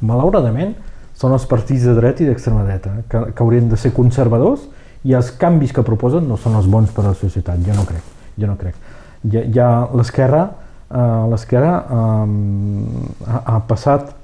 malauradament, 0.00 0.74
són 1.20 1.34
els 1.36 1.44
partits 1.48 1.84
de 1.84 1.94
dreta 1.98 2.24
i 2.24 2.30
d'extrema 2.30 2.64
dreta, 2.64 2.94
que, 3.10 3.26
que 3.34 3.44
haurien 3.44 3.68
de 3.68 3.76
ser 3.80 3.92
conservadors 3.96 4.64
i 5.04 5.12
els 5.16 5.30
canvis 5.40 5.74
que 5.76 5.84
proposen 5.84 6.26
no 6.28 6.38
són 6.40 6.56
els 6.56 6.68
bons 6.68 6.92
per 6.96 7.04
a 7.04 7.10
la 7.10 7.18
societat, 7.18 7.60
jo 7.64 7.76
no 7.76 7.84
crec. 7.88 8.04
Jo 8.40 8.48
no 8.48 8.56
crec. 8.60 8.76
Ja, 9.28 9.44
ja 9.52 9.68
l'esquerra 9.92 10.46
eh, 10.90 11.24
l'esquerra 11.30 11.74
eh, 11.84 13.26
ha, 13.26 13.42
ha 13.54 13.60
passat 13.68 14.14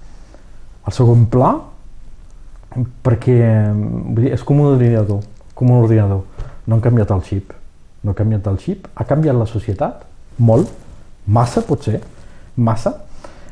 al 0.86 0.94
segon 0.94 1.26
pla 1.30 1.52
perquè 3.04 3.36
vull 3.72 4.24
dir, 4.24 4.32
és 4.36 4.42
com 4.44 4.60
un 4.60 4.74
ordinador, 4.74 5.22
com 5.56 5.70
un 5.72 5.84
ordinador. 5.84 6.24
No 6.66 6.76
han 6.76 6.84
canviat 6.84 7.12
el 7.14 7.22
xip, 7.24 7.52
no 8.02 8.12
ha 8.12 8.18
canviat 8.18 8.46
el 8.50 8.58
xip, 8.62 8.88
ha 8.94 9.04
canviat 9.08 9.36
la 9.36 9.48
societat, 9.50 10.04
molt, 10.38 10.70
massa 11.26 11.62
potser, 11.66 12.00
massa, 12.56 12.92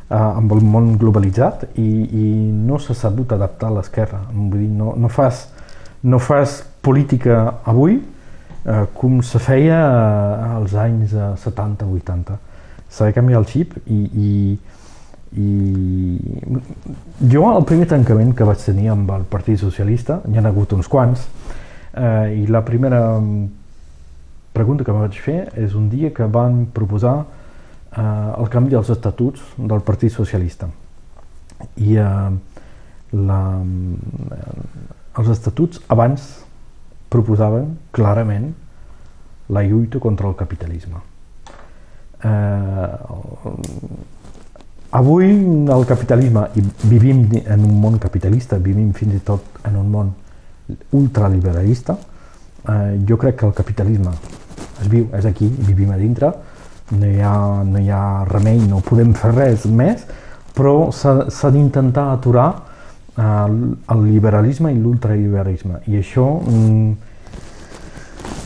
eh, 0.09 0.16
amb 0.16 0.53
el 0.53 0.62
món 0.64 0.95
globalitzat 1.01 1.66
i, 1.74 1.88
i 2.05 2.26
no 2.68 2.78
s'ha 2.78 2.97
sabut 2.99 3.32
adaptar 3.32 3.70
a 3.70 3.78
l'esquerra. 3.78 4.20
Vull 4.32 4.59
dir, 4.61 4.70
no, 4.70 4.95
no, 4.97 5.09
fas, 5.09 5.47
no 6.03 6.20
fas 6.22 6.62
política 6.84 7.40
avui 7.64 7.99
eh, 7.99 8.84
com 8.95 9.20
se 9.22 9.40
feia 9.42 9.80
eh, 9.80 10.55
als 10.59 10.76
anys 10.78 11.14
eh, 11.14 11.32
70-80. 11.45 12.38
S'ha 12.95 13.11
de 13.11 13.16
canviar 13.16 13.42
el 13.42 13.49
xip 13.51 13.74
i, 13.90 14.01
i, 14.28 14.30
i 15.40 15.49
jo 17.32 17.49
el 17.51 17.66
primer 17.66 17.88
tancament 17.90 18.34
que 18.36 18.47
vaig 18.47 18.62
tenir 18.62 18.92
amb 18.95 19.11
el 19.16 19.26
Partit 19.30 19.59
Socialista, 19.61 20.20
n'hi 20.28 20.38
ha 20.38 20.47
hagut 20.49 20.72
uns 20.76 20.88
quants, 20.90 21.26
eh, 21.97 22.45
i 22.45 22.47
la 22.47 22.62
primera 22.66 23.03
mm, 23.18 23.64
pregunta 24.55 24.87
que 24.87 24.95
vaig 24.95 25.19
fer 25.21 25.41
és 25.59 25.75
un 25.75 25.89
dia 25.91 26.13
que 26.15 26.27
van 26.31 26.65
proposar 26.73 27.17
eh, 27.21 28.03
el 28.39 28.51
canvi 28.53 28.75
dels 28.75 28.91
estatuts 28.95 29.43
del 29.59 29.83
Partit 29.83 30.15
Socialista. 30.15 30.69
I 31.83 31.97
eh, 31.99 32.37
la, 33.15 33.41
eh, 33.61 34.53
els 35.19 35.33
estatuts 35.35 35.83
abans 35.91 36.29
proposaven 37.11 37.75
clarament 37.95 38.53
la 39.55 39.63
lluita 39.67 39.99
contra 39.99 40.31
el 40.31 40.37
capitalisme. 40.39 41.03
Eh, 42.25 42.89
avui 44.95 45.35
el 45.75 45.87
capitalisme, 45.91 46.47
i 46.55 46.63
vivim 46.89 47.27
en 47.43 47.67
un 47.67 47.75
món 47.83 47.99
capitalista, 47.99 48.59
vivim 48.63 48.93
fins 48.95 49.19
i 49.19 49.23
tot 49.27 49.61
en 49.67 49.77
un 49.83 49.91
món 49.91 50.15
ultraliberalista, 50.95 51.99
eh, 51.99 53.03
jo 53.07 53.19
crec 53.19 53.41
que 53.41 53.47
el 53.51 53.53
capitalisme 53.53 54.15
es 54.81 54.91
viu, 54.91 55.09
és 55.17 55.27
aquí, 55.29 55.49
vivim 55.49 55.91
a 55.95 55.99
dintre, 56.01 56.33
no 56.93 57.09
hi 57.09 57.21
ha, 57.25 57.35
no 57.65 57.81
hi 57.81 57.91
ha 57.91 58.25
remei, 58.29 58.61
no 58.69 58.83
podem 58.85 59.15
fer 59.17 59.33
res 59.35 59.67
més, 59.67 60.05
però 60.55 60.91
s'ha 60.95 61.51
d'intentar 61.55 62.11
aturar 62.13 62.49
eh, 63.17 63.25
el 63.95 64.07
liberalisme 64.07 64.73
i 64.73 64.79
l'ultraliberalisme, 64.79 65.83
i 65.91 65.99
això 66.01 66.27
mm, 66.41 67.13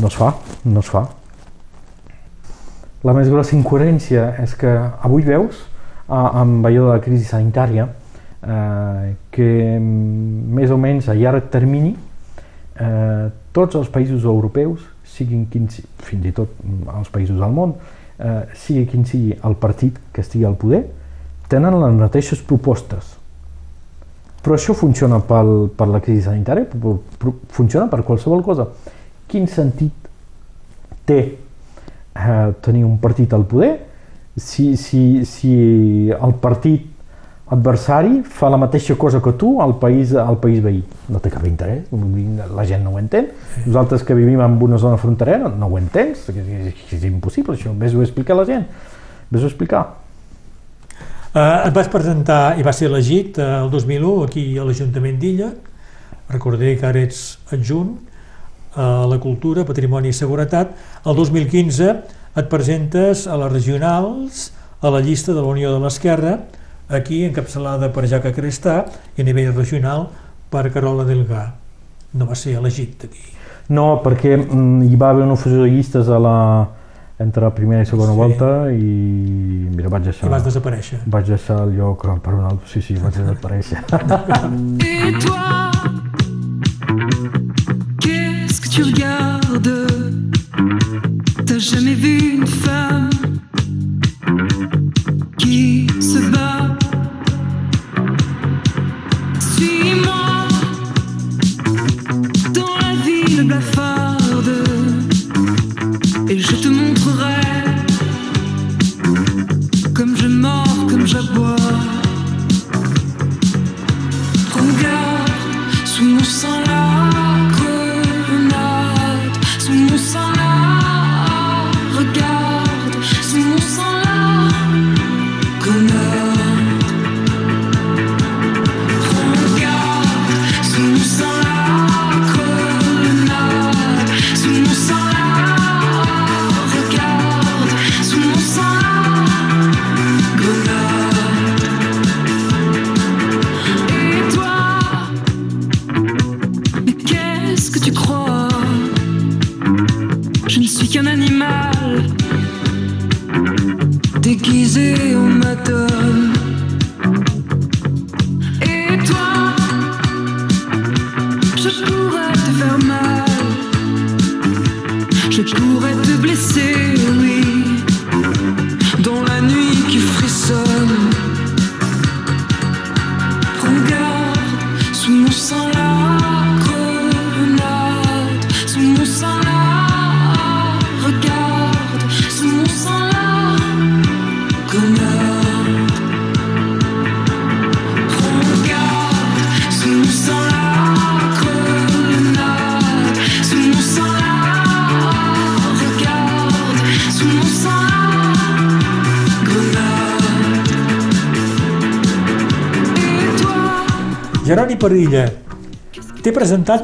no 0.00 0.10
es 0.10 0.18
fa, 0.18 0.32
no 0.64 0.84
es 0.84 0.90
fa. 0.92 1.06
La 3.06 3.14
més 3.14 3.28
grossa 3.30 3.54
incoherència 3.54 4.32
és 4.42 4.54
que 4.58 4.70
avui 5.06 5.22
veus, 5.26 5.66
amb 6.08 6.64
allò 6.66 6.88
de 6.88 6.92
la 6.96 7.02
crisi 7.04 7.26
sanitària, 7.28 7.84
eh, 8.42 9.14
que 9.34 9.50
mm, 9.78 10.54
més 10.56 10.70
o 10.70 10.78
menys 10.80 11.10
a 11.10 11.16
llarg 11.18 11.50
termini 11.52 11.92
eh, 11.94 13.28
tots 13.52 13.78
els 13.78 13.90
països 13.92 14.24
europeus, 14.24 14.86
siguin 15.14 15.46
quins, 15.50 15.80
fins 16.04 16.28
i 16.28 16.32
tot 16.34 16.52
mm, 16.62 16.90
els 16.98 17.12
països 17.14 17.38
del 17.40 17.54
món, 17.54 17.74
eh, 18.18 18.42
sigui 18.58 18.86
quin 18.90 19.06
sigui 19.08 19.36
el 19.44 19.56
partit 19.60 19.98
que 20.12 20.24
estigui 20.24 20.46
al 20.48 20.58
poder, 20.60 20.84
tenen 21.48 21.78
les 21.80 21.96
mateixes 21.96 22.42
propostes. 22.44 23.16
Però 24.42 24.54
això 24.54 24.74
funciona 24.76 25.18
pel, 25.24 25.68
per 25.76 25.88
la 25.90 26.00
crisi 26.04 26.22
sanitària, 26.28 26.68
però 26.68 27.34
funciona 27.52 27.88
per 27.90 28.04
qualsevol 28.06 28.44
cosa. 28.46 28.68
Quin 29.28 29.48
sentit 29.50 30.08
té 31.08 31.18
eh, 31.18 32.48
tenir 32.64 32.84
un 32.86 32.98
partit 33.02 33.32
al 33.34 33.44
poder 33.48 33.74
si, 34.38 34.76
si, 34.76 35.24
si 35.26 36.10
el 36.10 36.34
partit 36.40 36.86
adversari 37.50 38.22
fa 38.22 38.50
la 38.52 38.58
mateixa 38.60 38.96
cosa 38.96 39.22
que 39.24 39.32
tu 39.40 39.54
al 39.62 39.78
país, 39.78 40.12
al 40.14 40.36
país 40.38 40.60
veí. 40.62 40.82
No 41.08 41.20
té 41.24 41.30
cap 41.32 41.46
interès, 41.48 41.86
la 42.54 42.66
gent 42.68 42.84
no 42.84 42.92
ho 42.92 42.98
entén. 43.00 43.30
Nosaltres 43.66 44.04
que 44.04 44.16
vivim 44.16 44.40
en 44.44 44.58
una 44.62 44.78
zona 44.78 44.98
fronterera 45.00 45.48
no 45.48 45.70
ho 45.70 45.78
entens, 45.78 46.28
és, 46.28 46.36
és, 46.72 46.82
és 46.98 47.08
impossible 47.08 47.56
això, 47.56 47.72
vés-ho 47.72 48.02
a 48.02 48.06
explicar 48.06 48.36
a 48.36 48.42
la 48.42 48.46
gent, 48.48 48.68
vés-ho 49.30 49.48
a 49.48 49.52
explicar. 49.52 49.86
Eh, 51.34 51.68
et 51.68 51.72
vas 51.76 51.88
presentar 51.92 52.58
i 52.58 52.64
vas 52.64 52.76
ser 52.76 52.88
elegit 52.88 53.38
eh, 53.38 53.48
el 53.62 53.72
2001 53.72 54.28
aquí 54.28 54.44
a 54.58 54.68
l'Ajuntament 54.68 55.18
d'Illa. 55.20 55.50
Recordé 56.28 56.74
que 56.76 56.86
ara 56.88 57.00
ets 57.04 57.38
adjunt 57.52 57.96
a 58.76 59.06
la 59.08 59.18
cultura, 59.20 59.64
patrimoni 59.68 60.12
i 60.12 60.16
seguretat. 60.16 60.76
El 61.04 61.16
2015 61.16 61.90
et 62.38 62.48
presentes 62.52 63.26
a 63.26 63.36
les 63.40 63.52
regionals 63.52 64.48
a 64.80 64.92
la 64.94 65.00
llista 65.02 65.32
de 65.34 65.40
la 65.40 65.50
Unió 65.50 65.72
de 65.74 65.80
l'Esquerra, 65.82 66.38
aquí 66.88 67.24
encapçalada 67.24 67.90
per 67.92 68.06
Jaca 68.08 68.32
Crestà 68.32 68.84
i 69.16 69.20
a 69.22 69.24
nivell 69.24 69.52
regional 69.54 70.08
per 70.50 70.70
Carola 70.72 71.04
Delgà. 71.04 71.52
No 72.14 72.24
va 72.26 72.34
ser 72.34 72.56
elegit 72.56 73.04
aquí. 73.04 73.20
No, 73.68 74.00
perquè 74.02 74.36
mm, 74.38 74.82
hi 74.88 74.96
va 74.96 75.10
haver 75.10 75.24
una 75.26 75.36
fusió 75.36 75.62
de 75.62 75.68
llistes 75.70 76.08
a 76.08 76.18
la, 76.18 76.36
entre 77.20 77.42
la 77.44 77.50
primera 77.52 77.82
i 77.82 77.86
segona 77.86 78.12
Sí. 78.14 78.16
volta 78.16 78.48
i 78.72 79.68
mira, 79.76 79.88
vaig 79.92 80.04
deixar, 80.08 80.26
I 80.28 80.32
vas 80.32 80.44
desaparèixer. 80.46 81.00
vaig 81.06 81.26
deixar 81.28 81.58
el 81.66 81.76
lloc 81.76 82.06
per 82.24 82.32
un 82.34 82.44
altre, 82.48 82.66
sí, 82.72 82.80
sí, 82.80 82.94
vaig 82.94 83.12
desaparèixer. 83.12 83.84
Et 84.80 85.18
toi, 85.20 85.70
qu'est-ce 88.00 88.60
que 88.62 88.68
tu 88.68 88.82
regardes 88.84 89.86
T'as 91.46 91.58
jamais 91.58 91.94
vu 91.94 92.36
une 92.36 92.46
femme 92.46 93.10
qui 95.38 95.86
se 96.00 96.18
bat 96.30 96.57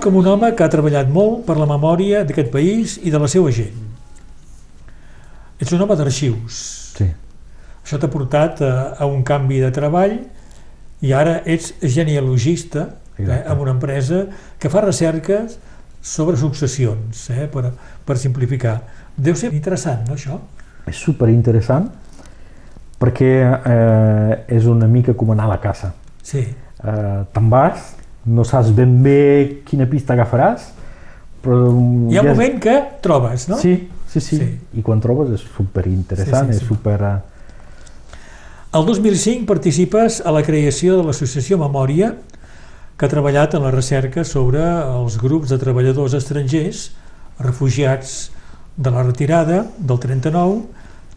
com 0.04 0.18
un 0.20 0.26
home 0.28 0.50
que 0.52 0.64
ha 0.64 0.68
treballat 0.68 1.08
molt 1.08 1.46
per 1.48 1.56
la 1.56 1.66
memòria 1.68 2.24
d'aquest 2.28 2.50
país 2.52 2.98
i 3.00 3.12
de 3.12 3.20
la 3.20 3.28
seva 3.30 3.52
gent. 3.56 3.76
Ets 5.56 5.72
un 5.72 5.80
home 5.80 5.96
d'arxius. 5.96 6.58
Sí. 6.98 7.06
Això 7.80 8.00
t'ha 8.00 8.10
portat 8.12 8.60
a, 8.64 8.74
a 9.00 9.08
un 9.08 9.24
canvi 9.24 9.62
de 9.64 9.70
treball 9.72 10.18
i 11.04 11.12
ara 11.16 11.38
ets 11.48 11.72
genealogista 11.80 12.88
eh, 13.16 13.40
amb 13.40 13.64
una 13.64 13.72
empresa 13.76 14.26
que 14.60 14.68
fa 14.72 14.84
recerques 14.84 15.56
sobre 16.04 16.36
successions, 16.36 17.24
eh, 17.32 17.48
per, 17.48 17.70
per 18.04 18.20
simplificar. 18.20 18.78
Deu 19.16 19.36
ser 19.40 19.54
interessant, 19.56 20.04
no, 20.08 20.18
això? 20.18 20.36
És 20.90 21.00
super 21.00 21.30
interessant 21.32 21.88
perquè 23.00 23.32
eh, 23.40 24.32
és 24.52 24.68
una 24.68 24.88
mica 24.88 25.16
com 25.16 25.32
anar 25.32 25.48
a 25.48 25.54
la 25.56 25.60
caça. 25.64 25.94
Sí. 26.24 26.44
Eh, 26.44 27.20
Te'n 27.32 27.48
vas, 27.52 27.94
no 28.26 28.44
saps 28.44 28.70
ben 28.74 29.02
bé 29.04 29.62
quina 29.68 29.86
pista 29.90 30.14
agafaràs, 30.14 30.70
però... 31.44 31.58
Hi 32.10 32.16
ha 32.16 32.22
un 32.22 32.28
ja- 32.28 32.34
moment 32.34 32.58
que 32.62 32.76
trobes, 33.04 33.48
no? 33.48 33.58
Sí, 33.60 33.88
sí, 34.08 34.20
sí, 34.20 34.38
Sí. 34.38 34.50
I 34.78 34.82
quan 34.82 35.00
trobes 35.00 35.30
és 35.36 35.44
super 35.56 35.86
interessant, 35.90 36.48
Sí, 36.52 36.54
sí, 36.54 36.58
sí. 36.58 36.64
és 36.64 36.68
super... 36.68 37.00
eh, 37.02 37.16
El 38.74 38.86
2005 38.86 39.46
participes 39.46 40.20
a 40.26 40.32
la 40.34 40.42
creació 40.42 40.96
de 40.98 41.04
l'associació 41.06 41.58
Memòria, 41.60 42.14
que 42.96 43.06
ha 43.06 43.10
treballat 43.10 43.54
en 43.54 43.62
la 43.62 43.70
recerca 43.74 44.24
sobre 44.26 44.62
els 44.64 45.18
grups 45.18 45.50
de 45.50 45.58
treballadors 45.58 46.14
estrangers, 46.14 46.88
refugiats 47.38 48.30
de 48.76 48.90
la 48.90 49.02
retirada 49.04 49.64
del 49.78 49.98
39, 50.02 50.62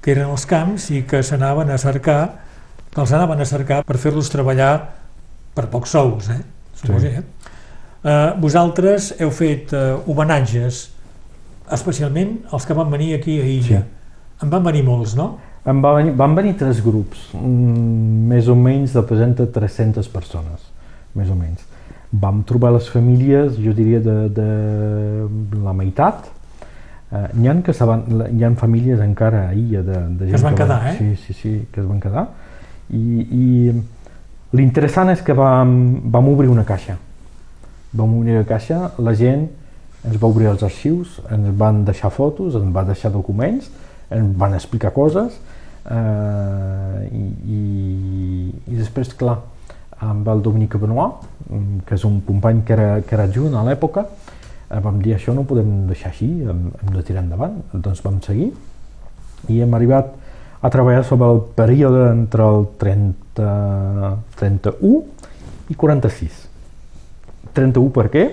que 0.02 0.12
eren 0.14 0.30
als 0.30 0.46
camps 0.50 0.90
i 0.94 1.02
que 1.10 1.24
s'anaven 1.26 1.72
a 1.74 1.78
cercar, 1.82 2.20
que 2.94 3.02
els 3.02 3.12
anaven 3.14 3.42
a 3.42 3.46
cercar 3.50 3.82
per 3.86 3.98
fer-los 4.02 4.30
treballar 4.30 4.74
per 5.58 5.66
pocs 5.74 5.96
sous, 5.98 6.30
eh? 6.30 6.42
Suposo, 6.82 7.00
Sí. 7.08 7.08
eh? 7.08 7.24
Eh, 8.04 8.34
vosaltres 8.40 9.16
heu 9.20 9.32
fet 9.34 9.74
eh, 9.74 9.96
homenatges, 10.08 10.84
especialment 11.74 12.38
els 12.54 12.66
que 12.66 12.74
van 12.78 12.92
venir 12.94 13.14
aquí 13.18 13.40
a 13.42 13.46
Illa. 13.46 13.82
Sí. 13.82 14.44
En 14.46 14.52
van 14.54 14.64
venir 14.64 14.84
molts, 14.86 15.16
no? 15.18 15.32
Em 15.68 15.82
va 15.84 15.96
venir, 15.98 16.14
van 16.16 16.36
venir 16.38 16.54
tres 16.56 16.80
grups, 16.86 17.26
mm, 17.34 18.28
més 18.30 18.48
o 18.48 18.56
menys 18.56 18.94
representa 18.96 19.48
300 19.52 20.08
persones, 20.08 20.62
més 21.18 21.30
o 21.30 21.36
menys. 21.36 21.66
Vam 22.12 22.44
trobar 22.48 22.72
les 22.72 22.88
famílies, 22.90 23.58
jo 23.60 23.74
diria, 23.76 24.00
de, 24.00 24.30
de 24.32 25.60
la 25.66 25.74
meitat. 25.76 26.30
Eh, 27.12 27.26
n'hi 27.34 27.50
ha 27.50 27.56
que 27.64 27.74
van, 27.88 28.06
hi 28.32 28.44
ha 28.44 28.52
famílies 28.56 29.00
encara 29.04 29.50
ahir 29.50 29.82
de, 29.84 30.00
de 30.20 30.26
gent 30.28 30.36
es 30.36 30.44
van 30.44 30.56
que 30.56 30.64
quedar, 30.64 30.88
eh? 30.88 30.96
Sí, 30.98 31.16
sí, 31.26 31.34
sí, 31.34 31.68
que 31.72 31.82
es 31.82 31.88
van 31.88 32.00
quedar. 32.00 32.28
I, 32.90 33.04
i 33.28 33.74
l'interessant 34.56 35.12
és 35.12 35.22
que 35.26 35.36
vam, 35.36 35.74
vam 36.12 36.30
obrir 36.32 36.52
una 36.52 36.66
caixa. 36.68 36.98
Vam 37.98 38.18
obrir 38.20 38.38
una 38.38 38.48
caixa, 38.48 38.92
la 39.00 39.14
gent 39.18 39.48
ens 40.08 40.18
va 40.22 40.30
obrir 40.30 40.48
els 40.52 40.64
arxius, 40.64 41.18
ens 41.34 41.52
van 41.58 41.84
deixar 41.88 42.12
fotos, 42.14 42.56
ens 42.56 42.74
va 42.74 42.86
deixar 42.88 43.12
documents, 43.12 43.70
ens 44.14 44.36
van 44.40 44.56
explicar 44.56 44.94
coses 44.96 45.36
eh, 45.90 47.08
i, 47.12 47.26
i, 47.58 47.62
i 48.72 48.78
després, 48.78 49.12
clar, 49.20 49.40
amb 50.04 50.28
el 50.30 50.44
Dominic 50.46 50.78
Benoit, 50.80 51.26
que 51.88 51.98
és 51.98 52.06
un 52.08 52.22
company 52.28 52.62
que 52.66 52.76
era, 52.78 52.90
que 53.02 53.18
era 53.18 53.26
adjunt 53.28 53.58
a 53.58 53.66
l'època, 53.68 54.06
eh, 54.70 54.80
vam 54.84 55.02
dir 55.04 55.16
això 55.18 55.36
no 55.36 55.44
ho 55.44 55.50
podem 55.50 55.88
deixar 55.90 56.14
així, 56.14 56.30
hem, 56.46 56.68
hem 56.84 56.94
de 56.94 57.04
tirar 57.08 57.26
endavant, 57.26 57.60
doncs 57.74 58.04
vam 58.06 58.22
seguir 58.26 58.52
i 59.52 59.62
hem 59.64 59.76
arribat 59.78 60.14
a 60.68 60.70
treballar 60.70 61.06
sobre 61.08 61.30
el 61.32 61.40
període 61.56 62.10
entre 62.12 62.44
el 62.44 62.68
30, 62.78 64.18
31 64.36 65.04
i 65.72 65.76
46. 65.80 66.44
31 67.56 67.94
per 67.96 68.08
què? 68.12 68.26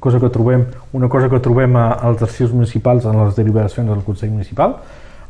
Cosa 0.00 0.20
que 0.20 0.30
trobem, 0.32 0.66
una 0.96 1.08
cosa 1.12 1.28
que 1.32 1.40
trobem 1.40 1.76
als 1.80 2.22
arxius 2.24 2.52
municipals 2.52 3.08
en 3.08 3.16
les 3.20 3.36
deliberacions 3.36 3.88
del 3.88 4.04
Consell 4.04 4.32
Municipal. 4.32 4.76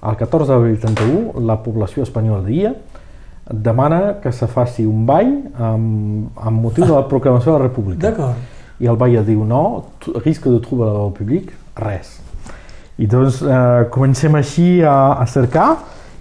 El 0.01 0.17
14 0.19 0.51
d'abril 0.51 0.79
31, 0.81 1.43
la 1.47 1.59
població 1.63 2.03
espanyola 2.07 2.43
d'Illa 2.47 2.75
demana 3.51 4.21
que 4.23 4.33
se 4.33 4.47
faci 4.47 4.87
un 4.87 5.05
ball 5.07 5.31
amb, 5.59 6.39
amb 6.39 6.63
motiu 6.63 6.87
de 6.87 6.95
la 6.95 7.07
proclamació 7.11 7.53
de 7.53 7.59
la 7.59 7.69
República. 7.69 8.11
D'acord. 8.11 8.59
I 8.81 8.89
el 8.89 8.97
Baia 8.97 9.23
diu 9.27 9.45
no, 9.45 9.63
risc 10.25 10.47
de 10.49 10.57
a 10.57 10.59
l'ordre 10.59 11.19
públic, 11.19 11.53
res. 11.77 12.19
I 13.01 13.07
doncs 13.09 13.41
eh, 13.43 13.87
comencem 13.95 14.35
així 14.37 14.83
a, 14.85 14.95
a 15.23 15.27
cercar 15.31 15.71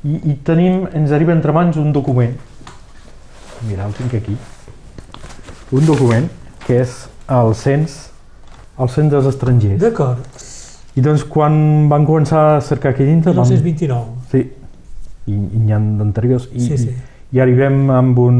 i, 0.07 0.15
i 0.31 0.35
tenim, 0.47 0.85
ens 0.95 1.11
arriba 1.11 1.33
entre 1.35 1.51
mans 1.55 1.75
un 1.81 1.91
document. 1.95 2.37
Mira, 3.67 3.85
el 3.89 3.93
tinc 3.97 4.13
aquí. 4.15 4.37
Un 5.75 5.85
document 5.85 6.29
que 6.65 6.79
és 6.85 6.93
el 7.29 7.51
cens, 7.59 7.97
el 8.79 8.89
cens 8.93 9.11
dels 9.11 9.27
estrangers. 9.29 9.81
D'acord. 9.81 10.23
I 10.95 11.03
doncs 11.05 11.25
quan 11.29 11.89
van 11.91 12.07
començar 12.07 12.45
a 12.55 12.61
cercar 12.63 12.93
aquí 12.95 13.03
dintre... 13.05 13.33
vam- 13.35 13.43
1929. 13.43 14.31
Sí, 14.31 14.45
i, 15.29 15.35
i 15.35 15.59
n'hi 15.65 15.75
ha 15.75 15.79
d'anteriors. 15.99 16.47
I, 16.55 16.63
Sí, 16.63 16.77
sí. 16.85 16.93
I, 16.95 17.37
I 17.37 17.43
arribem 17.43 17.89
amb 17.93 18.17
un, 18.23 18.39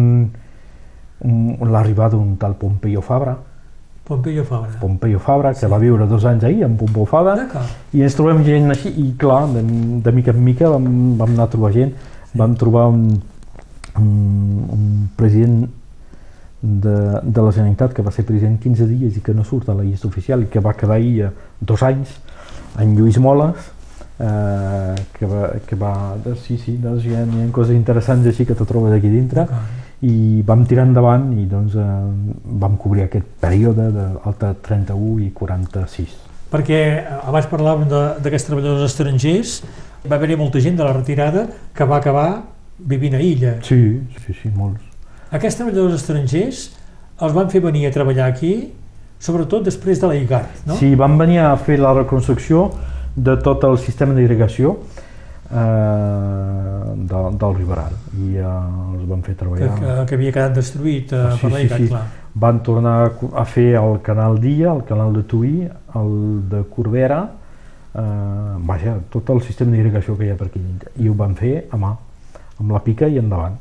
un 1.28 1.72
l'arribada 1.76 2.16
d'un 2.16 2.38
tal 2.42 2.56
Pompeyo 2.58 3.04
Fabra, 3.06 3.36
Pompeyo 4.10 4.44
Fabra. 4.44 4.72
Pompeyo 4.82 5.20
Fabra, 5.20 5.54
que 5.54 5.68
va 5.70 5.78
viure 5.78 6.08
dos 6.10 6.24
anys 6.26 6.44
ahir 6.48 6.64
amb 6.66 6.80
Pompeu 6.82 7.06
Fabra, 7.06 7.44
i 7.94 8.02
ens 8.02 8.16
trobem 8.18 8.40
gent 8.42 8.74
així, 8.74 8.90
i 8.98 9.12
clar, 9.22 9.44
de, 9.54 9.62
de 10.02 10.14
mica 10.16 10.34
en 10.34 10.40
mica 10.42 10.72
vam, 10.74 10.88
vam 11.20 11.36
anar 11.36 11.46
a 11.46 11.52
trobar 11.54 11.70
gent, 11.76 11.92
vam 12.34 12.56
trobar 12.58 12.88
un, 12.90 13.04
un, 14.02 14.10
un 14.74 14.88
president 15.20 15.60
de, 16.60 16.96
de 17.22 17.44
la 17.46 17.52
Generalitat 17.52 17.94
que 17.94 18.02
va 18.02 18.12
ser 18.16 18.26
president 18.26 18.58
15 18.64 18.88
dies 18.90 19.20
i 19.20 19.22
que 19.22 19.36
no 19.38 19.46
surt 19.46 19.70
a 19.70 19.78
la 19.78 19.86
llista 19.86 20.10
oficial 20.10 20.42
i 20.42 20.50
que 20.50 20.64
va 20.66 20.74
quedar 20.74 20.98
ahir 20.98 21.30
dos 21.62 21.86
anys, 21.86 22.18
en 22.82 22.98
Lluís 22.98 23.22
Moles, 23.22 23.70
eh, 24.18 24.96
que 25.20 25.30
va, 25.30 25.52
que 25.70 25.78
va 25.78 25.94
sí, 26.48 26.58
sí, 26.58 26.80
doncs 26.82 27.06
hi 27.06 27.14
ha, 27.14 27.28
hi 27.30 27.46
ha 27.46 27.52
coses 27.54 27.78
interessants 27.78 28.26
així 28.34 28.50
que 28.50 28.58
te 28.58 28.66
trobes 28.66 28.98
aquí 28.98 29.14
dintre. 29.14 29.46
I 30.06 30.42
vam 30.48 30.64
tirar 30.68 30.86
endavant 30.88 31.32
i 31.36 31.46
doncs 31.50 31.76
eh, 31.76 31.86
vam 32.62 32.78
cobrir 32.80 33.06
aquest 33.06 33.28
període 33.42 33.90
d'alta 33.92 34.54
31 34.64 35.26
i 35.26 35.30
46. 35.36 36.16
Perquè 36.50 36.80
eh, 36.80 37.18
abans 37.28 37.50
parlàvem 37.52 37.90
d'aquests 38.24 38.48
treballadors 38.48 38.86
estrangers, 38.88 39.60
va 40.08 40.16
haver-hi 40.16 40.38
molta 40.40 40.62
gent 40.64 40.80
de 40.80 40.88
la 40.88 40.94
retirada 40.96 41.48
que 41.76 41.88
va 41.88 42.00
acabar 42.00 42.30
vivint 42.80 43.18
a 43.18 43.24
Illa. 43.24 43.58
Sí, 43.68 44.00
sí, 44.24 44.36
sí, 44.42 44.52
molts. 44.56 44.86
Aquests 45.36 45.60
treballadors 45.60 46.00
estrangers 46.00 46.70
els 47.20 47.36
van 47.36 47.52
fer 47.52 47.60
venir 47.62 47.90
a 47.90 47.92
treballar 47.92 48.30
aquí, 48.32 48.54
sobretot 49.20 49.68
després 49.68 50.00
de 50.00 50.08
la 50.08 50.16
IGAT, 50.16 50.64
no? 50.70 50.80
Sí, 50.80 50.94
van 50.96 51.20
venir 51.20 51.42
a 51.44 51.52
fer 51.60 51.76
la 51.82 51.92
reconstrucció 51.98 52.70
de 53.20 53.36
tot 53.44 53.66
el 53.68 53.76
sistema 53.84 54.16
d'irrigació 54.16 54.78
de, 55.50 57.22
del 57.42 57.56
Riberal 57.58 57.94
i 58.20 58.36
eh, 58.38 58.46
els 58.46 59.06
van 59.10 59.24
fer 59.26 59.34
que, 59.36 59.40
treballar. 59.44 59.70
que, 59.80 59.96
que 60.10 60.18
havia 60.20 60.34
quedat 60.36 60.56
destruït 60.58 61.14
eh, 61.16 61.24
Sí, 61.40 61.48
per 61.48 61.54
sí, 61.58 61.68
sí. 61.74 61.88
clar. 61.90 62.04
Van 62.40 62.60
tornar 62.64 62.98
a 63.34 63.46
fer 63.50 63.72
el 63.80 63.98
canal 64.06 64.38
Dia, 64.40 64.72
el 64.72 64.84
canal 64.86 65.14
de 65.16 65.24
Tuí, 65.24 65.56
el 65.98 66.12
de 66.52 66.62
Corbera, 66.76 67.24
eh, 67.94 68.04
vaja, 68.70 69.00
tot 69.10 69.32
el 69.34 69.42
sistema 69.42 69.74
d'irrigació 69.74 70.16
que 70.18 70.28
hi 70.28 70.36
ha 70.36 70.38
per 70.38 70.48
aquí. 70.52 70.62
I 71.02 71.10
ho 71.10 71.16
van 71.18 71.34
fer 71.36 71.66
a 71.72 71.80
mà, 71.82 71.96
amb 72.60 72.72
la 72.78 72.84
pica 72.86 73.10
i 73.10 73.18
endavant. 73.18 73.58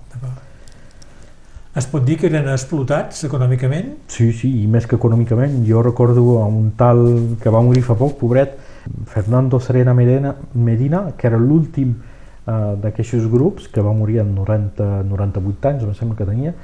Es 1.79 1.87
pot 1.87 2.03
dir 2.05 2.17
que 2.19 2.27
eren 2.27 2.49
explotats 2.51 3.25
econòmicament? 3.29 3.93
Sí, 4.11 4.33
sí, 4.35 4.49
i 4.65 4.67
més 4.67 4.87
que 4.87 4.97
econòmicament. 4.99 5.61
Jo 5.67 5.83
recordo 5.85 6.25
un 6.45 6.73
tal 6.77 7.03
que 7.41 7.53
va 7.55 7.61
morir 7.63 7.85
fa 7.87 7.95
poc, 7.95 8.17
pobret, 8.19 8.57
Fernando 9.07 9.61
Serena 9.61 9.95
Medina, 9.95 10.35
Medina 10.55 11.13
que 11.17 11.27
era 11.27 11.39
l'últim 11.39 11.95
eh, 11.95 12.75
d'aquests 12.83 13.27
grups, 13.31 13.69
que 13.73 13.85
va 13.85 13.93
morir 13.93 14.21
amb 14.23 14.37
90, 14.39 15.03
98 15.09 15.73
anys, 15.73 15.85
em 15.85 15.99
sembla 15.99 16.17
que 16.19 16.29
tenia, 16.29 16.55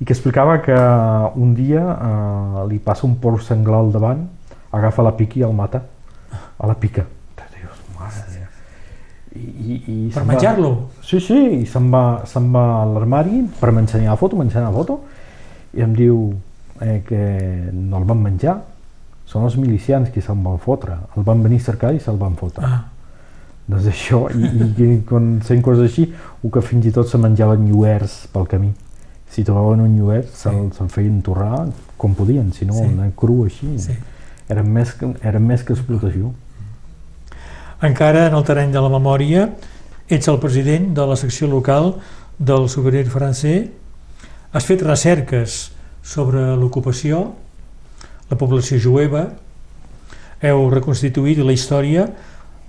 i 0.00 0.04
que 0.04 0.14
explicava 0.16 0.60
que 0.64 0.76
un 1.36 1.54
dia 1.54 1.84
eh, 1.84 2.66
li 2.70 2.78
passa 2.82 3.06
un 3.06 3.16
porc 3.20 3.44
senglar 3.44 3.80
al 3.84 3.90
davant, 3.92 4.26
agafa 4.72 5.04
la 5.04 5.16
pica 5.16 5.40
i 5.40 5.46
el 5.46 5.56
mata. 5.56 5.82
a 6.60 6.66
la 6.66 6.74
pica. 6.74 7.06
Dius, 7.54 7.78
mare 7.98 8.24
de. 8.28 8.40
I, 9.40 9.44
i, 9.44 9.74
i 9.86 10.10
Per 10.12 10.24
menjar-lo? 10.26 10.90
Sí, 11.06 11.20
sí, 11.22 11.38
i 11.62 11.66
se'n 11.66 11.88
va, 11.92 12.22
se'n 12.28 12.50
va 12.52 12.64
a 12.80 12.84
l'armari 12.88 13.44
per 13.60 13.70
m'ensenyar 13.72 14.12
la 14.12 14.18
foto, 14.20 14.36
m'ensenya 14.36 14.68
la 14.68 14.74
foto, 14.74 14.98
i 15.72 15.84
em 15.86 15.94
diu 15.96 16.18
eh, 16.82 17.00
que 17.06 17.22
no 17.72 18.00
el 18.00 18.06
van 18.08 18.20
menjar, 18.24 18.58
són 19.30 19.44
els 19.46 19.56
milicians 19.60 20.10
qui 20.10 20.22
se'l 20.24 20.38
van 20.42 20.58
fotre, 20.58 20.96
el 21.16 21.22
van 21.26 21.42
venir 21.44 21.60
a 21.62 21.66
cercar 21.70 21.92
i 21.94 22.00
se'l 22.02 22.18
van 22.18 22.34
fotre. 22.38 22.66
Ah, 22.66 22.80
Doncs 23.70 23.86
això, 23.86 24.24
i, 24.34 24.48
i, 24.50 24.64
i 24.82 24.94
quan 25.06 25.36
sent 25.46 25.60
coses 25.62 25.84
així, 25.86 26.08
o 26.42 26.48
que 26.50 26.62
fins 26.64 26.88
i 26.88 26.90
tot 26.90 27.06
se 27.06 27.18
menjaven 27.22 27.68
lluers 27.70 28.24
pel 28.32 28.48
camí. 28.50 28.72
Si 29.30 29.44
trobaven 29.46 29.84
un 29.84 29.92
lluer, 29.94 30.24
se'l 30.34 30.72
se 30.74 30.86
feien 30.90 31.20
torrar 31.22 31.68
com 31.96 32.16
podien, 32.18 32.48
si 32.52 32.66
no, 32.66 32.74
Sí. 32.74 32.88
sí. 32.90 33.10
cru 33.16 33.44
així. 33.44 33.68
sí. 33.78 33.94
Era 34.50 34.64
més, 34.66 34.90
que, 34.98 35.12
era 35.22 35.38
més 35.38 35.62
que 35.62 35.72
explotació. 35.76 36.32
Encara 37.86 38.26
en 38.26 38.34
el 38.34 38.42
terreny 38.44 38.72
de 38.74 38.80
la 38.82 38.90
memòria, 38.92 39.44
ets 40.10 40.26
el 40.28 40.40
president 40.42 40.90
de 40.96 41.06
la 41.06 41.14
secció 41.16 41.46
local 41.48 41.94
del 42.38 42.66
Souvenir 42.68 43.06
francès. 43.12 43.68
Has 44.52 44.66
fet 44.66 44.82
recerques 44.82 45.70
sobre 46.02 46.42
l'ocupació, 46.58 47.28
la 48.30 48.38
població 48.38 48.78
jueva, 48.78 49.26
heu 50.40 50.68
reconstituït 50.72 51.40
la 51.44 51.52
història 51.52 52.06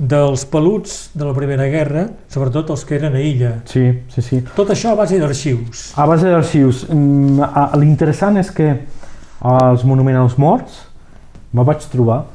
dels 0.01 0.43
peluts 0.49 1.11
de 1.13 1.27
la 1.27 1.33
Primera 1.37 1.67
Guerra, 1.69 2.07
sobretot 2.31 2.71
els 2.73 2.83
que 2.87 2.97
eren 2.97 3.15
a 3.15 3.21
illa. 3.21 3.51
Sí, 3.69 3.83
sí, 4.09 4.23
sí. 4.25 4.41
Tot 4.57 4.73
això 4.73 4.95
a 4.95 4.97
base 4.97 5.19
d'arxius. 5.21 5.91
A 5.95 6.07
base 6.09 6.25
d'arxius, 6.31 6.87
mm, 6.89 7.77
l'interessant 7.77 8.37
és 8.41 8.49
que 8.51 8.73
als 9.41 9.85
monuments 9.85 10.19
als 10.19 10.37
morts 10.37 10.81
me 11.53 11.63
vaig 11.63 11.85
trobar, 11.91 12.25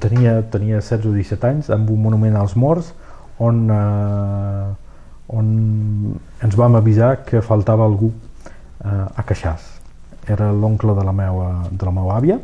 tenia, 0.00 0.42
tenia 0.50 0.80
16 0.80 1.06
o 1.06 1.12
17 1.14 1.48
anys, 1.48 1.70
amb 1.70 1.90
un 1.90 2.02
monument 2.02 2.36
als 2.36 2.56
morts 2.56 2.92
on, 3.38 3.70
eh, 3.70 4.74
on 5.28 5.50
ens 6.42 6.56
vam 6.56 6.76
avisar 6.76 7.24
que 7.24 7.40
faltava 7.40 7.84
algú 7.84 8.12
eh, 8.84 8.88
a 9.16 9.22
Queixàs. 9.22 9.79
Era 10.30 10.50
l'oncle 10.54 10.94
de, 10.94 11.04
la 11.06 11.14
meva, 11.16 11.48
de 11.70 11.88
la 11.88 11.94
meva 11.94 12.16
àvia, 12.18 12.38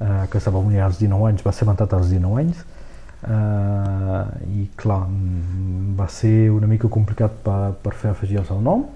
eh, 0.00 0.26
que 0.30 0.40
se 0.40 0.52
va 0.54 0.62
unir 0.62 0.84
als 0.84 1.00
19 1.02 1.30
anys, 1.30 1.44
va 1.46 1.54
ser 1.56 1.66
matat 1.68 1.96
als 1.96 2.12
19 2.12 2.42
anys, 2.44 2.62
eh, 3.26 4.22
i 4.62 4.68
clar, 4.78 5.02
mm, 5.08 5.96
va 5.98 6.08
ser 6.08 6.50
una 6.54 6.70
mica 6.70 6.88
complicat 6.88 7.40
per, 7.44 7.74
per 7.82 7.94
fer 7.98 8.14
afegir 8.14 8.40
el 8.42 8.48
seu 8.48 8.62
nom, 8.62 8.86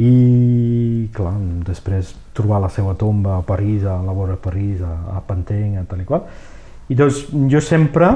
i 0.00 1.10
clar, 1.12 1.34
després 1.66 2.14
trobar 2.36 2.62
la 2.62 2.70
seva 2.72 2.94
tomba 2.96 3.36
a 3.36 3.44
París, 3.44 3.84
a 3.84 3.98
la 4.00 4.14
vora 4.16 4.38
de 4.38 4.40
París, 4.40 4.80
a, 4.80 5.18
a 5.18 5.20
Panteng, 5.26 5.76
a 5.76 5.84
tal 5.88 6.00
i 6.00 6.06
qual. 6.08 6.24
I 6.88 6.96
doncs 6.96 7.26
jo 7.52 7.60
sempre 7.60 8.08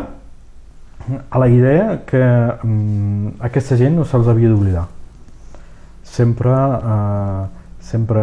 a 1.31 1.39
la 1.39 1.49
idea 1.49 2.01
que 2.07 2.23
um, 2.65 3.35
aquesta 3.45 3.77
gent 3.77 3.99
no 3.99 4.07
se'ls 4.09 4.31
havia 4.31 4.49
d'oblidar. 4.49 4.87
Sempre, 6.15 6.55
uh, 6.55 7.64
sempre, 7.85 8.23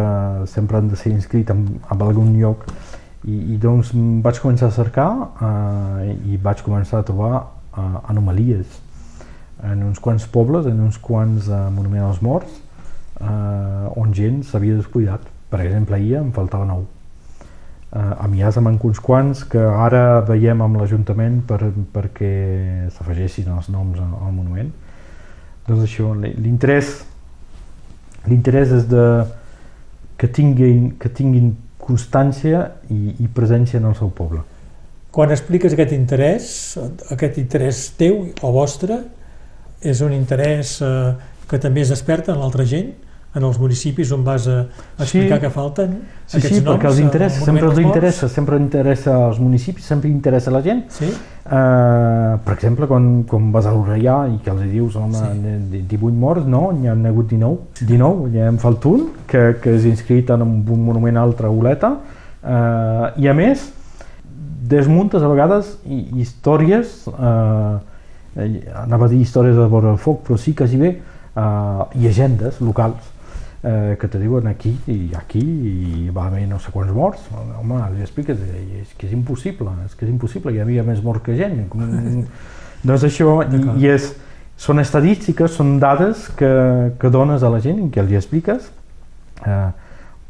sempre 0.50 0.78
han 0.78 0.90
de 0.90 0.98
ser 0.98 1.12
inscrit 1.14 1.50
en, 1.54 1.64
en 1.86 2.02
algun 2.02 2.34
lloc 2.38 2.66
i, 3.24 3.54
i 3.54 3.58
doncs 3.62 3.92
vaig 4.24 4.40
començar 4.42 4.68
a 4.68 4.74
cercar 4.74 5.10
uh, 5.14 6.02
i 6.26 6.38
vaig 6.42 6.64
començar 6.66 7.00
a 7.00 7.06
trobar 7.06 7.34
uh, 7.38 8.02
anomalies 8.10 8.80
en 9.62 9.84
uns 9.86 10.02
quants 10.02 10.26
pobles, 10.26 10.66
en 10.66 10.80
uns 10.82 10.98
quants 10.98 11.46
uh, 11.46 11.68
monuments 11.70 12.08
als 12.08 12.22
morts, 12.24 12.62
eh, 13.22 14.00
on 14.00 14.12
gent 14.14 14.42
s'havia 14.46 14.76
descuidat. 14.78 15.22
Per 15.50 15.60
exemple, 15.60 15.96
ahir 15.96 16.18
em 16.20 16.32
faltava 16.32 16.66
nou. 16.66 16.86
Eh, 17.92 18.24
a 18.24 18.28
Mias 18.28 18.56
en 18.56 18.64
manco 18.64 18.88
uns 18.88 19.00
quants 19.00 19.44
que 19.44 19.60
ara 19.60 20.22
veiem 20.26 20.62
amb 20.64 20.80
l'Ajuntament 20.80 21.42
per, 21.46 21.60
perquè 21.92 22.88
s'afegessin 22.94 23.52
els 23.52 23.68
noms 23.72 24.00
al, 24.00 24.14
al 24.26 24.32
monument. 24.32 24.72
Doncs 25.68 25.84
això, 25.84 26.14
l'interès 26.16 27.02
l'interès 28.26 28.70
és 28.70 28.84
de 28.86 29.04
que 30.22 30.30
tinguin, 30.30 30.92
que 31.02 31.10
tinguin 31.10 31.48
constància 31.82 32.62
i, 32.94 33.16
i 33.24 33.26
presència 33.34 33.80
en 33.80 33.88
el 33.90 33.96
seu 33.98 34.12
poble. 34.14 34.44
Quan 35.12 35.34
expliques 35.34 35.74
aquest 35.74 35.90
interès, 35.96 36.52
aquest 37.10 37.40
interès 37.42 37.80
teu 37.98 38.28
o 38.38 38.52
vostre, 38.54 39.00
és 39.82 39.98
un 40.06 40.14
interès 40.14 40.76
eh, 40.86 41.10
que 41.50 41.58
també 41.58 41.82
es 41.82 41.90
desperta 41.90 42.30
en 42.32 42.38
l'altra 42.38 42.64
gent, 42.70 42.92
en 43.34 43.42
els 43.48 43.58
municipis 43.58 44.10
on 44.12 44.24
vas 44.24 44.46
a 44.48 44.66
explicar 44.98 45.38
Sí. 45.38 45.40
que 45.46 45.50
falten 45.50 45.92
Sí, 46.26 46.36
aquests 46.38 46.56
sí, 46.58 46.62
noms? 46.64 46.76
perquè 46.76 46.86
els 46.90 46.98
interessa, 47.00 47.40
Monument 47.40 47.60
sempre 47.62 47.68
els 47.70 47.78
interessa, 47.88 48.28
sempre 48.28 48.56
interessa 48.58 49.14
als 49.26 49.38
municipis, 49.40 49.84
sempre 49.84 50.10
interessa 50.10 50.50
a 50.50 50.52
la 50.52 50.62
gent. 50.62 50.84
Sí? 50.90 51.06
Eh, 51.06 52.36
per 52.44 52.54
exemple, 52.54 52.86
quan, 52.86 53.22
quan 53.24 53.50
vas 53.52 53.66
a 53.66 53.72
l'Orellà 53.72 54.26
i 54.34 54.38
que 54.44 54.50
els 54.50 54.62
dius, 54.70 54.96
home, 54.96 55.14
Sí. 55.14 55.24
sí. 55.70 55.82
18 55.88 56.12
morts, 56.14 56.46
no, 56.46 56.72
n'hi 56.72 56.88
ha 56.88 56.92
hagut 56.92 57.28
19. 57.28 57.58
19, 57.80 58.30
ja 58.32 58.46
em 58.48 58.58
falta 58.58 58.88
un, 58.88 59.08
que, 59.26 59.56
que 59.62 59.74
és 59.76 59.84
inscrit 59.84 60.30
en 60.30 60.42
un 60.42 60.62
monument 60.66 61.16
altre 61.16 61.46
a 61.46 61.50
Oleta, 61.50 61.96
eh, 62.44 63.12
i 63.22 63.28
a 63.28 63.34
més, 63.34 63.72
desmuntes 64.68 65.22
a 65.22 65.28
vegades 65.28 65.78
hi- 65.86 66.08
històries, 66.20 67.06
eh, 67.08 67.78
anava 68.74 69.06
a 69.06 69.08
dir 69.08 69.20
històries 69.20 69.56
de 69.56 69.66
vora 69.68 69.90
el 69.92 69.98
foc, 69.98 70.22
però 70.26 70.38
sí 70.38 70.54
quasi 70.54 70.76
bé, 70.76 70.98
eh, 71.36 71.84
llegendes 71.98 72.60
locals, 72.60 73.10
eh, 73.62 73.96
que 74.00 74.08
te 74.08 74.18
diuen 74.18 74.48
aquí 74.50 74.72
i 74.90 75.12
aquí 75.16 75.42
i 75.42 76.10
va 76.14 76.26
haver 76.26 76.44
no 76.50 76.58
sé 76.60 76.72
quants 76.74 76.92
morts. 76.94 77.28
Home, 77.60 77.78
li 77.94 78.02
expliques, 78.02 78.40
és 78.80 78.92
que 78.98 79.06
és 79.06 79.14
impossible 79.14 79.72
és 79.86 79.94
que 79.94 80.06
és 80.06 80.12
impossible, 80.12 80.52
hi 80.52 80.60
havia 80.64 80.84
més 80.86 81.02
morts 81.02 81.24
que 81.24 81.36
gent. 81.38 81.64
Com... 81.72 82.26
doncs 82.88 83.06
això 83.08 83.38
i, 83.46 83.62
i 83.82 83.90
és, 83.92 84.12
són 84.58 84.82
estadístiques, 84.82 85.56
són 85.58 85.78
dades 85.82 86.28
que, 86.38 86.52
que 86.98 87.10
dones 87.10 87.42
a 87.42 87.50
la 87.50 87.62
gent 87.62 87.80
i 87.86 87.90
que 87.90 88.04
li 88.06 88.18
expliques. 88.18 88.70
Eh, 89.46 89.68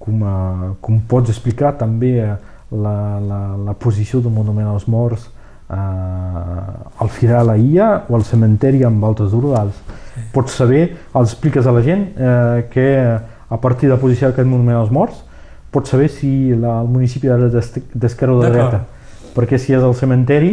com, 0.02 0.24
eh, 0.24 0.72
com 0.80 0.98
pots 1.08 1.30
explicar 1.30 1.76
també 1.78 2.16
eh, 2.22 2.34
la, 2.72 2.96
la, 3.20 3.40
la 3.68 3.74
posició 3.78 4.20
del 4.24 4.32
monument 4.32 4.70
als 4.70 4.88
morts 4.88 5.28
al 5.72 7.08
Firar 7.10 7.40
a 7.40 7.44
la 7.44 7.56
Illa 7.56 8.04
o 8.08 8.16
al 8.16 8.24
cementeri 8.24 8.82
amb 8.84 9.04
altres 9.04 9.32
rurals. 9.32 9.76
Pots 10.32 10.56
saber, 10.60 10.84
els 11.14 11.32
expliques 11.32 11.66
a 11.66 11.72
la 11.72 11.82
gent 11.84 12.08
eh, 12.16 12.66
que 12.72 12.88
a 13.52 13.60
partir 13.60 13.88
de 13.88 13.94
la 13.94 14.00
posició 14.00 14.28
d'aquest 14.28 14.48
monument 14.48 14.76
als 14.78 14.90
morts 14.92 15.22
pots 15.72 15.88
saber 15.88 16.10
si 16.12 16.52
la, 16.52 16.80
el 16.82 16.88
municipi 16.92 17.30
era 17.32 17.48
d'esquerra 17.48 18.34
o 18.36 18.42
de 18.42 18.50
dreta. 18.52 18.82
Perquè 19.32 19.56
si 19.58 19.72
és 19.72 19.80
al 19.82 19.96
cementeri 19.96 20.52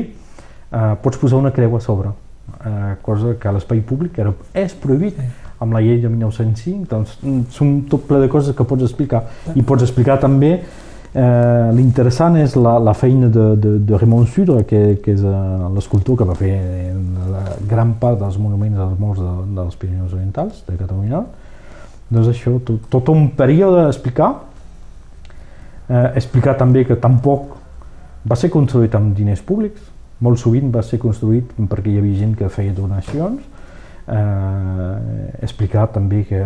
eh, 0.72 0.96
pots 1.04 1.20
posar 1.20 1.42
una 1.42 1.52
creu 1.52 1.76
a 1.76 1.82
sobre, 1.84 2.14
eh, 2.64 2.96
cosa 3.04 3.36
que 3.40 3.50
a 3.50 3.56
l'espai 3.56 3.82
públic 3.84 4.20
era, 4.20 4.34
és 4.54 4.74
prohibit 4.74 5.20
Sí. 5.20 5.28
amb 5.60 5.74
la 5.76 5.82
llei 5.84 6.00
de 6.00 6.08
1905, 6.08 6.86
doncs 6.88 7.18
mm, 7.22 7.42
són 7.52 7.82
tot 7.92 8.06
ple 8.08 8.22
de 8.22 8.30
coses 8.32 8.56
que 8.56 8.64
pots 8.64 8.86
explicar. 8.88 9.26
I 9.56 9.62
pots 9.62 9.84
explicar 9.84 10.16
també, 10.20 10.62
eh, 11.14 11.70
l'interessant 11.76 12.38
és 12.38 12.56
la, 12.60 12.78
la 12.80 12.94
feina 12.94 13.30
de, 13.34 13.46
de, 13.58 13.76
de 13.86 13.98
Raymond 13.98 14.30
Sudre, 14.30 14.64
que, 14.70 15.00
que 15.04 15.16
és 15.16 15.24
eh, 15.26 15.70
l'escultor 15.76 16.20
que 16.20 16.28
va 16.30 16.38
fer 16.38 16.54
eh, 16.54 16.94
la 17.30 17.44
gran 17.70 17.96
part 18.02 18.20
dels 18.22 18.38
monuments 18.42 18.80
als 18.86 18.98
morts 19.00 19.22
de, 19.24 19.36
dels 19.58 19.78
Pirineus 19.80 20.14
Orientals, 20.14 20.64
de 20.68 20.78
Catalunya. 20.78 21.24
Doncs 22.10 22.32
això, 22.32 22.56
tot, 22.66 22.90
tot 22.90 23.14
un 23.14 23.30
període 23.38 23.86
a 23.86 23.92
explicar, 23.92 24.34
eh, 25.90 26.10
explicar 26.20 26.58
també 26.58 26.86
que 26.86 26.98
tampoc 27.00 27.56
va 28.30 28.38
ser 28.38 28.52
construït 28.54 28.96
amb 28.98 29.16
diners 29.18 29.42
públics, 29.46 29.86
molt 30.20 30.42
sovint 30.42 30.72
va 30.74 30.84
ser 30.84 31.00
construït 31.00 31.54
perquè 31.70 31.94
hi 31.94 32.02
havia 32.02 32.20
gent 32.20 32.36
que 32.38 32.50
feia 32.52 32.76
donacions, 32.76 33.46
eh, 34.10 35.38
explicar 35.46 35.88
també 35.94 36.26
que, 36.28 36.44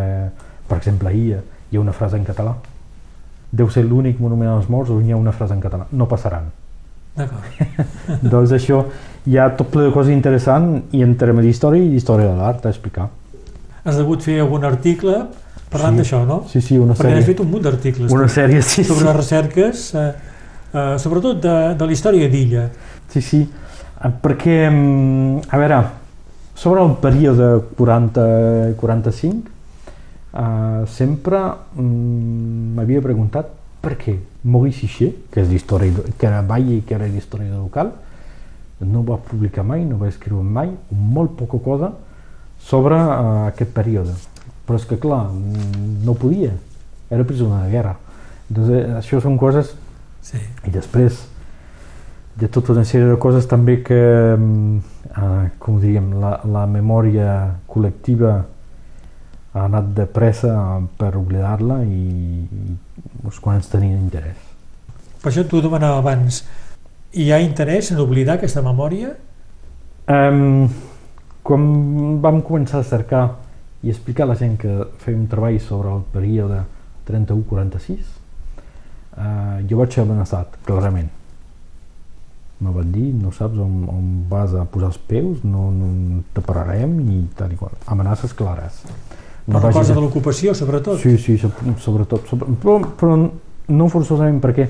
per 0.68 0.78
exemple, 0.78 1.10
ahir 1.10 1.42
hi 1.72 1.78
ha 1.78 1.82
una 1.82 1.96
frase 1.96 2.20
en 2.20 2.28
català. 2.28 2.54
Deu 3.54 3.70
ser 3.70 3.84
l'únic 3.86 4.20
monument 4.20 4.50
als 4.56 4.68
morts 4.70 4.90
on 4.90 5.04
hi 5.06 5.12
ha 5.14 5.18
una 5.20 5.32
frase 5.32 5.54
en 5.54 5.60
català. 5.62 5.86
No 5.92 6.08
passaran. 6.10 6.48
D'acord. 7.16 7.44
doncs 8.34 8.52
això, 8.58 8.80
hi 9.30 9.38
ha 9.38 9.52
tot 9.56 9.70
ple 9.70 9.84
de 9.88 9.92
coses 9.94 10.10
interessants 10.14 10.90
i 10.98 11.04
en 11.06 11.14
termes 11.22 11.46
d'història 11.46 11.84
i 11.86 11.92
d'història 11.94 12.32
de 12.32 12.38
l'art 12.40 12.66
a 12.66 12.72
explicar. 12.74 13.10
Has 13.84 14.00
degut 14.00 14.24
fer 14.26 14.40
algun 14.42 14.64
article 14.66 15.20
parlant 15.70 15.94
Sí. 15.98 16.02
d'això, 16.02 16.24
no? 16.26 16.40
Sí, 16.50 16.62
sí, 16.62 16.78
una 16.78 16.94
Perquè 16.94 17.10
sèrie. 17.12 17.20
has 17.22 17.26
fet 17.30 17.40
un 17.44 17.50
munt 17.52 17.64
d'articles 17.66 18.12
Una 18.14 18.28
sèrie, 18.28 18.62
sí, 18.62 18.84
sobre 18.84 19.08
sí. 19.12 19.14
recerques, 19.18 19.94
eh, 19.96 20.14
eh, 20.74 20.96
sobretot 20.98 21.42
de, 21.42 21.56
de 21.78 21.86
la 21.86 21.92
història 21.92 22.30
d'Illa. 22.30 22.68
Sí, 23.10 23.22
sí, 23.22 23.42
eh, 24.04 24.12
perquè, 24.22 24.58
mm, 24.70 25.42
a 25.50 25.58
veure, 25.62 25.80
sobre 26.56 26.82
el 26.86 26.94
període 27.02 27.48
40-45, 27.78 29.50
eh, 30.34 30.86
sempre 30.88 31.40
mm, 31.76 32.74
m'havia 32.78 33.02
preguntat 33.02 33.52
per 33.84 33.96
què 34.00 34.18
Maurice 34.44 34.86
Hichet, 34.86 35.28
que, 35.32 35.44
és 35.44 35.52
d'història, 35.52 36.06
que 36.18 36.28
era 36.28 36.42
Valle 36.42 36.80
i 36.80 36.84
que 36.88 36.96
era 36.96 37.08
d'història 37.08 37.56
local, 37.56 37.94
no 38.84 39.04
va 39.08 39.20
publicar 39.22 39.64
mai, 39.64 39.86
no 39.88 40.00
va 40.00 40.10
escriure 40.12 40.44
mai, 40.44 40.72
molt 40.92 41.38
poca 41.40 41.60
cosa 41.64 41.94
sobre 42.64 42.98
eh, 43.00 43.48
aquest 43.52 43.74
període. 43.76 44.16
Però 44.68 44.80
és 44.80 44.88
que, 44.88 44.98
clar, 45.00 45.26
mm, 45.30 46.02
no 46.08 46.16
podia, 46.20 46.54
era 47.12 47.28
prisioner 47.28 47.66
de 47.66 47.72
guerra. 47.76 47.98
Doncs, 48.50 48.70
eh, 48.70 48.86
això 49.00 49.22
són 49.24 49.38
coses 49.38 49.76
Sí. 50.24 50.40
i 50.64 50.72
després 50.72 51.18
hi 52.40 52.46
ha 52.46 52.50
tota 52.50 52.72
una 52.72 52.86
sèrie 52.88 53.10
de 53.10 53.18
coses 53.20 53.46
també 53.46 53.82
que, 53.84 54.00
eh, 54.34 55.44
com 55.60 55.80
diríem, 55.82 56.14
la, 56.22 56.38
la 56.48 56.64
memòria 56.66 57.28
col·lectiva 57.70 58.38
ha 59.54 59.68
anat 59.68 59.92
de 59.94 60.06
pressa 60.10 60.54
per 60.98 61.14
oblidar-la 61.20 61.84
i, 61.86 62.02
i 62.44 62.78
uns 63.24 63.40
quants 63.42 63.70
tenien 63.70 64.00
interès. 64.02 64.40
Per 65.22 65.30
això 65.30 65.46
t'ho 65.48 65.62
demanava 65.64 66.02
abans. 66.02 66.42
Hi 67.14 67.30
ha 67.32 67.40
interès 67.40 67.92
en 67.94 68.02
oblidar 68.02 68.40
aquesta 68.40 68.64
memòria? 68.66 69.14
Um, 70.10 70.66
quan 71.46 71.64
vam 72.24 72.42
començar 72.44 72.82
a 72.82 72.88
cercar 72.88 73.24
i 73.84 73.92
explicar 73.94 74.26
a 74.26 74.32
la 74.34 74.40
gent 74.40 74.58
que 74.60 74.74
feia 75.04 75.20
un 75.20 75.30
treball 75.32 75.60
sobre 75.62 75.94
el 75.94 76.04
període 76.12 76.64
31-46, 77.08 78.14
uh, 79.20 79.60
jo 79.70 79.80
vaig 79.80 79.94
ser 79.94 80.04
amenaçat, 80.08 80.58
clarament. 80.66 81.12
Me 82.64 82.72
van 82.72 82.92
dir, 82.96 83.10
no 83.20 83.32
saps 83.36 83.60
on, 83.60 83.84
on 83.92 84.12
vas 84.32 84.54
a 84.56 84.64
posar 84.72 84.94
els 84.94 85.00
peus, 85.08 85.44
no, 85.44 85.70
no 85.76 86.24
te 86.34 86.42
pararem 86.42 86.96
i 87.12 87.26
tal 87.38 87.52
i 87.54 87.60
qual. 87.60 87.76
Amenaces 87.92 88.34
clares. 88.40 88.82
No 89.48 89.60
per 89.60 89.70
la 89.70 89.72
cosa 89.76 89.94
de 89.94 90.00
l'ocupació, 90.00 90.54
sobretot? 90.56 91.00
Sí, 91.02 91.18
sí, 91.18 91.38
so- 91.38 91.52
sobretot. 91.84 92.28
Sobre, 92.30 92.48
però, 92.62 92.78
però 93.00 93.18
no 93.68 93.88
forçosament 93.92 94.40
perquè 94.44 94.68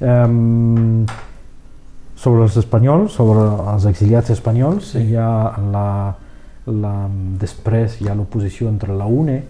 um, 0.00 1.04
sobre 2.16 2.44
els 2.46 2.56
espanyols, 2.60 3.12
sobre 3.18 3.42
els 3.74 3.86
exiliats 3.90 4.30
espanyols, 4.30 4.92
Sí. 4.92 4.98
hi 5.10 5.16
ha 5.16 5.56
la, 5.72 6.14
la, 6.66 6.92
després 7.40 8.00
hi 8.00 8.08
ha 8.08 8.14
l'oposició 8.14 8.68
entre 8.68 8.94
la 8.94 9.06
UNE 9.06 9.42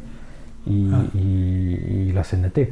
i, 0.66 0.90
Ah. 0.92 1.02
i, 1.14 2.08
i 2.08 2.12
la 2.16 2.22
CNT. 2.24 2.64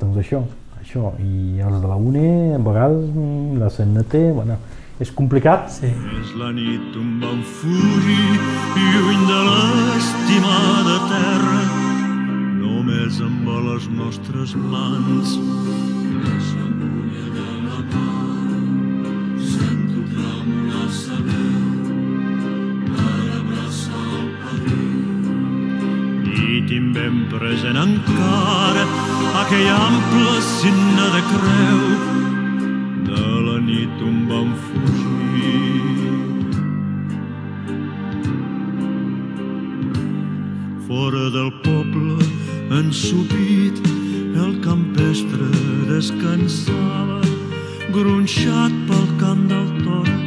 Doncs 0.00 0.16
això, 0.22 0.42
això. 0.80 1.10
I 1.18 1.58
els 1.60 1.80
de 1.82 1.88
la 1.88 1.96
UNE, 1.96 2.54
a 2.54 2.58
vegades 2.58 3.10
mm, 3.10 3.58
la 3.58 3.68
CNT, 3.70 4.14
bueno, 4.32 4.56
és 5.00 5.10
complicat, 5.16 5.70
Sí. 5.72 5.86
És 6.20 6.34
la 6.36 6.50
nit 6.52 6.96
on 6.96 7.20
vam 7.20 7.40
fugir 7.42 8.30
lluny 8.76 9.22
de 9.32 9.40
l'estimada 9.48 10.96
terra 11.08 11.62
només 12.60 13.20
amb 13.20 13.48
les 13.68 13.88
nostres 13.88 14.54
mans 14.54 15.38
tinc 26.70 26.94
ben 26.94 27.16
present 27.32 27.78
encara 27.82 28.84
aquell 29.42 29.70
ample 29.74 30.34
signe 30.54 31.06
de 31.16 31.22
creu 31.32 32.29
nit 33.80 34.02
on 34.02 34.28
vam 34.28 34.50
fugir. 34.64 36.20
Fora 40.86 41.30
del 41.36 41.50
poble, 41.64 42.18
ensupit, 42.80 43.80
el 44.44 44.52
campestre 44.66 45.48
descansava, 45.88 47.20
gronxat 47.94 48.74
pel 48.88 49.06
cant 49.22 49.46
del 49.48 49.68
toro, 49.84 50.18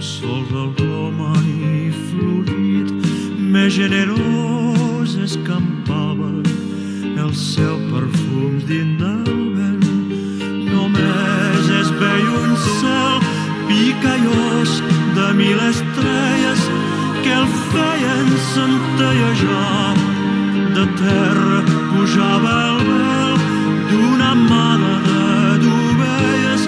sol 0.00 0.42
del 0.50 0.70
romani 0.82 1.90
florit, 2.08 3.10
més 3.38 3.74
generós 3.78 5.18
escampava 5.28 6.32
el 7.22 7.34
seu 7.34 7.76
perfum 7.92 8.58
dins 8.66 9.21
cel 12.80 13.14
picallós 13.68 14.70
de 15.16 15.26
mil 15.40 15.58
estrelles 15.70 16.60
que 17.22 17.32
el 17.40 17.48
feien 17.70 18.28
centellejar. 18.52 19.94
De 20.76 20.86
terra 21.00 21.58
pujava 21.90 22.54
el 22.70 22.78
vel 22.88 23.34
d'una 23.90 24.32
mala 24.34 24.94
de 25.08 25.22
d'ovelles 25.62 26.62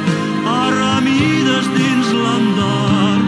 arramides 0.60 1.66
dins 1.78 2.08
l'andar. 2.22 3.18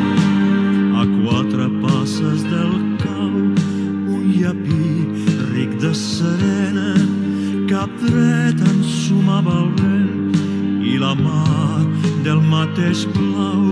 A 1.01 1.05
quatre 1.23 1.67
passes 1.83 2.45
del 2.53 2.75
cau, 3.05 3.35
un 4.17 4.25
llapí 4.39 4.91
ric 5.55 5.79
de 5.85 5.93
serena, 5.95 6.91
cap 7.73 7.91
dret 8.05 8.61
ensumava 8.73 9.61
el 9.65 9.71
vent 9.81 10.85
i 10.93 10.99
la 11.03 11.15
mar 11.15 11.56
del 12.37 12.49
mateix 12.53 13.01
blau 13.15 13.63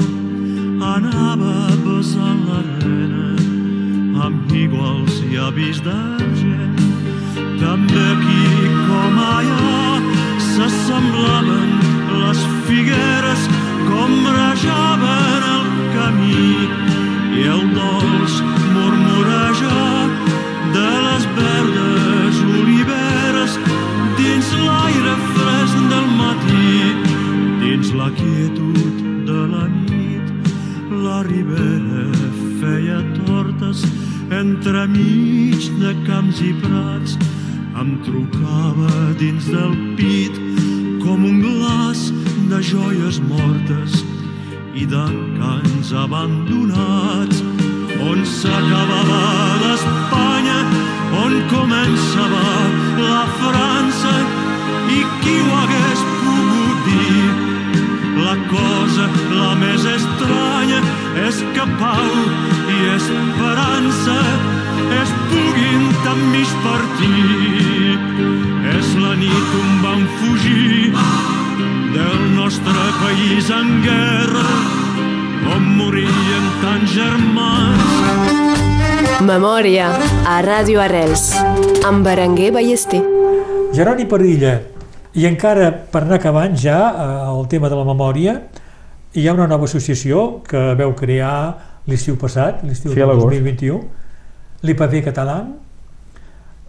anava 0.93 1.57
besant 1.85 2.41
l'arena 2.49 3.27
amb 4.27 4.53
iguals 4.65 5.19
llavis 5.33 5.81
d'argent. 5.87 6.81
També 7.61 8.05
aquí 8.15 8.47
com 8.87 9.21
allà 9.27 9.85
s'assemblaven 10.49 11.77
les 12.23 12.41
figueres 12.71 13.47
com 13.91 14.17
rajaven 14.39 15.49
el 15.53 15.71
camí 15.99 16.51
i 17.43 17.49
el 17.57 17.65
dolç 17.77 18.54
Memòria 79.65 79.95
a 80.29 80.43
Ràdio 80.45 80.77
Arrels 80.77 81.31
amb 81.89 82.05
Berenguer 82.05 82.51
Ballester. 82.53 82.99
Jeroni 83.73 84.05
Padilla, 84.05 84.59
i 85.17 85.23
encara 85.25 85.71
per 85.89 86.03
anar 86.03 86.19
acabant 86.19 86.53
ja 86.61 86.75
eh, 86.91 87.05
el 87.31 87.47
tema 87.49 87.71
de 87.73 87.79
la 87.79 87.87
memòria, 87.89 88.35
hi 89.17 89.23
ha 89.25 89.33
una 89.33 89.47
nova 89.49 89.65
associació 89.65 90.43
que 90.45 90.61
veu 90.77 90.93
crear 90.99 91.31
l'estiu 91.89 92.19
passat, 92.21 92.61
l'estiu 92.61 92.93
Sí, 92.93 92.99
del 92.99 93.09
l'agost. 93.09 93.33
2021, 93.33 93.79
l'IPV 94.69 95.01
català, 95.07 95.37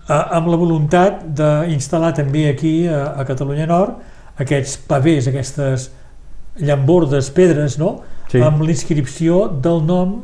eh, 0.08 0.22
amb 0.40 0.48
la 0.54 0.60
voluntat 0.62 1.26
d'instal·lar 1.36 2.14
també 2.16 2.46
aquí 2.54 2.88
a, 2.88 3.10
a 3.20 3.26
Catalunya 3.28 3.66
Nord 3.74 4.40
aquests 4.46 4.78
pavés, 4.88 5.28
aquestes 5.28 5.90
llambordes, 6.64 7.28
pedres, 7.36 7.76
no? 7.76 7.98
Sí. 8.32 8.40
amb 8.40 8.64
l'inscripció 8.64 9.50
del 9.52 9.84
nom 9.84 10.16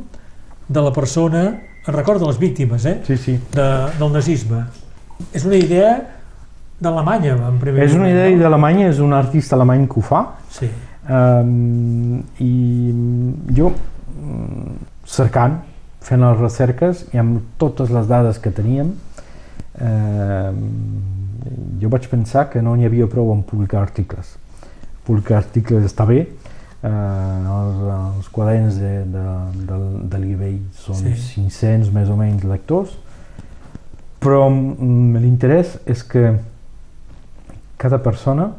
de 0.72 0.86
la 0.88 0.94
persona 0.96 1.44
en 1.86 1.94
record 1.94 2.20
de 2.20 2.26
les 2.26 2.38
víctimes 2.38 2.84
eh? 2.86 3.00
Sí, 3.06 3.16
sí. 3.16 3.38
de, 3.52 3.68
del 3.98 4.12
nazisme. 4.12 4.64
És 5.34 5.44
una 5.46 5.56
idea 5.58 5.92
d'Alemanya, 6.82 7.36
en 7.48 7.58
primer 7.62 7.84
És 7.84 7.92
una 7.94 8.04
moment, 8.08 8.16
idea 8.16 8.30
no? 8.36 8.42
d'Alemanya, 8.42 8.88
és 8.90 8.98
un 9.02 9.12
artista 9.14 9.56
alemany 9.56 9.86
que 9.90 10.00
ho 10.00 10.02
fa, 10.02 10.22
Sí. 10.50 10.68
um, 11.08 12.22
i 12.42 12.52
jo 13.56 13.70
mm, 13.72 14.74
cercant, 15.06 15.60
fent 16.02 16.22
les 16.26 16.38
recerques 16.40 17.04
i 17.14 17.20
amb 17.22 17.40
totes 17.58 17.90
les 17.94 18.08
dades 18.10 18.38
que 18.42 18.50
teníem, 18.50 18.90
eh, 19.78 20.50
jo 21.80 21.88
vaig 21.92 22.08
pensar 22.10 22.48
que 22.50 22.62
no 22.62 22.74
n'hi 22.76 22.86
havia 22.88 23.06
prou 23.06 23.30
en 23.34 23.42
publicar 23.46 23.80
articles. 23.82 24.34
Publicar 25.06 25.38
articles 25.38 25.86
està 25.86 26.06
bé, 26.06 26.24
eh, 26.82 26.88
els, 26.88 27.80
els 28.18 28.28
quaderns 28.34 28.78
de, 28.80 28.92
de, 29.14 29.24
de, 29.68 29.80
de 30.12 30.18
l'eBay 30.22 30.58
són 30.74 30.98
Sí. 30.98 31.14
sí. 31.16 31.46
500 31.48 31.92
més 31.94 32.10
o 32.10 32.16
menys 32.18 32.44
lectors, 32.44 32.94
però 34.22 34.46
l'interès 34.48 35.78
és 35.86 36.02
que 36.06 36.36
cada 37.82 37.98
persona 37.98 38.52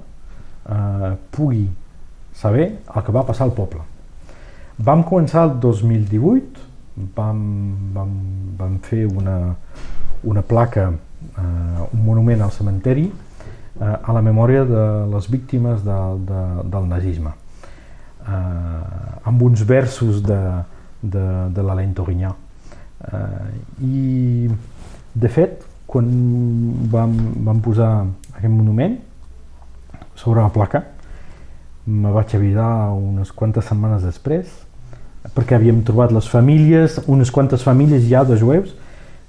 eh, 0.67 1.13
pugui 1.31 1.69
saber 2.35 2.65
el 2.95 3.03
que 3.03 3.11
va 3.15 3.23
passar 3.23 3.45
al 3.47 3.53
poble. 3.55 3.79
Vam 4.83 5.03
començar 5.07 5.45
el 5.47 5.59
2018, 5.61 6.63
vam, 7.15 7.39
vam, 7.93 8.09
vam 8.57 8.79
fer 8.83 9.05
una, 9.07 9.55
una 10.23 10.41
placa, 10.41 10.89
eh, 10.91 11.87
un 11.93 12.03
monument 12.03 12.41
al 12.41 12.51
cementeri 12.51 13.05
eh, 13.05 13.95
a 14.03 14.13
la 14.13 14.21
memòria 14.25 14.65
de 14.65 14.83
les 15.13 15.29
víctimes 15.31 15.85
de, 15.85 15.99
de, 16.27 16.43
del 16.73 16.89
nazisme, 16.89 17.31
eh, 18.27 19.27
amb 19.29 19.43
uns 19.43 19.63
versos 19.67 20.21
de, 20.23 20.39
de, 21.01 21.25
de 21.53 21.65
l'Alain 21.65 21.93
Torinyà. 21.93 22.33
Eh, 23.03 23.85
I, 23.85 24.49
de 25.13 25.29
fet, 25.29 25.63
quan 25.87 26.09
vam, 26.91 27.15
vam 27.45 27.61
posar 27.61 27.91
aquest 28.33 28.51
monument 28.51 28.97
sobre 30.15 30.41
la 30.41 30.51
placa, 30.53 30.83
me 31.85 32.11
vaig 32.15 32.35
avisar 32.37 32.93
unes 32.95 33.33
quantes 33.35 33.67
setmanes 33.67 34.05
després, 34.07 34.47
perquè 35.35 35.57
havíem 35.57 35.83
trobat 35.83 36.13
les 36.15 36.27
famílies, 36.31 37.01
unes 37.11 37.31
quantes 37.31 37.63
famílies 37.63 38.07
ja 38.07 38.23
de 38.27 38.37
jueus, 38.39 38.73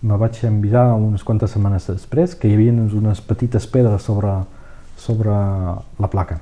me 0.05 0.19
vaig 0.21 0.39
enviar 0.45 0.93
unes 0.95 1.25
quantes 1.25 1.55
setmanes 1.55 1.87
després 1.89 2.35
que 2.37 2.49
hi 2.49 2.57
havia 2.59 2.75
unes 2.75 3.23
petites 3.25 3.67
pedres 3.67 4.05
sobre, 4.05 4.35
sobre 5.01 5.33
la 5.33 6.11
placa. 6.13 6.41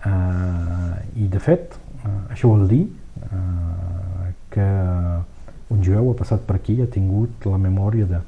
Uh, 0.00 0.96
I 1.20 1.28
de 1.28 1.40
fet, 1.42 1.74
uh, 2.04 2.32
això 2.32 2.48
vol 2.48 2.64
dir 2.70 2.86
uh, 2.86 4.30
que 4.50 4.68
un 5.70 5.82
jueu 5.84 6.10
ha 6.10 6.16
passat 6.18 6.46
per 6.46 6.56
aquí 6.56 6.78
i 6.78 6.84
ha 6.84 6.88
tingut 6.90 7.44
la 7.46 7.58
memòria 7.60 8.08
de... 8.08 8.22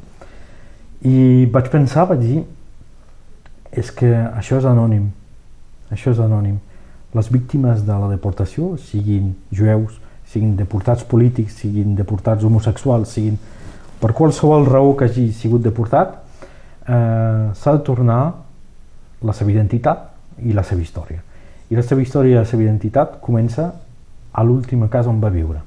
I 1.09 1.49
vaig 1.51 1.71
pensar, 1.73 2.05
vaig 2.11 2.21
dir, 2.23 2.43
és 3.73 3.89
que 3.91 4.11
això 4.13 4.61
és 4.61 4.69
anònim, 4.69 5.09
això 5.91 6.13
és 6.13 6.21
anònim. 6.23 6.61
Les 7.17 7.29
víctimes 7.33 7.83
de 7.89 7.97
la 8.05 8.11
deportació, 8.13 8.77
siguin 8.81 9.33
jueus, 9.53 9.97
siguin 10.29 10.55
deportats 10.57 11.05
polítics, 11.09 11.59
siguin 11.65 11.97
deportats 11.97 12.45
homosexuals, 12.45 13.11
siguin 13.13 13.41
per 14.01 14.13
qualsevol 14.17 14.67
raó 14.69 14.95
que 14.97 15.09
hagi 15.09 15.29
sigut 15.37 15.63
deportat, 15.65 16.15
eh, 16.89 17.51
s'ha 17.55 17.77
de 17.77 17.83
tornar 17.87 18.23
la 19.23 19.35
seva 19.37 19.53
identitat 19.53 20.09
i 20.43 20.53
la 20.57 20.65
seva 20.67 20.83
història. 20.83 21.21
I 21.73 21.77
la 21.79 21.83
seva 21.87 22.03
història 22.05 22.35
i 22.35 22.37
la 22.37 22.49
seva 22.49 22.67
identitat 22.67 23.15
comença 23.25 23.71
a 24.33 24.43
l'última 24.45 24.91
casa 24.93 25.09
on 25.09 25.23
va 25.23 25.31
viure. 25.33 25.63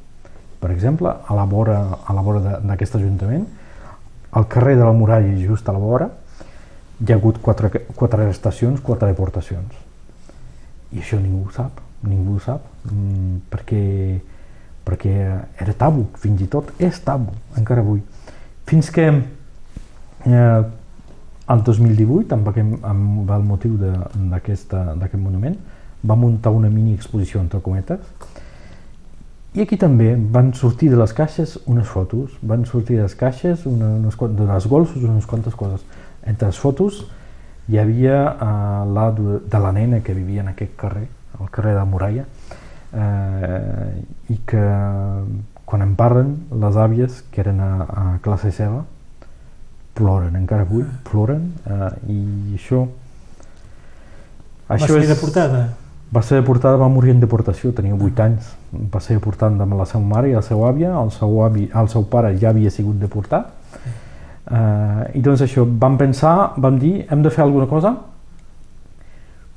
Per 0.62 0.70
exemple, 0.70 1.10
a 1.10 1.38
la 1.38 1.46
vora, 1.50 1.80
a 2.06 2.14
la 2.14 2.22
vora 2.22 2.60
d'aquest 2.62 3.00
ajuntament, 3.00 3.48
al 4.38 4.46
carrer 4.52 4.76
de 4.78 4.84
la 4.86 4.94
Muralla, 4.94 5.34
just 5.40 5.66
a 5.70 5.74
la 5.74 5.82
vora, 5.82 6.10
hi 7.00 7.12
ha 7.12 7.18
hagut 7.18 7.42
quatre, 7.42 7.72
quatre 7.98 8.30
estacions, 8.30 8.82
quatre 8.86 9.10
deportacions. 9.10 9.74
I 10.94 11.02
això 11.02 11.18
ningú 11.18 11.48
ho 11.48 11.54
sap, 11.56 11.82
ningú 12.06 12.38
ho 12.38 12.42
sap, 12.44 12.70
mm, 12.92 13.42
perquè, 13.50 13.84
perquè 14.86 15.14
era 15.66 15.74
tabu, 15.74 16.06
fins 16.22 16.46
i 16.46 16.50
tot 16.52 16.70
és 16.78 17.00
tabu, 17.02 17.34
encara 17.58 17.82
avui. 17.82 18.04
Fins 18.70 18.92
que 18.94 19.08
eh, 19.10 20.64
el 21.56 21.64
2018, 21.66 22.36
amb, 22.38 22.54
aquest, 22.54 22.78
amb 22.94 23.32
el 23.40 23.50
motiu 23.50 23.80
d'aquest 23.82 25.18
monument, 25.18 25.58
va 26.06 26.16
muntar 26.16 26.54
una 26.54 26.70
mini 26.70 26.94
exposició 26.94 27.42
entre 27.42 27.62
cometes 27.66 28.00
i 29.56 29.64
aquí 29.64 29.78
també 29.80 30.14
van 30.16 30.54
sortir 30.54 30.90
de 30.92 30.98
les 31.00 31.14
caixes 31.16 31.58
unes 31.66 31.88
fotos, 31.88 32.34
van 32.42 32.66
sortir 32.68 32.98
de 32.98 33.06
les 33.06 33.16
caixes 33.16 33.66
una, 33.66 33.94
unes, 34.02 34.18
de 34.20 34.50
les 34.50 34.68
golfos 34.68 35.04
unes 35.04 35.26
quantes 35.26 35.56
coses 35.56 35.86
entre 36.26 36.50
les 36.52 36.60
fotos 36.60 37.06
hi 37.68 37.80
havia 37.82 38.18
uh, 38.30 38.94
la 38.94 39.12
de 39.12 39.60
la 39.60 39.72
nena 39.72 40.02
que 40.02 40.14
vivia 40.14 40.42
en 40.42 40.50
aquest 40.50 40.76
carrer, 40.78 41.08
al 41.40 41.50
carrer 41.50 41.74
de 41.76 41.86
Muralla, 41.90 42.26
eh, 42.94 44.04
i 44.30 44.38
que 44.48 44.66
quan 45.66 45.82
em 45.82 45.96
parlen 45.98 46.36
les 46.62 46.78
àvies, 46.78 47.24
que 47.32 47.42
eren 47.42 47.60
a, 47.60 47.72
a 47.84 48.04
classe 48.24 48.52
seva, 48.54 48.84
ploren, 49.98 50.36
encara 50.38 50.68
avui 50.68 50.86
ploren, 51.10 51.50
eh, 51.66 51.90
i 52.14 52.20
això... 52.60 52.86
Va 54.70 54.78
això 54.78 54.94
ser 54.94 55.02
és, 55.04 55.10
deportada? 55.10 55.66
Va 56.16 56.22
ser 56.24 56.40
deportada, 56.40 56.78
va 56.80 56.88
morir 56.88 57.12
en 57.16 57.20
deportació, 57.20 57.74
tenia 57.76 57.96
8 57.98 58.24
anys, 58.24 58.54
va 58.94 59.02
ser 59.04 59.18
deportada 59.18 59.66
amb 59.66 59.76
la 59.76 59.88
seva 59.90 60.04
mare 60.06 60.30
i 60.30 60.36
la 60.38 60.44
seva 60.46 60.70
àvia, 60.70 60.94
el 61.02 61.12
seu, 61.12 61.40
avi, 61.44 61.70
el 61.76 61.92
seu 61.92 62.06
pare 62.12 62.36
ja 62.40 62.54
havia 62.54 62.72
sigut 62.72 63.02
deportat, 63.02 63.52
Uh, 64.46 65.08
I 65.18 65.24
doncs 65.26 65.42
això, 65.42 65.64
vam 65.66 65.96
pensar, 65.98 66.54
vam 66.62 66.76
dir, 66.78 67.08
hem 67.10 67.24
de 67.26 67.32
fer 67.34 67.42
alguna 67.42 67.66
cosa, 67.66 67.96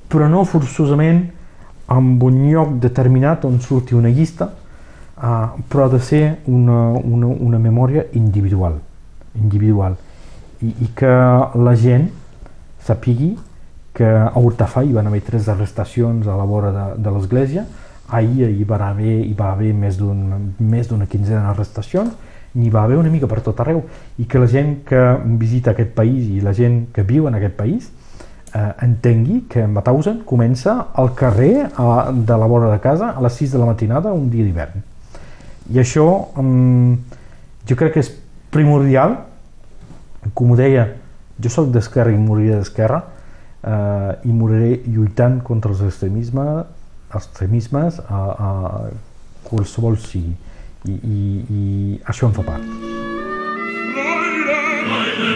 però 0.09 0.31
no 0.33 0.47
forçosament 0.49 1.27
amb 1.93 2.23
un 2.25 2.39
lloc 2.49 2.79
determinat 2.81 3.45
on 3.45 3.59
surti 3.61 3.97
una 3.99 4.09
llista, 4.09 4.49
uh, 4.49 5.61
però 5.69 5.85
ha 5.85 5.93
de 5.93 6.01
ser 6.01 6.23
una, 6.49 6.79
una, 7.05 7.29
una 7.29 7.61
memòria 7.61 8.07
individual, 8.17 8.79
individual, 9.37 9.99
i, 10.65 10.73
i 10.73 10.89
que 10.97 11.13
la 11.69 11.77
gent 11.77 12.09
sapigui 12.89 13.35
que 13.99 14.07
a 14.07 14.31
Hortafà 14.39 14.85
hi 14.87 14.95
van 14.95 15.09
haver 15.11 15.25
tres 15.27 15.49
arrestacions 15.51 16.29
a 16.31 16.37
la 16.39 16.47
vora 16.47 16.71
de, 16.71 16.87
de 17.03 17.11
l'església, 17.11 17.65
ahir 18.15 18.47
hi 18.49 18.65
va 18.65 18.79
haver, 18.89 19.19
hi 19.27 19.35
va 19.37 19.53
haver 19.53 19.73
més 19.75 19.99
d'una 19.99 21.09
quinzena 21.11 21.49
d'arrestacions, 21.49 22.15
n'hi 22.55 22.71
va 22.71 22.85
haver 22.87 22.99
una 22.99 23.11
mica 23.11 23.27
per 23.29 23.43
tot 23.45 23.59
arreu. 23.61 23.83
I 24.19 24.27
que 24.31 24.39
la 24.39 24.47
gent 24.49 24.79
que 24.89 25.03
visita 25.41 25.75
aquest 25.75 25.91
país 25.99 26.31
i 26.31 26.41
la 26.45 26.55
gent 26.55 26.87
que 26.95 27.03
viu 27.03 27.27
en 27.29 27.37
aquest 27.37 27.59
país 27.59 27.91
eh, 28.55 28.71
entengui 28.87 29.43
que 29.51 29.67
Mauthausen 29.67 30.23
comença 30.25 30.77
al 30.95 31.13
carrer 31.19 31.69
a, 31.75 32.13
de 32.15 32.39
la 32.39 32.47
vora 32.47 32.71
de 32.71 32.79
casa 32.81 33.11
a 33.11 33.27
les 33.27 33.43
6 33.43 33.59
de 33.59 33.65
la 33.65 33.69
matinada 33.73 34.15
un 34.15 34.31
dia 34.31 34.47
d'hivern. 34.47 34.87
I 35.75 35.83
això 35.83 36.07
um, 36.41 36.97
jo 37.69 37.77
crec 37.77 37.99
que 37.99 38.07
és 38.07 38.15
primordial. 38.55 39.19
Com 40.35 40.55
ho 40.55 40.57
deia 40.57 40.89
jo 41.39 41.51
sóc 41.53 41.69
d'esquerra 41.75 42.15
i 42.15 42.19
moriré 42.19 42.57
d'esquerra 42.57 43.05
eh, 43.69 44.29
i 44.29 44.33
moriré 44.33 44.81
lluitant 44.89 45.43
contra 45.45 45.73
els 45.75 45.83
extremismes, 45.85 46.65
extremismes 47.15 48.01
a, 48.09 48.23
a 48.49 48.51
qualsevol 49.49 49.97
sigui 50.01 50.35
i, 50.89 50.95
i, 50.95 51.21
i 51.49 51.63
això 52.09 52.29
en 52.29 52.35
fa 52.37 52.45
part. 52.47 52.65
Freude, 53.99 54.59
Freude, 54.89 55.33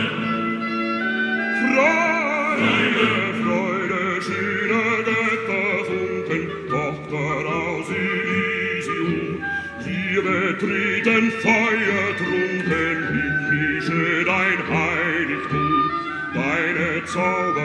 Freude, 2.62 3.10
Freude, 3.42 4.02
schöne 4.28 4.82
Götterfunken, 5.08 6.42
betreten 10.22 11.26
himmlische 13.12 14.24
dein 14.24 14.60
Heiligtum. 14.70 15.72
Deine 16.34 17.06
Zauber 17.06 17.61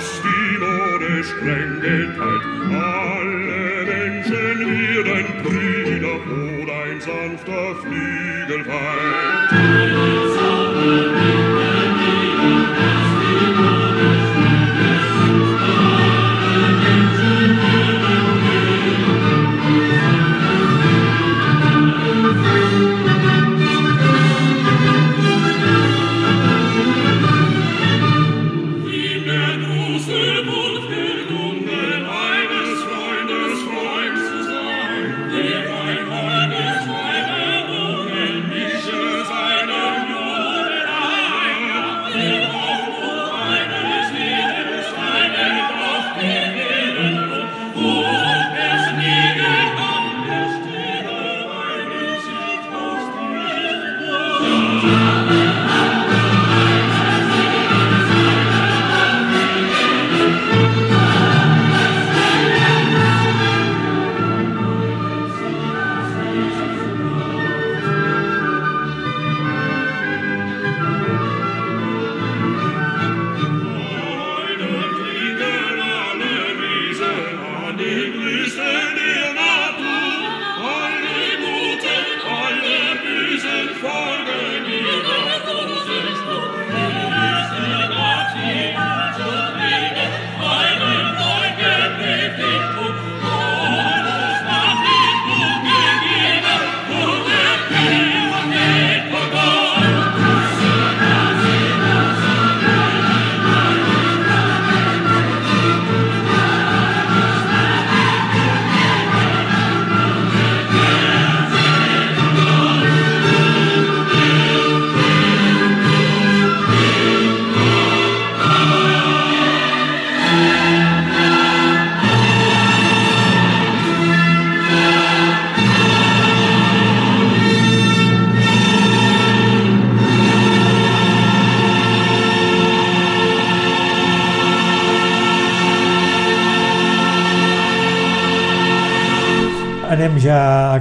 fast 0.00 0.24
in 0.24 0.62
ohne 0.62 1.24
Strengigkeit. 1.24 2.42
Alle 2.72 3.84
Menschen 3.84 4.58
werden 5.04 5.42
Brüder, 5.42 6.16
wo 6.26 6.66
dein 6.66 7.00
sanfter 7.00 7.74
Flügel 7.82 8.66
weit. 8.66 9.39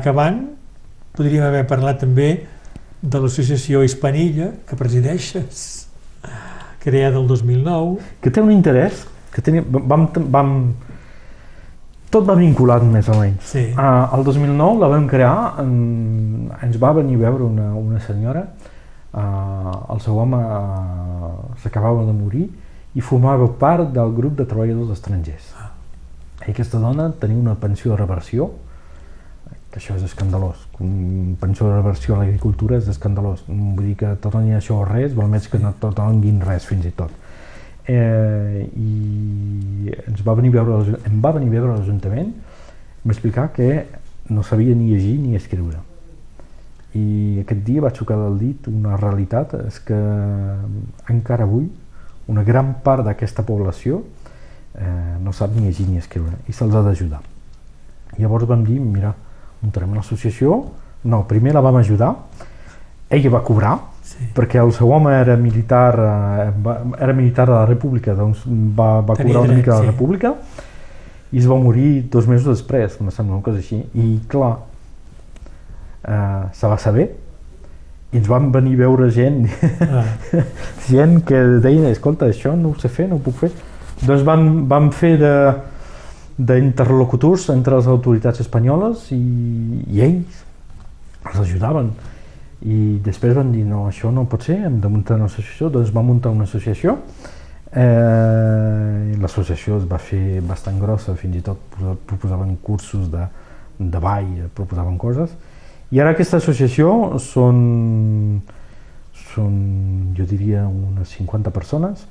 Acabant. 0.09 0.41
Podríem 1.13 1.45
haver 1.45 1.67
parlat 1.69 2.01
també 2.01 2.31
de 2.99 3.21
l'associació 3.21 3.83
Hispanilla, 3.85 4.51
que 4.67 4.75
presideixes, 4.75 5.87
creada 6.83 7.19
el 7.19 7.27
2009. 7.27 7.99
que 8.21 8.31
té 8.31 8.41
un 8.41 8.51
interès, 8.51 9.05
que 9.31 9.41
tenia, 9.41 9.63
vam, 9.63 10.07
vam, 10.31 10.53
tot 12.09 12.25
va 12.25 12.35
vinculat 12.35 12.83
més 12.83 13.07
o 13.09 13.17
menys. 13.19 13.45
Sí. 13.45 13.67
Uh, 13.77 14.09
el 14.17 14.23
2009 14.25 14.79
la 14.81 14.89
vam 14.89 15.07
crear, 15.07 15.61
en, 15.61 16.49
ens 16.61 16.79
va 16.81 16.93
venir 16.97 17.19
a 17.19 17.29
veure 17.29 17.45
una, 17.45 17.73
una 17.77 17.99
senyora, 17.99 18.47
uh, 19.13 19.75
el 19.93 20.01
seu 20.01 20.17
home 20.17 20.39
uh, 20.39 21.35
s'acabava 21.61 22.07
de 22.07 22.15
morir 22.15 22.47
i 22.95 23.01
formava 23.05 23.47
part 23.59 23.93
del 23.93 24.15
grup 24.15 24.35
de 24.39 24.47
treballadors 24.49 24.95
estrangers. 24.97 25.53
Ah. 25.59 25.69
I 26.47 26.51
aquesta 26.51 26.79
dona 26.81 27.11
tenia 27.21 27.37
una 27.37 27.53
pensió 27.59 27.91
de 27.91 27.99
reversió, 27.99 28.49
això 29.79 29.95
és 29.95 30.03
escandalós. 30.05 30.67
Un 30.83 31.37
pensió 31.39 31.67
de 31.69 31.77
reversió 31.77 32.15
a 32.15 32.19
l'agricultura 32.21 32.77
és 32.77 32.87
escandalós. 32.91 33.45
Vull 33.47 33.87
dir 33.87 33.95
que 33.99 34.11
tot 34.21 34.35
ni 34.43 34.53
això 34.55 34.81
o 34.81 34.85
res, 34.87 35.15
val 35.17 35.31
més 35.31 35.47
que 35.47 35.59
no 35.61 35.71
tot 35.79 35.95
donin 35.97 36.41
res 36.45 36.67
fins 36.67 36.85
i 36.85 36.93
tot. 36.95 37.13
Eh, 37.89 38.67
I 38.67 39.95
ens 40.05 40.23
va 40.25 40.35
venir 40.37 40.51
a 40.53 40.63
veure, 40.63 40.99
em 41.09 41.21
va 41.23 41.33
venir 41.35 41.49
a 41.49 41.55
veure 41.55 41.77
l'Ajuntament, 41.77 42.33
m'explicar 43.07 43.49
que 43.55 43.69
no 44.29 44.43
sabia 44.43 44.75
ni 44.75 44.91
llegir 44.91 45.15
ni 45.23 45.39
escriure. 45.39 45.79
I 46.93 47.41
aquest 47.43 47.63
dia 47.65 47.81
va 47.81 47.93
xocar 47.95 48.17
del 48.19 48.37
dit 48.41 48.67
una 48.69 48.97
realitat, 48.97 49.55
és 49.69 49.79
que 49.85 49.97
encara 51.09 51.47
avui 51.47 51.69
una 52.29 52.43
gran 52.45 52.75
part 52.83 53.05
d'aquesta 53.05 53.45
població 53.45 54.03
eh, 54.75 55.17
no 55.23 55.33
sap 55.33 55.55
ni 55.55 55.65
llegir 55.65 55.87
ni 55.89 55.97
escriure 56.01 56.37
i 56.47 56.53
se'ls 56.53 56.75
ha 56.75 56.83
d'ajudar. 56.85 57.23
Llavors 58.19 58.49
vam 58.49 58.65
dir, 58.65 58.77
mira, 58.81 59.15
muntarem 59.61 59.91
una 59.91 59.99
associació, 60.01 60.65
no, 61.03 61.23
primer 61.27 61.53
la 61.53 61.61
vam 61.61 61.77
ajudar, 61.81 62.13
ella 63.09 63.29
va 63.37 63.43
cobrar, 63.43 63.77
Sí. 64.09 64.25
perquè 64.33 64.57
el 64.57 64.71
seu 64.73 64.89
home 64.91 65.11
era 65.13 65.35
militar, 65.37 65.93
eh, 65.99 66.83
era 66.99 67.13
militar 67.13 67.45
de 67.47 67.53
la 67.53 67.65
República, 67.67 68.15
doncs 68.17 68.41
va, 68.47 69.01
va 69.01 69.13
Tenia 69.15 69.33
cobrar 69.35 69.43
una 69.49 69.53
mica 69.59 69.71
de 69.71 69.77
la 69.77 69.83
sí. 69.85 69.91
República 69.91 70.31
i 71.31 71.37
es 71.37 71.45
va 71.47 71.55
morir 71.61 72.09
dos 72.09 72.25
mesos 72.27 72.47
després, 72.57 72.97
em 72.99 73.11
sembla 73.13 73.35
una 73.35 73.43
cosa 73.45 73.59
així. 73.61 73.83
I 73.93 74.19
clar, 74.27 74.55
eh, 76.07 76.43
se 76.53 76.67
va 76.67 76.77
saber 76.81 77.09
i 78.11 78.17
ens 78.17 78.27
van 78.27 78.51
venir 78.51 78.73
a 78.79 78.81
veure 78.87 79.11
gent, 79.13 79.45
Ah, 79.85 80.03
gent 80.89 81.19
que 81.23 81.37
deien, 81.61 81.85
escolta, 81.91 82.25
això 82.25 82.55
no 82.57 82.69
ho 82.73 82.79
sé 82.81 82.89
fer, 82.89 83.07
no 83.07 83.19
ho 83.19 83.19
puc 83.19 83.35
fer. 83.43 83.51
Doncs 84.01 84.23
vam, 84.25 84.67
vam 84.67 84.89
fer 84.91 85.17
de 85.21 85.33
d'interlocutors 86.39 87.49
entre 87.51 87.75
les 87.75 87.87
autoritats 87.91 88.39
espanyoles 88.39 89.09
i, 89.11 89.19
i 89.91 89.99
ells 90.05 90.45
els 91.27 91.41
ajudaven. 91.43 91.89
I 92.63 92.77
després 93.03 93.35
van 93.35 93.51
dir, 93.51 93.65
no, 93.67 93.85
això 93.89 94.11
no 94.11 94.23
pot 94.27 94.43
ser, 94.47 94.57
hem 94.67 94.79
de 94.83 94.89
muntar 94.91 95.17
una 95.19 95.27
associació, 95.27 95.69
doncs 95.71 95.91
vam 95.95 96.07
muntar 96.11 96.31
una 96.35 96.47
associació. 96.47 96.97
Eh, 97.71 99.15
L'associació 99.19 99.77
es 99.79 99.85
va 99.87 99.99
fer 100.01 100.39
bastant 100.47 100.79
grossa, 100.81 101.15
fins 101.19 101.37
i 101.39 101.43
tot 101.45 101.59
posa- 101.75 101.95
proposaven 102.07 102.55
cursos 102.63 103.09
de, 103.11 103.25
de 103.79 103.99
ball, 104.03 104.31
proposaven 104.55 104.97
coses. 104.97 105.33
I 105.91 105.99
ara 105.99 106.13
aquesta 106.15 106.37
associació 106.39 107.17
són, 107.19 108.41
són 109.33 109.55
jo 110.17 110.25
diria, 110.29 110.63
unes 110.67 111.15
50 111.17 111.51
persones, 111.51 112.05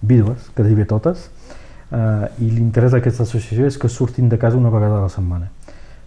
vídues, 0.00 0.48
que 0.56 0.62
bé 0.64 0.86
totes, 0.88 1.28
eh, 1.92 2.28
i 2.40 2.50
l'interès 2.50 2.92
d'aquesta 2.92 3.22
associació 3.24 3.66
és 3.66 3.78
que 3.78 3.88
surtin 3.88 4.28
de 4.28 4.38
casa 4.38 4.56
una 4.56 4.70
vegada 4.70 4.98
a 4.98 5.02
la 5.02 5.08
setmana. 5.08 5.48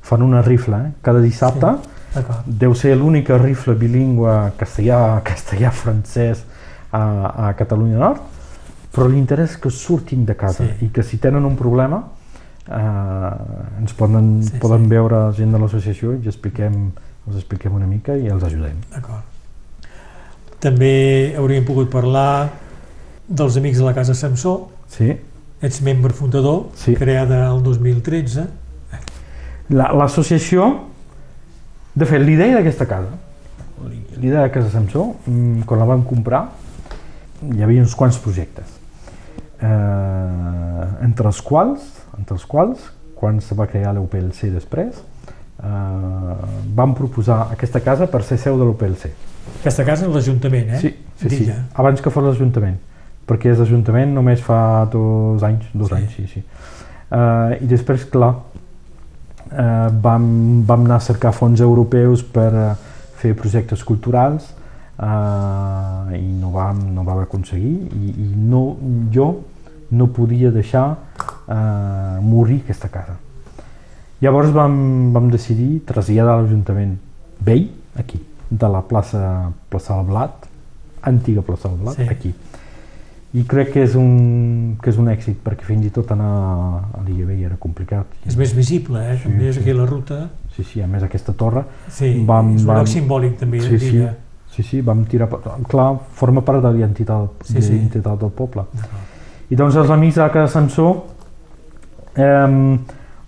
Fan 0.03 0.21
una 0.21 0.41
rifla, 0.41 0.79
eh? 0.87 0.91
cada 1.01 1.19
dissabte, 1.21 1.75
Sí. 2.13 2.21
Deu 2.45 2.75
ser 2.77 2.91
l'única 2.95 3.39
rifla 3.39 3.73
bilingüe 3.73 4.51
castellà, 4.55 5.19
castellà-francès 5.25 6.43
a, 6.91 6.99
a 7.47 7.53
Catalunya 7.57 7.97
Nord, 7.97 8.19
però 8.93 9.07
l'interès 9.09 9.55
que 9.57 9.71
surtin 9.73 10.23
de 10.25 10.35
casa 10.37 10.63
Sí. 10.63 10.85
i 10.85 10.89
que 10.93 11.01
si 11.01 11.17
tenen 11.17 11.43
un 11.43 11.55
problema 11.57 12.03
eh, 12.69 13.79
ens 13.79 13.93
poden, 13.97 14.43
Sí, 14.43 14.59
poden 14.61 14.83
sí. 14.85 14.89
veure 14.91 15.31
gent 15.33 15.51
de 15.51 15.57
l'associació 15.57 16.13
i 16.13 16.27
expliquem, 16.29 16.91
els 17.27 17.35
expliquem 17.41 17.73
una 17.73 17.87
mica 17.89 18.13
i 18.15 18.27
els 18.29 18.43
ajudem. 18.43 18.77
D'acord. 18.93 19.23
També 20.63 21.33
hauríem 21.37 21.65
pogut 21.65 21.89
parlar 21.91 22.51
dels 23.27 23.57
Amics 23.57 23.79
de 23.81 23.85
la 23.89 23.93
Casa 23.97 24.13
Samsó, 24.13 24.69
Sí. 24.87 25.15
Ets 25.63 25.81
membre 25.81 26.13
fundador, 26.13 26.67
Sí. 26.75 26.93
creada 26.95 27.47
el 27.53 27.63
2013. 27.63 28.45
La- 29.69 29.91
L'associació, 29.95 30.67
de 31.95 32.05
fet, 32.05 32.21
l'idea 32.21 32.57
d'aquesta 32.57 32.85
casa, 32.85 33.15
l'idea 34.19 34.43
de 34.43 34.51
Casa 34.51 34.69
Samsó, 34.69 35.15
mm, 35.25 35.61
quan 35.65 35.79
la 35.79 35.85
vam 35.85 36.03
comprar, 36.03 36.49
hi 37.53 37.61
havia 37.63 37.81
uns 37.81 37.95
quants 37.95 38.17
projectes, 38.19 38.65
eh, 39.61 41.05
entre 41.05 41.27
els 41.27 41.41
quals, 41.41 41.81
entre 42.17 42.35
els 42.37 42.45
quals, 42.45 42.79
quan 43.15 43.39
se 43.41 43.55
va 43.55 43.67
crear 43.67 43.93
l'UPLC 43.95 44.49
després, 44.51 44.95
eh, 45.63 46.35
vam 46.75 46.93
proposar 46.95 47.47
aquesta 47.51 47.79
casa 47.81 48.07
per 48.11 48.23
ser 48.23 48.37
seu 48.37 48.57
de 48.59 48.65
l'UPLC. 48.65 49.11
Aquesta 49.61 49.85
casa 49.87 50.07
és 50.07 50.13
l'Ajuntament, 50.13 50.69
eh? 50.75 50.79
Sí, 50.79 50.95
sí, 51.19 51.29
sí, 51.29 51.51
abans 51.73 52.01
que 52.01 52.09
fos 52.11 52.23
l'Ajuntament, 52.23 52.77
perquè 53.27 53.51
és 53.53 53.59
l'Ajuntament 53.59 54.13
només 54.13 54.41
fa 54.43 54.85
dos 54.91 55.43
anys, 55.43 55.65
dos 55.73 55.89
Sí. 55.89 55.95
anys, 55.95 56.15
sí, 56.15 56.27
sí. 56.27 56.43
Uh, 57.13 57.53
I 57.61 57.67
després, 57.69 58.05
clar, 58.09 58.31
uh, 59.51 59.89
vam, 60.01 60.63
vam 60.65 60.85
anar 60.85 60.97
a 60.97 61.05
cercar 61.05 61.31
fons 61.33 61.61
europeus 61.61 62.23
per 62.23 62.49
uh, 62.53 62.75
fer 63.21 63.33
projectes 63.37 63.83
culturals 63.85 64.47
uh, 64.99 66.09
i 66.15 66.23
no 66.39 66.49
vam, 66.55 66.79
no 66.95 67.03
vam 67.07 67.21
aconseguir 67.23 67.75
i, 67.93 68.13
i 68.25 68.29
no, 68.35 68.63
jo 69.13 69.27
no 69.93 70.07
podia 70.09 70.49
deixar 70.51 70.87
uh, 70.89 72.17
morir 72.25 72.61
aquesta 72.63 72.89
casa. 72.89 73.15
Llavors 74.23 74.49
vam, 74.55 75.11
vam 75.13 75.29
decidir 75.29 75.81
traslladar 75.85 76.39
l'Ajuntament 76.41 76.95
vell, 77.43 77.67
aquí, 77.99 78.21
de 78.49 78.69
la 78.71 78.81
plaça, 78.87 79.51
plaça 79.69 79.97
del 79.99 80.07
Blat, 80.09 80.47
antiga 81.03 81.41
plaça 81.45 81.69
del 81.69 81.77
Blat, 81.83 81.95
Sí. 81.99 82.07
aquí. 82.09 82.33
I 83.33 83.43
crec 83.49 83.71
que 83.73 83.81
és, 83.81 83.95
un, 83.97 84.75
que 84.81 84.91
és 84.91 84.97
un 85.01 85.07
èxit, 85.09 85.39
perquè 85.41 85.65
fins 85.65 85.87
i 85.87 85.89
tot 85.89 86.11
anar 86.13 86.27
a 86.93 86.99
l'Illa 87.07 87.25
Vella 87.25 87.47
era 87.47 87.55
complicat. 87.57 88.05
És 88.29 88.35
més 88.37 88.51
visible, 88.53 88.99
eh? 89.01 89.15
Sí, 89.17 89.23
També 89.23 89.47
és 89.49 89.55
sí. 89.55 89.61
aquí 89.63 89.73
la 89.73 89.87
ruta. 89.89 90.19
Sí, 90.55 90.63
sí, 90.69 90.81
a 90.83 90.87
més 90.87 91.01
aquesta 91.01 91.33
torre, 91.33 91.63
Sí, 91.89 92.11
Vam- 92.27 92.51
és 92.55 92.61
un 92.61 92.67
vam- 92.69 92.77
lloc 92.83 92.91
simbòlic 92.91 93.39
també 93.39 93.59
sí, 93.59 93.79
sí, 93.79 94.03
sí, 94.53 94.61
sí, 94.63 94.81
vam 94.85 95.01
tirar... 95.09 95.29
Clar, 95.67 95.87
forma 96.13 96.43
part 96.45 96.61
de 96.61 96.71
l'identitat 96.75 97.41
Sí, 97.49 97.61
sí. 97.61 97.79
del 97.89 98.29
poble. 98.37 98.67
I 99.49 99.55
doncs 99.55 99.75
els 99.81 99.89
amics 99.89 100.15
de 100.15 100.21
la 100.21 100.29
Casa 100.31 100.53
Samsó, 100.59 100.91
eh, 102.15 102.77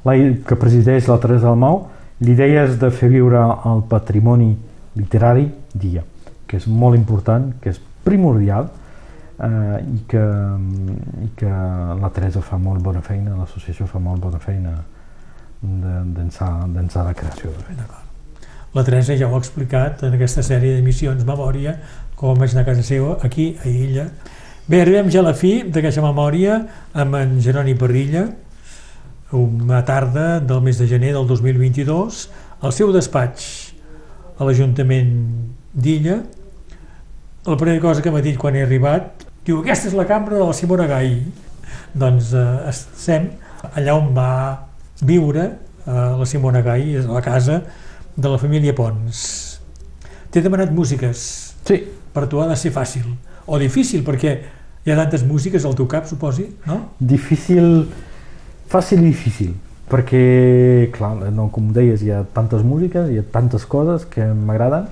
la, 0.06 0.14
que 0.45 0.56
presideix 0.56 1.07
la 1.10 1.18
Teresa 1.18 1.48
Dalmau, 1.49 1.88
l'idea 2.22 2.64
és 2.69 2.77
de 2.80 2.91
fer 2.91 3.10
viure 3.10 3.41
el 3.65 3.82
patrimoni 3.90 4.53
literari 4.95 5.49
dia, 5.73 6.03
que 6.48 6.57
és 6.61 6.68
molt 6.68 6.95
important, 6.95 7.56
que 7.60 7.69
és 7.73 7.82
primordial 8.06 8.69
eh, 9.40 9.84
i, 9.95 9.99
que, 10.07 10.24
i 11.26 11.30
que 11.36 11.52
la 12.02 12.10
Teresa 12.14 12.41
fa 12.41 12.57
molt 12.57 12.84
bona 12.84 13.02
feina, 13.02 13.36
l'associació 13.40 13.88
fa 13.88 13.99
molt 13.99 14.22
bona 14.24 14.40
feina 14.40 14.76
de- 15.62 16.03
d'ençà 16.16 16.49
d'ençà 16.68 17.03
la 17.03 17.14
creació. 17.14 17.52
La 18.76 18.84
Teresa 18.84 19.16
ja 19.16 19.28
ho 19.30 19.36
ha 19.36 19.40
explicat 19.40 20.03
en 20.03 20.14
aquesta 20.18 20.44
sèrie 20.44 20.76
d'emissions 20.76 21.24
Memòria, 21.26 21.78
com 22.16 22.36
vaig 22.38 22.52
anar 22.52 22.64
a 22.66 22.70
casa 22.72 22.84
seva, 22.84 23.18
aquí, 23.24 23.56
a 23.64 23.68
Illa. 23.70 24.10
Bé, 24.68 24.82
arribem 24.82 25.10
ja 25.14 25.20
a 25.22 25.28
la 25.30 25.34
fi 25.38 25.62
d'aquesta 25.70 26.02
memòria 26.02 26.57
amb 26.94 27.16
en 27.16 27.36
Jeroni 27.44 27.76
Parrilla, 27.78 28.26
una 29.36 29.84
tarda 29.86 30.40
del 30.40 30.62
mes 30.62 30.78
de 30.80 30.88
gener 30.88 31.12
del 31.14 31.28
2022, 31.28 32.30
al 32.62 32.74
seu 32.74 32.91
despatx 32.94 33.74
a 34.40 34.44
l'Ajuntament 34.48 35.12
d'Illa. 35.74 36.18
La 37.45 37.57
primera 37.57 37.80
cosa 37.84 38.02
que 38.02 38.12
m'ha 38.12 38.22
dit 38.26 38.38
quan 38.41 38.56
he 38.56 38.64
arribat, 38.66 39.25
diu, 39.46 39.62
aquesta 39.62 39.92
és 39.92 39.98
la 39.98 40.08
cambra 40.10 40.40
de 40.40 40.46
la 40.46 40.58
Simona 40.58 40.90
Gai. 40.90 41.18
Doncs 41.96 42.34
eh, 42.36 42.46
estem 42.72 43.32
allà 43.72 43.96
on 43.98 44.12
va 44.16 44.30
viure 45.06 45.48
eh, 45.48 46.12
la 46.20 46.28
Simona 46.30 46.64
Gai, 46.66 46.96
és 47.00 47.10
la 47.10 47.24
casa 47.26 47.62
de 48.16 48.32
la 48.32 48.40
família 48.42 48.76
Pons. 48.76 49.26
T'he 50.32 50.44
demanat 50.44 50.74
músiques, 50.76 51.46
Sí, 51.66 51.82
per 52.14 52.28
tu 52.30 52.40
ha 52.42 52.48
de 52.48 52.56
ser 52.60 52.70
fàcil, 52.76 53.06
o 53.50 53.58
difícil, 53.58 54.04
perquè 54.06 54.34
hi 54.86 54.92
ha 54.94 54.98
tantes 55.00 55.24
músiques 55.26 55.64
al 55.66 55.74
teu 55.78 55.88
cap, 55.90 56.06
suposi, 56.06 56.46
no? 56.70 56.78
difícil, 57.00 57.88
fàcil 58.70 59.02
i 59.02 59.08
difícil, 59.10 59.56
perquè, 59.90 60.22
clar, 60.94 61.16
no, 61.34 61.48
com 61.54 61.72
deies, 61.74 62.04
hi 62.06 62.14
ha 62.14 62.22
tantes 62.38 62.62
músiques, 62.62 63.10
hi 63.10 63.18
ha 63.18 63.26
tantes 63.34 63.66
coses 63.66 64.06
que 64.12 64.28
m'agraden 64.36 64.86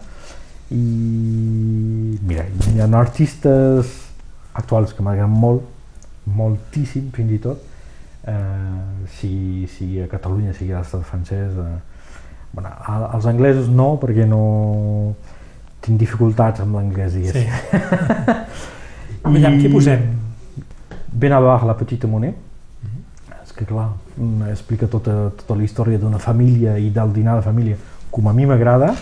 i, 0.73 2.17
mira, 2.25 2.47
hi 2.73 2.81
ha 2.81 2.89
artistes 2.97 3.93
actuals 4.53 4.93
que 4.93 5.03
m'agraden 5.03 5.29
molt, 5.33 5.63
moltíssim 6.25 7.09
fins 7.11 7.31
i 7.31 7.39
tot, 7.43 7.61
eh, 8.27 8.33
sigui, 9.19 9.67
sigui 9.67 10.01
a 10.03 10.07
Catalunya, 10.07 10.53
sigui 10.53 10.71
a 10.73 10.79
l'estat 10.79 11.03
francès. 11.03 11.51
Eh, 11.57 11.79
bueno, 12.53 12.69
a- 12.69 13.09
als 13.13 13.25
anglesos 13.25 13.67
no, 13.69 13.97
perquè 14.01 14.25
no 14.27 15.13
tinc 15.81 15.99
dificultats 15.99 16.61
amb 16.61 16.75
l'anglès, 16.75 17.11
Sí. 17.11 17.19
diguéssim. 17.19 17.49
Aviam, 19.23 19.57
què 19.59 19.71
posem? 19.71 20.01
Benavar, 21.13 21.63
la 21.67 21.75
petita 21.77 22.07
Monet. 22.07 22.35
És 23.43 23.51
que 23.53 23.65
clar, 23.65 23.89
mm, 24.17 24.49
explica 24.51 24.87
tota, 24.87 25.29
tota 25.37 25.55
la 25.55 25.63
història 25.63 25.97
d'una 25.99 26.19
família 26.19 26.77
i 26.79 26.89
del 26.89 27.11
dinar 27.13 27.35
de 27.37 27.41
família, 27.45 27.75
com 28.11 28.27
a 28.29 28.33
mi 28.33 28.45
m'agrada, 28.45 28.93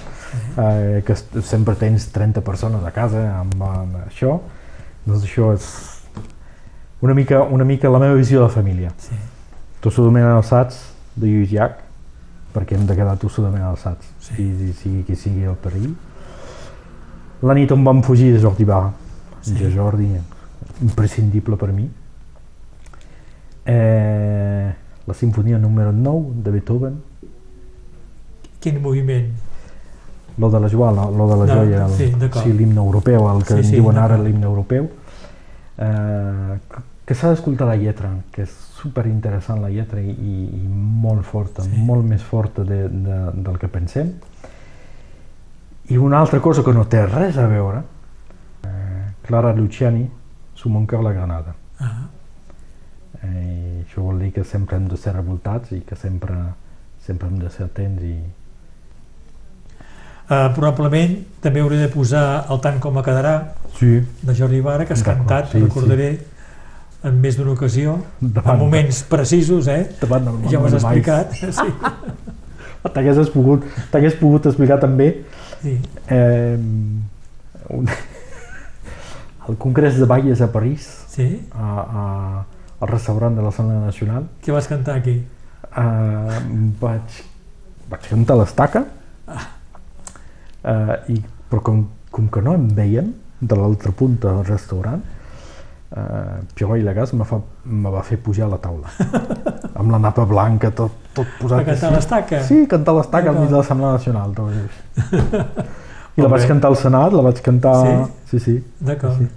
eh, 0.58 1.04
que 1.06 1.16
sempre 1.42 1.76
tens 1.76 2.10
30 2.12 2.42
persones 2.42 2.84
a 2.84 2.92
casa 2.92 3.22
amb, 3.40 3.62
amb 3.64 3.96
això, 4.08 4.40
doncs 5.06 5.24
això 5.24 5.54
és 5.54 5.68
una 7.02 7.14
mica, 7.18 7.42
una 7.44 7.66
mica 7.66 7.90
la 7.90 8.00
meva 8.00 8.14
visió 8.14 8.40
de 8.40 8.46
la 8.46 8.54
família. 8.54 8.92
Sí. 8.98 9.16
Tossudament 9.82 10.26
alçats 10.26 10.94
de 11.16 11.28
Lluís 11.28 11.52
Llach, 11.52 11.80
perquè 12.54 12.76
hem 12.78 12.86
de 12.86 12.96
quedar 12.96 13.18
tossudament 13.18 13.64
alçats, 13.64 14.06
Sí. 14.20 14.36
sí. 14.36 14.74
sigui 14.74 15.04
qui 15.04 15.16
sigui 15.16 15.44
el 15.44 15.56
perill. 15.56 15.96
La 17.42 17.54
nit 17.58 17.72
on 17.72 17.84
vam 17.84 18.04
fugir 18.04 18.32
de 18.34 18.40
Jordi 18.40 18.66
Barra, 18.66 18.94
Sí. 19.42 19.56
de 19.56 19.72
Jordi, 19.74 20.08
imprescindible 20.82 21.58
per 21.58 21.72
mi. 21.74 21.90
Eh, 23.66 24.74
la 25.08 25.14
sinfonia 25.14 25.58
número 25.58 25.92
9 25.92 26.34
de 26.44 26.52
Beethoven, 26.52 27.02
Quin 28.60 28.80
moviment? 28.80 29.26
Lo 30.38 30.50
de 30.50 30.60
la 30.60 30.70
joia, 30.70 30.92
lo 30.92 31.28
de 31.28 31.36
la 31.38 31.46
No, 31.46 31.62
joia, 31.62 31.86
el, 31.86 31.92
sí, 31.94 32.12
sí, 32.44 32.54
l'himne 32.54 32.80
europeu, 32.80 33.28
el 33.36 33.44
que 33.44 33.56
Sí, 33.58 33.64
sí, 33.64 33.70
sí, 33.70 33.76
diuen 33.76 33.98
ara 33.98 34.18
l'himne 34.18 34.46
europeu, 34.46 34.90
eh, 35.78 36.58
que- 37.06 37.14
s'ha 37.16 37.30
d'escoltar 37.30 37.68
la 37.68 37.76
lletra, 37.76 38.10
que 38.32 38.44
és 38.44 38.50
super 38.50 39.06
interessant 39.08 39.60
la 39.62 39.70
lletra 39.70 40.00
i, 40.00 40.10
i, 40.10 40.68
molt 40.68 41.24
forta, 41.26 41.64
Sí. 41.64 41.70
molt 41.78 42.06
més 42.08 42.24
forta 42.24 42.64
de, 42.64 42.88
de, 42.88 43.18
del 43.36 43.58
que 43.60 43.68
pensem. 43.68 44.14
I 45.90 45.98
una 45.98 46.20
altra 46.22 46.40
cosa 46.40 46.64
que 46.64 46.72
no 46.74 46.86
té 46.88 47.06
res 47.06 47.38
a 47.38 47.48
veure, 47.48 47.82
eh, 48.64 49.12
Clara 49.28 49.54
Luciani, 49.54 50.10
Su 50.54 50.70
mon 50.70 50.86
cœur 50.86 51.02
la 51.04 51.12
Granada. 51.12 51.56
Ah, 51.80 52.08
Eh, 53.24 53.84
això 53.86 54.02
vol 54.02 54.18
dir 54.20 54.32
que 54.34 54.44
sempre 54.44 54.78
hem 54.78 54.88
de 54.88 54.98
ser 54.98 55.14
revoltats 55.14 55.72
i 55.74 55.82
que 55.82 55.96
sempre, 55.96 56.34
sempre 57.00 57.28
hem 57.28 57.38
de 57.40 57.50
ser 57.50 57.66
atents 57.66 58.02
i, 58.02 58.16
Uh, 60.32 60.48
probablement 60.56 61.18
també 61.44 61.60
hauré 61.60 61.76
de 61.82 61.90
posar 61.92 62.46
el 62.54 62.62
tant 62.64 62.78
com 62.80 62.96
a 62.96 63.02
quedarà 63.04 63.34
Sí, 63.82 63.98
de 64.22 64.36
Jordi 64.38 64.60
Vara, 64.62 64.86
que 64.86 64.94
has 64.94 65.02
cantat, 65.04 65.50
sí, 65.52 65.60
recordaré, 65.60 66.12
en 67.04 67.16
més 67.20 67.36
d'una 67.36 67.56
ocasió, 67.56 67.96
Davant 68.22 68.54
en 68.54 68.62
moments 68.62 69.02
precisos, 69.10 69.66
eh? 69.72 69.88
davant 70.00 70.28
del 70.28 70.38
Ja 70.52 70.60
ho 70.62 70.68
has 70.70 70.78
explicat. 70.78 71.34
Sí. 71.58 71.68
T'hagués 72.94 73.30
pogut, 73.34 73.66
t'hagués 73.94 74.16
pogut 74.18 74.48
explicar 74.50 74.80
també 74.82 75.08
sí. 75.62 75.76
eh, 76.10 76.58
un, 77.70 77.90
el 79.50 79.60
Congrés 79.62 80.00
de 80.02 80.08
Valles 80.10 80.42
a 80.42 80.48
París, 80.54 80.88
sí? 81.12 81.28
a, 81.54 81.68
a, 82.02 82.06
al 82.82 82.90
restaurant 82.90 83.38
de 83.38 83.46
l'Assemblea 83.46 83.84
Nacional. 83.84 84.26
Què 84.42 84.54
vas 84.54 84.70
cantar 84.70 84.98
aquí? 85.02 85.20
Eh, 85.70 86.40
vaig, 86.82 87.22
vaig 87.94 88.10
cantar 88.10 88.40
l'estaca, 88.42 88.86
eh, 90.64 91.00
i, 91.14 91.22
però 91.50 91.62
com, 91.62 91.82
com 92.12 92.28
que 92.30 92.42
no 92.42 92.54
em 92.58 92.68
veien 92.76 93.14
de 93.42 93.56
l'altra 93.58 93.92
punta 93.92 94.32
del 94.36 94.46
restaurant, 94.46 95.02
eh, 95.96 96.38
Piero 96.54 96.76
i 96.78 96.84
Legàs 96.86 97.14
me, 97.18 97.26
fa, 97.26 97.40
me 97.66 97.90
va 97.92 98.04
fer 98.06 98.18
pujar 98.22 98.46
a 98.48 98.52
la 98.54 98.60
taula 98.64 98.92
amb 99.82 99.92
la 99.92 99.98
napa 100.00 100.26
blanca, 100.30 100.70
tot, 100.72 100.92
tot 101.18 101.28
posat 101.40 101.64
Va 101.64 101.66
cantar 101.74 101.92
l'estaca? 101.96 102.44
Sí, 102.48 102.64
cantar 102.70 102.96
l'estaca 103.00 103.32
al 103.34 103.40
mig 103.42 103.50
de 103.50 103.58
l'Assemblea 103.58 103.92
Nacional. 103.98 104.34
tot. 104.38 104.52
I 106.18 106.22
la 106.26 106.28
vaig 106.32 106.46
cantar 106.48 106.70
al 106.72 106.78
Senat, 106.78 107.14
la 107.16 107.24
vaig 107.26 107.42
cantar... 107.44 107.76
Sí, 108.30 108.40
sí. 108.40 108.58
D'acord. 108.80 109.18
Sí. 109.18 109.28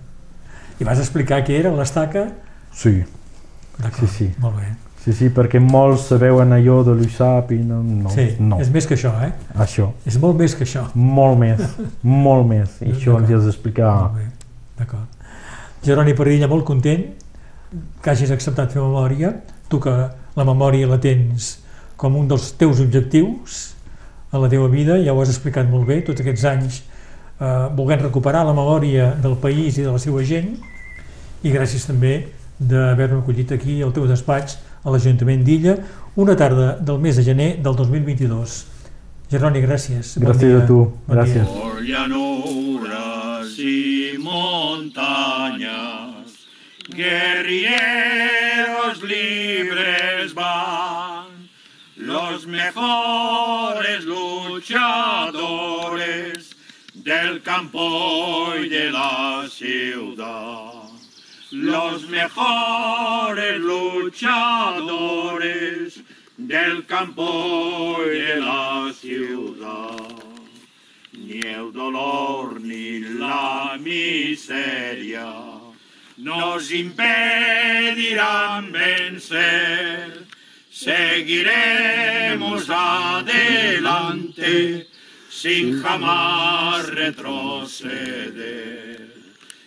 I 0.82 0.86
vas 0.86 0.98
explicar 0.98 1.40
què 1.46 1.58
era 1.60 1.70
l'estaca? 1.74 2.26
Sí, 2.74 2.98
D'acord, 3.78 4.00
Sí, 4.04 4.06
sí. 4.06 4.26
molt 4.42 4.58
bé. 4.58 4.68
Sí, 5.04 5.12
sí, 5.12 5.30
perquè 5.34 5.60
molts 5.60 6.08
sabeuen 6.10 6.52
allò 6.56 6.80
de 6.86 6.94
l'USAP 6.96 7.52
i 7.56 7.60
no, 7.62 7.82
no, 7.84 8.10
sí, 8.12 8.30
no. 8.40 8.58
és 8.62 8.70
més 8.74 8.88
que 8.88 8.96
això, 8.96 9.12
eh? 9.24 9.32
Això, 9.60 9.90
És 10.08 10.16
molt 10.20 10.38
més 10.40 10.54
que 10.56 10.64
això. 10.64 10.86
molt 10.94 11.38
més, 11.40 11.60
molt 12.02 12.48
més. 12.48 12.78
I 12.80 12.92
això 12.94 13.18
ens 13.18 13.28
D'acord. 13.28 13.34
has 13.36 13.44
d'explicar. 13.50 13.92
D'acord. 14.78 15.28
Jeroni 15.84 16.14
Parrilla, 16.16 16.48
molt 16.48 16.64
content 16.64 17.04
que 18.00 18.10
hagis 18.10 18.32
acceptat 18.32 18.72
fer 18.72 18.80
memòria. 18.80 19.34
Tu 19.68 19.80
que 19.80 19.92
la 20.36 20.44
memòria 20.46 20.88
la 20.88 20.98
tens 21.02 21.58
com 21.96 22.16
un 22.16 22.26
dels 22.28 22.50
teus 22.58 22.80
objectius 22.82 23.74
a 24.34 24.40
la 24.42 24.48
teva 24.50 24.66
vida, 24.68 24.96
ja 24.98 25.12
ho 25.14 25.20
has 25.22 25.30
explicat 25.30 25.68
molt 25.70 25.86
bé, 25.86 26.00
tots 26.02 26.20
aquests 26.24 26.44
anys 26.50 26.80
eh, 27.38 27.68
volent 27.76 28.02
recuperar 28.02 28.42
la 28.46 28.54
memòria 28.56 29.12
del 29.22 29.36
país 29.38 29.78
i 29.78 29.84
de 29.86 29.92
la 29.94 30.00
seva 30.02 30.24
gent 30.26 30.56
i 31.44 31.52
gràcies 31.54 31.86
també 31.86 32.16
d'haver-me 32.58 33.20
acollit 33.20 33.52
aquí 33.54 33.80
al 33.82 33.92
teu 33.94 34.08
despatx 34.10 34.58
a 34.84 34.90
l'Ajuntament 34.92 35.42
d'Illa 35.44 35.76
una 36.16 36.34
tarda 36.36 36.76
del 36.80 36.98
mes 37.00 37.16
de 37.16 37.22
gener 37.24 37.56
del 37.62 37.74
2022. 37.76 38.66
Jeroni, 39.32 39.60
gràcies. 39.64 40.18
Bon 40.20 40.28
Gràcies 40.30 40.52
dia. 40.52 40.62
a 40.62 40.66
tu, 40.68 40.92
Bon 41.08 41.16
gràcies. 41.16 41.46
Por 41.48 41.82
llanuras 41.82 43.58
y 43.58 44.14
montañas, 44.18 46.28
guerrilleros 46.94 49.02
libres 49.02 50.34
van, 50.34 51.48
los 51.96 52.46
mejores 52.46 54.04
luchadores 55.24 56.54
del 56.94 57.42
campo 57.42 58.52
y 58.62 58.68
de 58.68 58.90
la 58.92 59.44
ciudad. 59.48 60.73
Los 61.54 62.08
mejores 62.08 63.60
luchadores 63.60 66.00
del 66.36 66.84
campo 66.84 67.96
y 68.04 68.08
de 68.18 68.40
la 68.40 68.92
ciudad 68.92 70.16
ni 71.12 71.38
el 71.38 71.72
dolor 71.72 72.60
ni 72.60 72.98
la 72.98 73.78
miseria 73.80 75.32
nos 76.16 76.72
impedirán 76.72 78.72
vencer. 78.72 80.24
Seguiremos 80.72 82.68
adelante 82.68 84.88
sin 85.30 85.80
jamás 85.80 86.88
retroceder. 86.88 89.13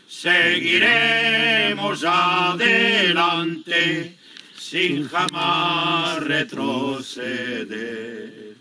Seguiremos 0.07 2.05
adelante 2.05 4.17
sin 4.57 5.09
jamás 5.09 6.23
retroceder 6.23 8.55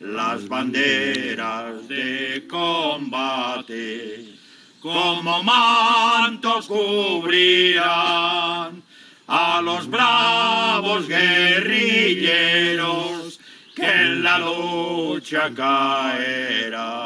las 0.00 0.48
banderas 0.48 1.86
de 1.88 2.46
combate 2.48 4.24
como 4.80 5.42
mantos 5.42 6.66
cubrirán 6.66 7.86
a 9.26 9.60
los 9.62 9.90
bravos 9.90 11.06
guerrilleros 11.08 13.40
que 13.74 13.84
en 13.84 14.22
la 14.22 14.38
lucha 14.38 15.50
caerán. 15.54 17.05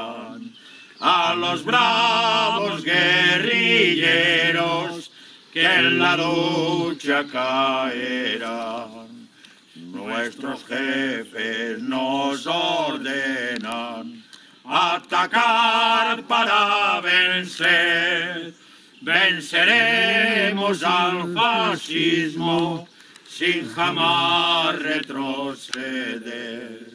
A 1.00 1.34
los 1.34 1.64
bravos 1.64 2.84
guerrilleros 2.84 5.10
que 5.52 5.64
en 5.64 5.98
la 5.98 6.16
lucha 6.16 7.26
caerán. 7.26 9.28
Nuestros 9.74 10.64
jefes 10.66 11.80
nos 11.80 12.46
ordenan 12.46 14.22
atacar 14.64 16.22
para 16.24 17.00
vencer. 17.00 18.54
Venceremos 19.00 20.84
al 20.84 21.34
fascismo 21.34 22.86
sin 23.26 23.68
jamás 23.72 24.78
retroceder. 24.78 26.89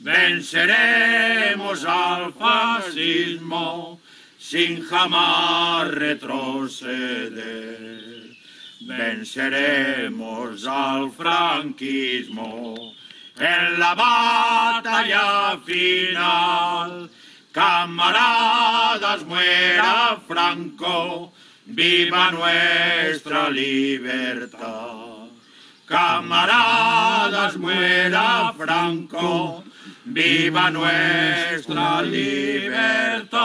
Venceremos 0.00 1.84
al 1.84 2.32
fascismo 2.32 4.00
sin 4.38 4.84
jamás 4.84 5.88
retroceder. 5.88 7.48
Venceremos 8.80 10.64
al 10.66 11.10
franquismo 11.10 12.94
en 13.36 13.80
la 13.80 13.94
batalla 13.94 15.58
final. 15.66 17.10
Camaradas, 17.50 19.24
muera 19.24 20.20
Franco, 20.28 21.32
viva 21.66 22.30
nuestra 22.30 23.50
libertad. 23.50 25.18
camaradas, 25.88 27.56
muera 27.56 28.52
Franco, 28.56 29.64
viva 30.14 30.70
nuestra 30.70 32.02
libertad. 32.02 33.38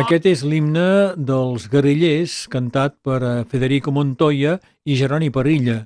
Aquest 0.00 0.26
és 0.30 0.42
l'himne 0.46 1.14
dels 1.16 1.66
guerrillers 1.68 2.46
cantat 2.48 2.96
per 3.04 3.20
eh, 3.22 3.44
Federico 3.50 3.92
Montoya 3.92 4.58
i 4.86 4.96
Jeroni 4.96 5.30
Parilla. 5.34 5.82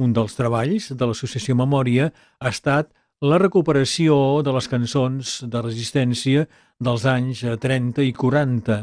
Un 0.00 0.12
dels 0.16 0.36
treballs 0.36 0.92
de 0.92 1.08
l'Associació 1.08 1.56
Memòria 1.58 2.10
ha 2.12 2.48
estat 2.52 2.92
la 3.24 3.38
recuperació 3.40 4.42
de 4.44 4.52
les 4.52 4.68
cançons 4.68 5.40
de 5.44 5.62
resistència 5.64 6.46
dels 6.80 7.06
anys 7.08 7.42
30 7.60 8.04
i 8.04 8.12
40. 8.12 8.82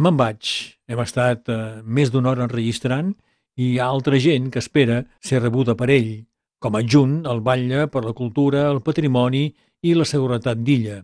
Me'n 0.00 0.16
vaig. 0.16 0.54
Hem 0.88 1.00
estat 1.04 1.48
eh, 1.52 1.80
més 1.84 2.12
d'una 2.12 2.32
hora 2.32 2.46
enregistrant 2.48 3.12
i 3.60 3.74
hi 3.74 3.78
ha 3.78 3.90
altra 3.90 4.16
gent 4.20 4.50
que 4.52 4.62
espera 4.62 5.02
ser 5.20 5.42
rebuda 5.42 5.76
per 5.76 5.90
ell, 5.92 6.29
com 6.60 6.76
a 6.76 6.82
adjunt 6.84 7.24
al 7.26 7.40
batlle 7.40 7.86
per 7.88 8.04
la 8.04 8.12
cultura, 8.16 8.68
el 8.70 8.82
patrimoni 8.84 9.48
i 9.82 9.94
la 9.96 10.04
seguretat 10.04 10.60
d'Illa. 10.60 11.00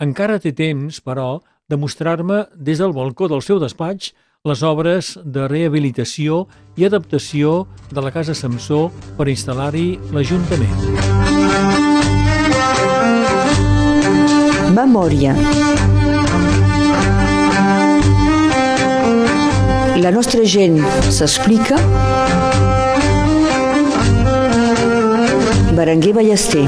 Encara 0.00 0.40
té 0.40 0.52
temps, 0.56 1.00
però, 1.04 1.40
de 1.68 1.76
mostrar-me 1.76 2.46
des 2.56 2.80
del 2.80 2.94
balcó 2.96 3.28
del 3.28 3.44
seu 3.44 3.60
despatx 3.60 4.14
les 4.46 4.62
obres 4.62 5.16
de 5.24 5.46
rehabilitació 5.50 6.44
i 6.78 6.86
adaptació 6.86 7.66
de 7.90 8.04
la 8.04 8.12
Casa 8.14 8.34
Samsó 8.38 8.86
per 9.18 9.26
instal·lar-hi 9.32 9.98
l'Ajuntament. 10.14 10.76
Memòria. 14.76 15.34
La 19.96 20.12
nostra 20.14 20.44
gent 20.44 20.78
s'explica. 21.10 21.80
Berenguer 25.76 26.14
Ballester. 26.14 26.64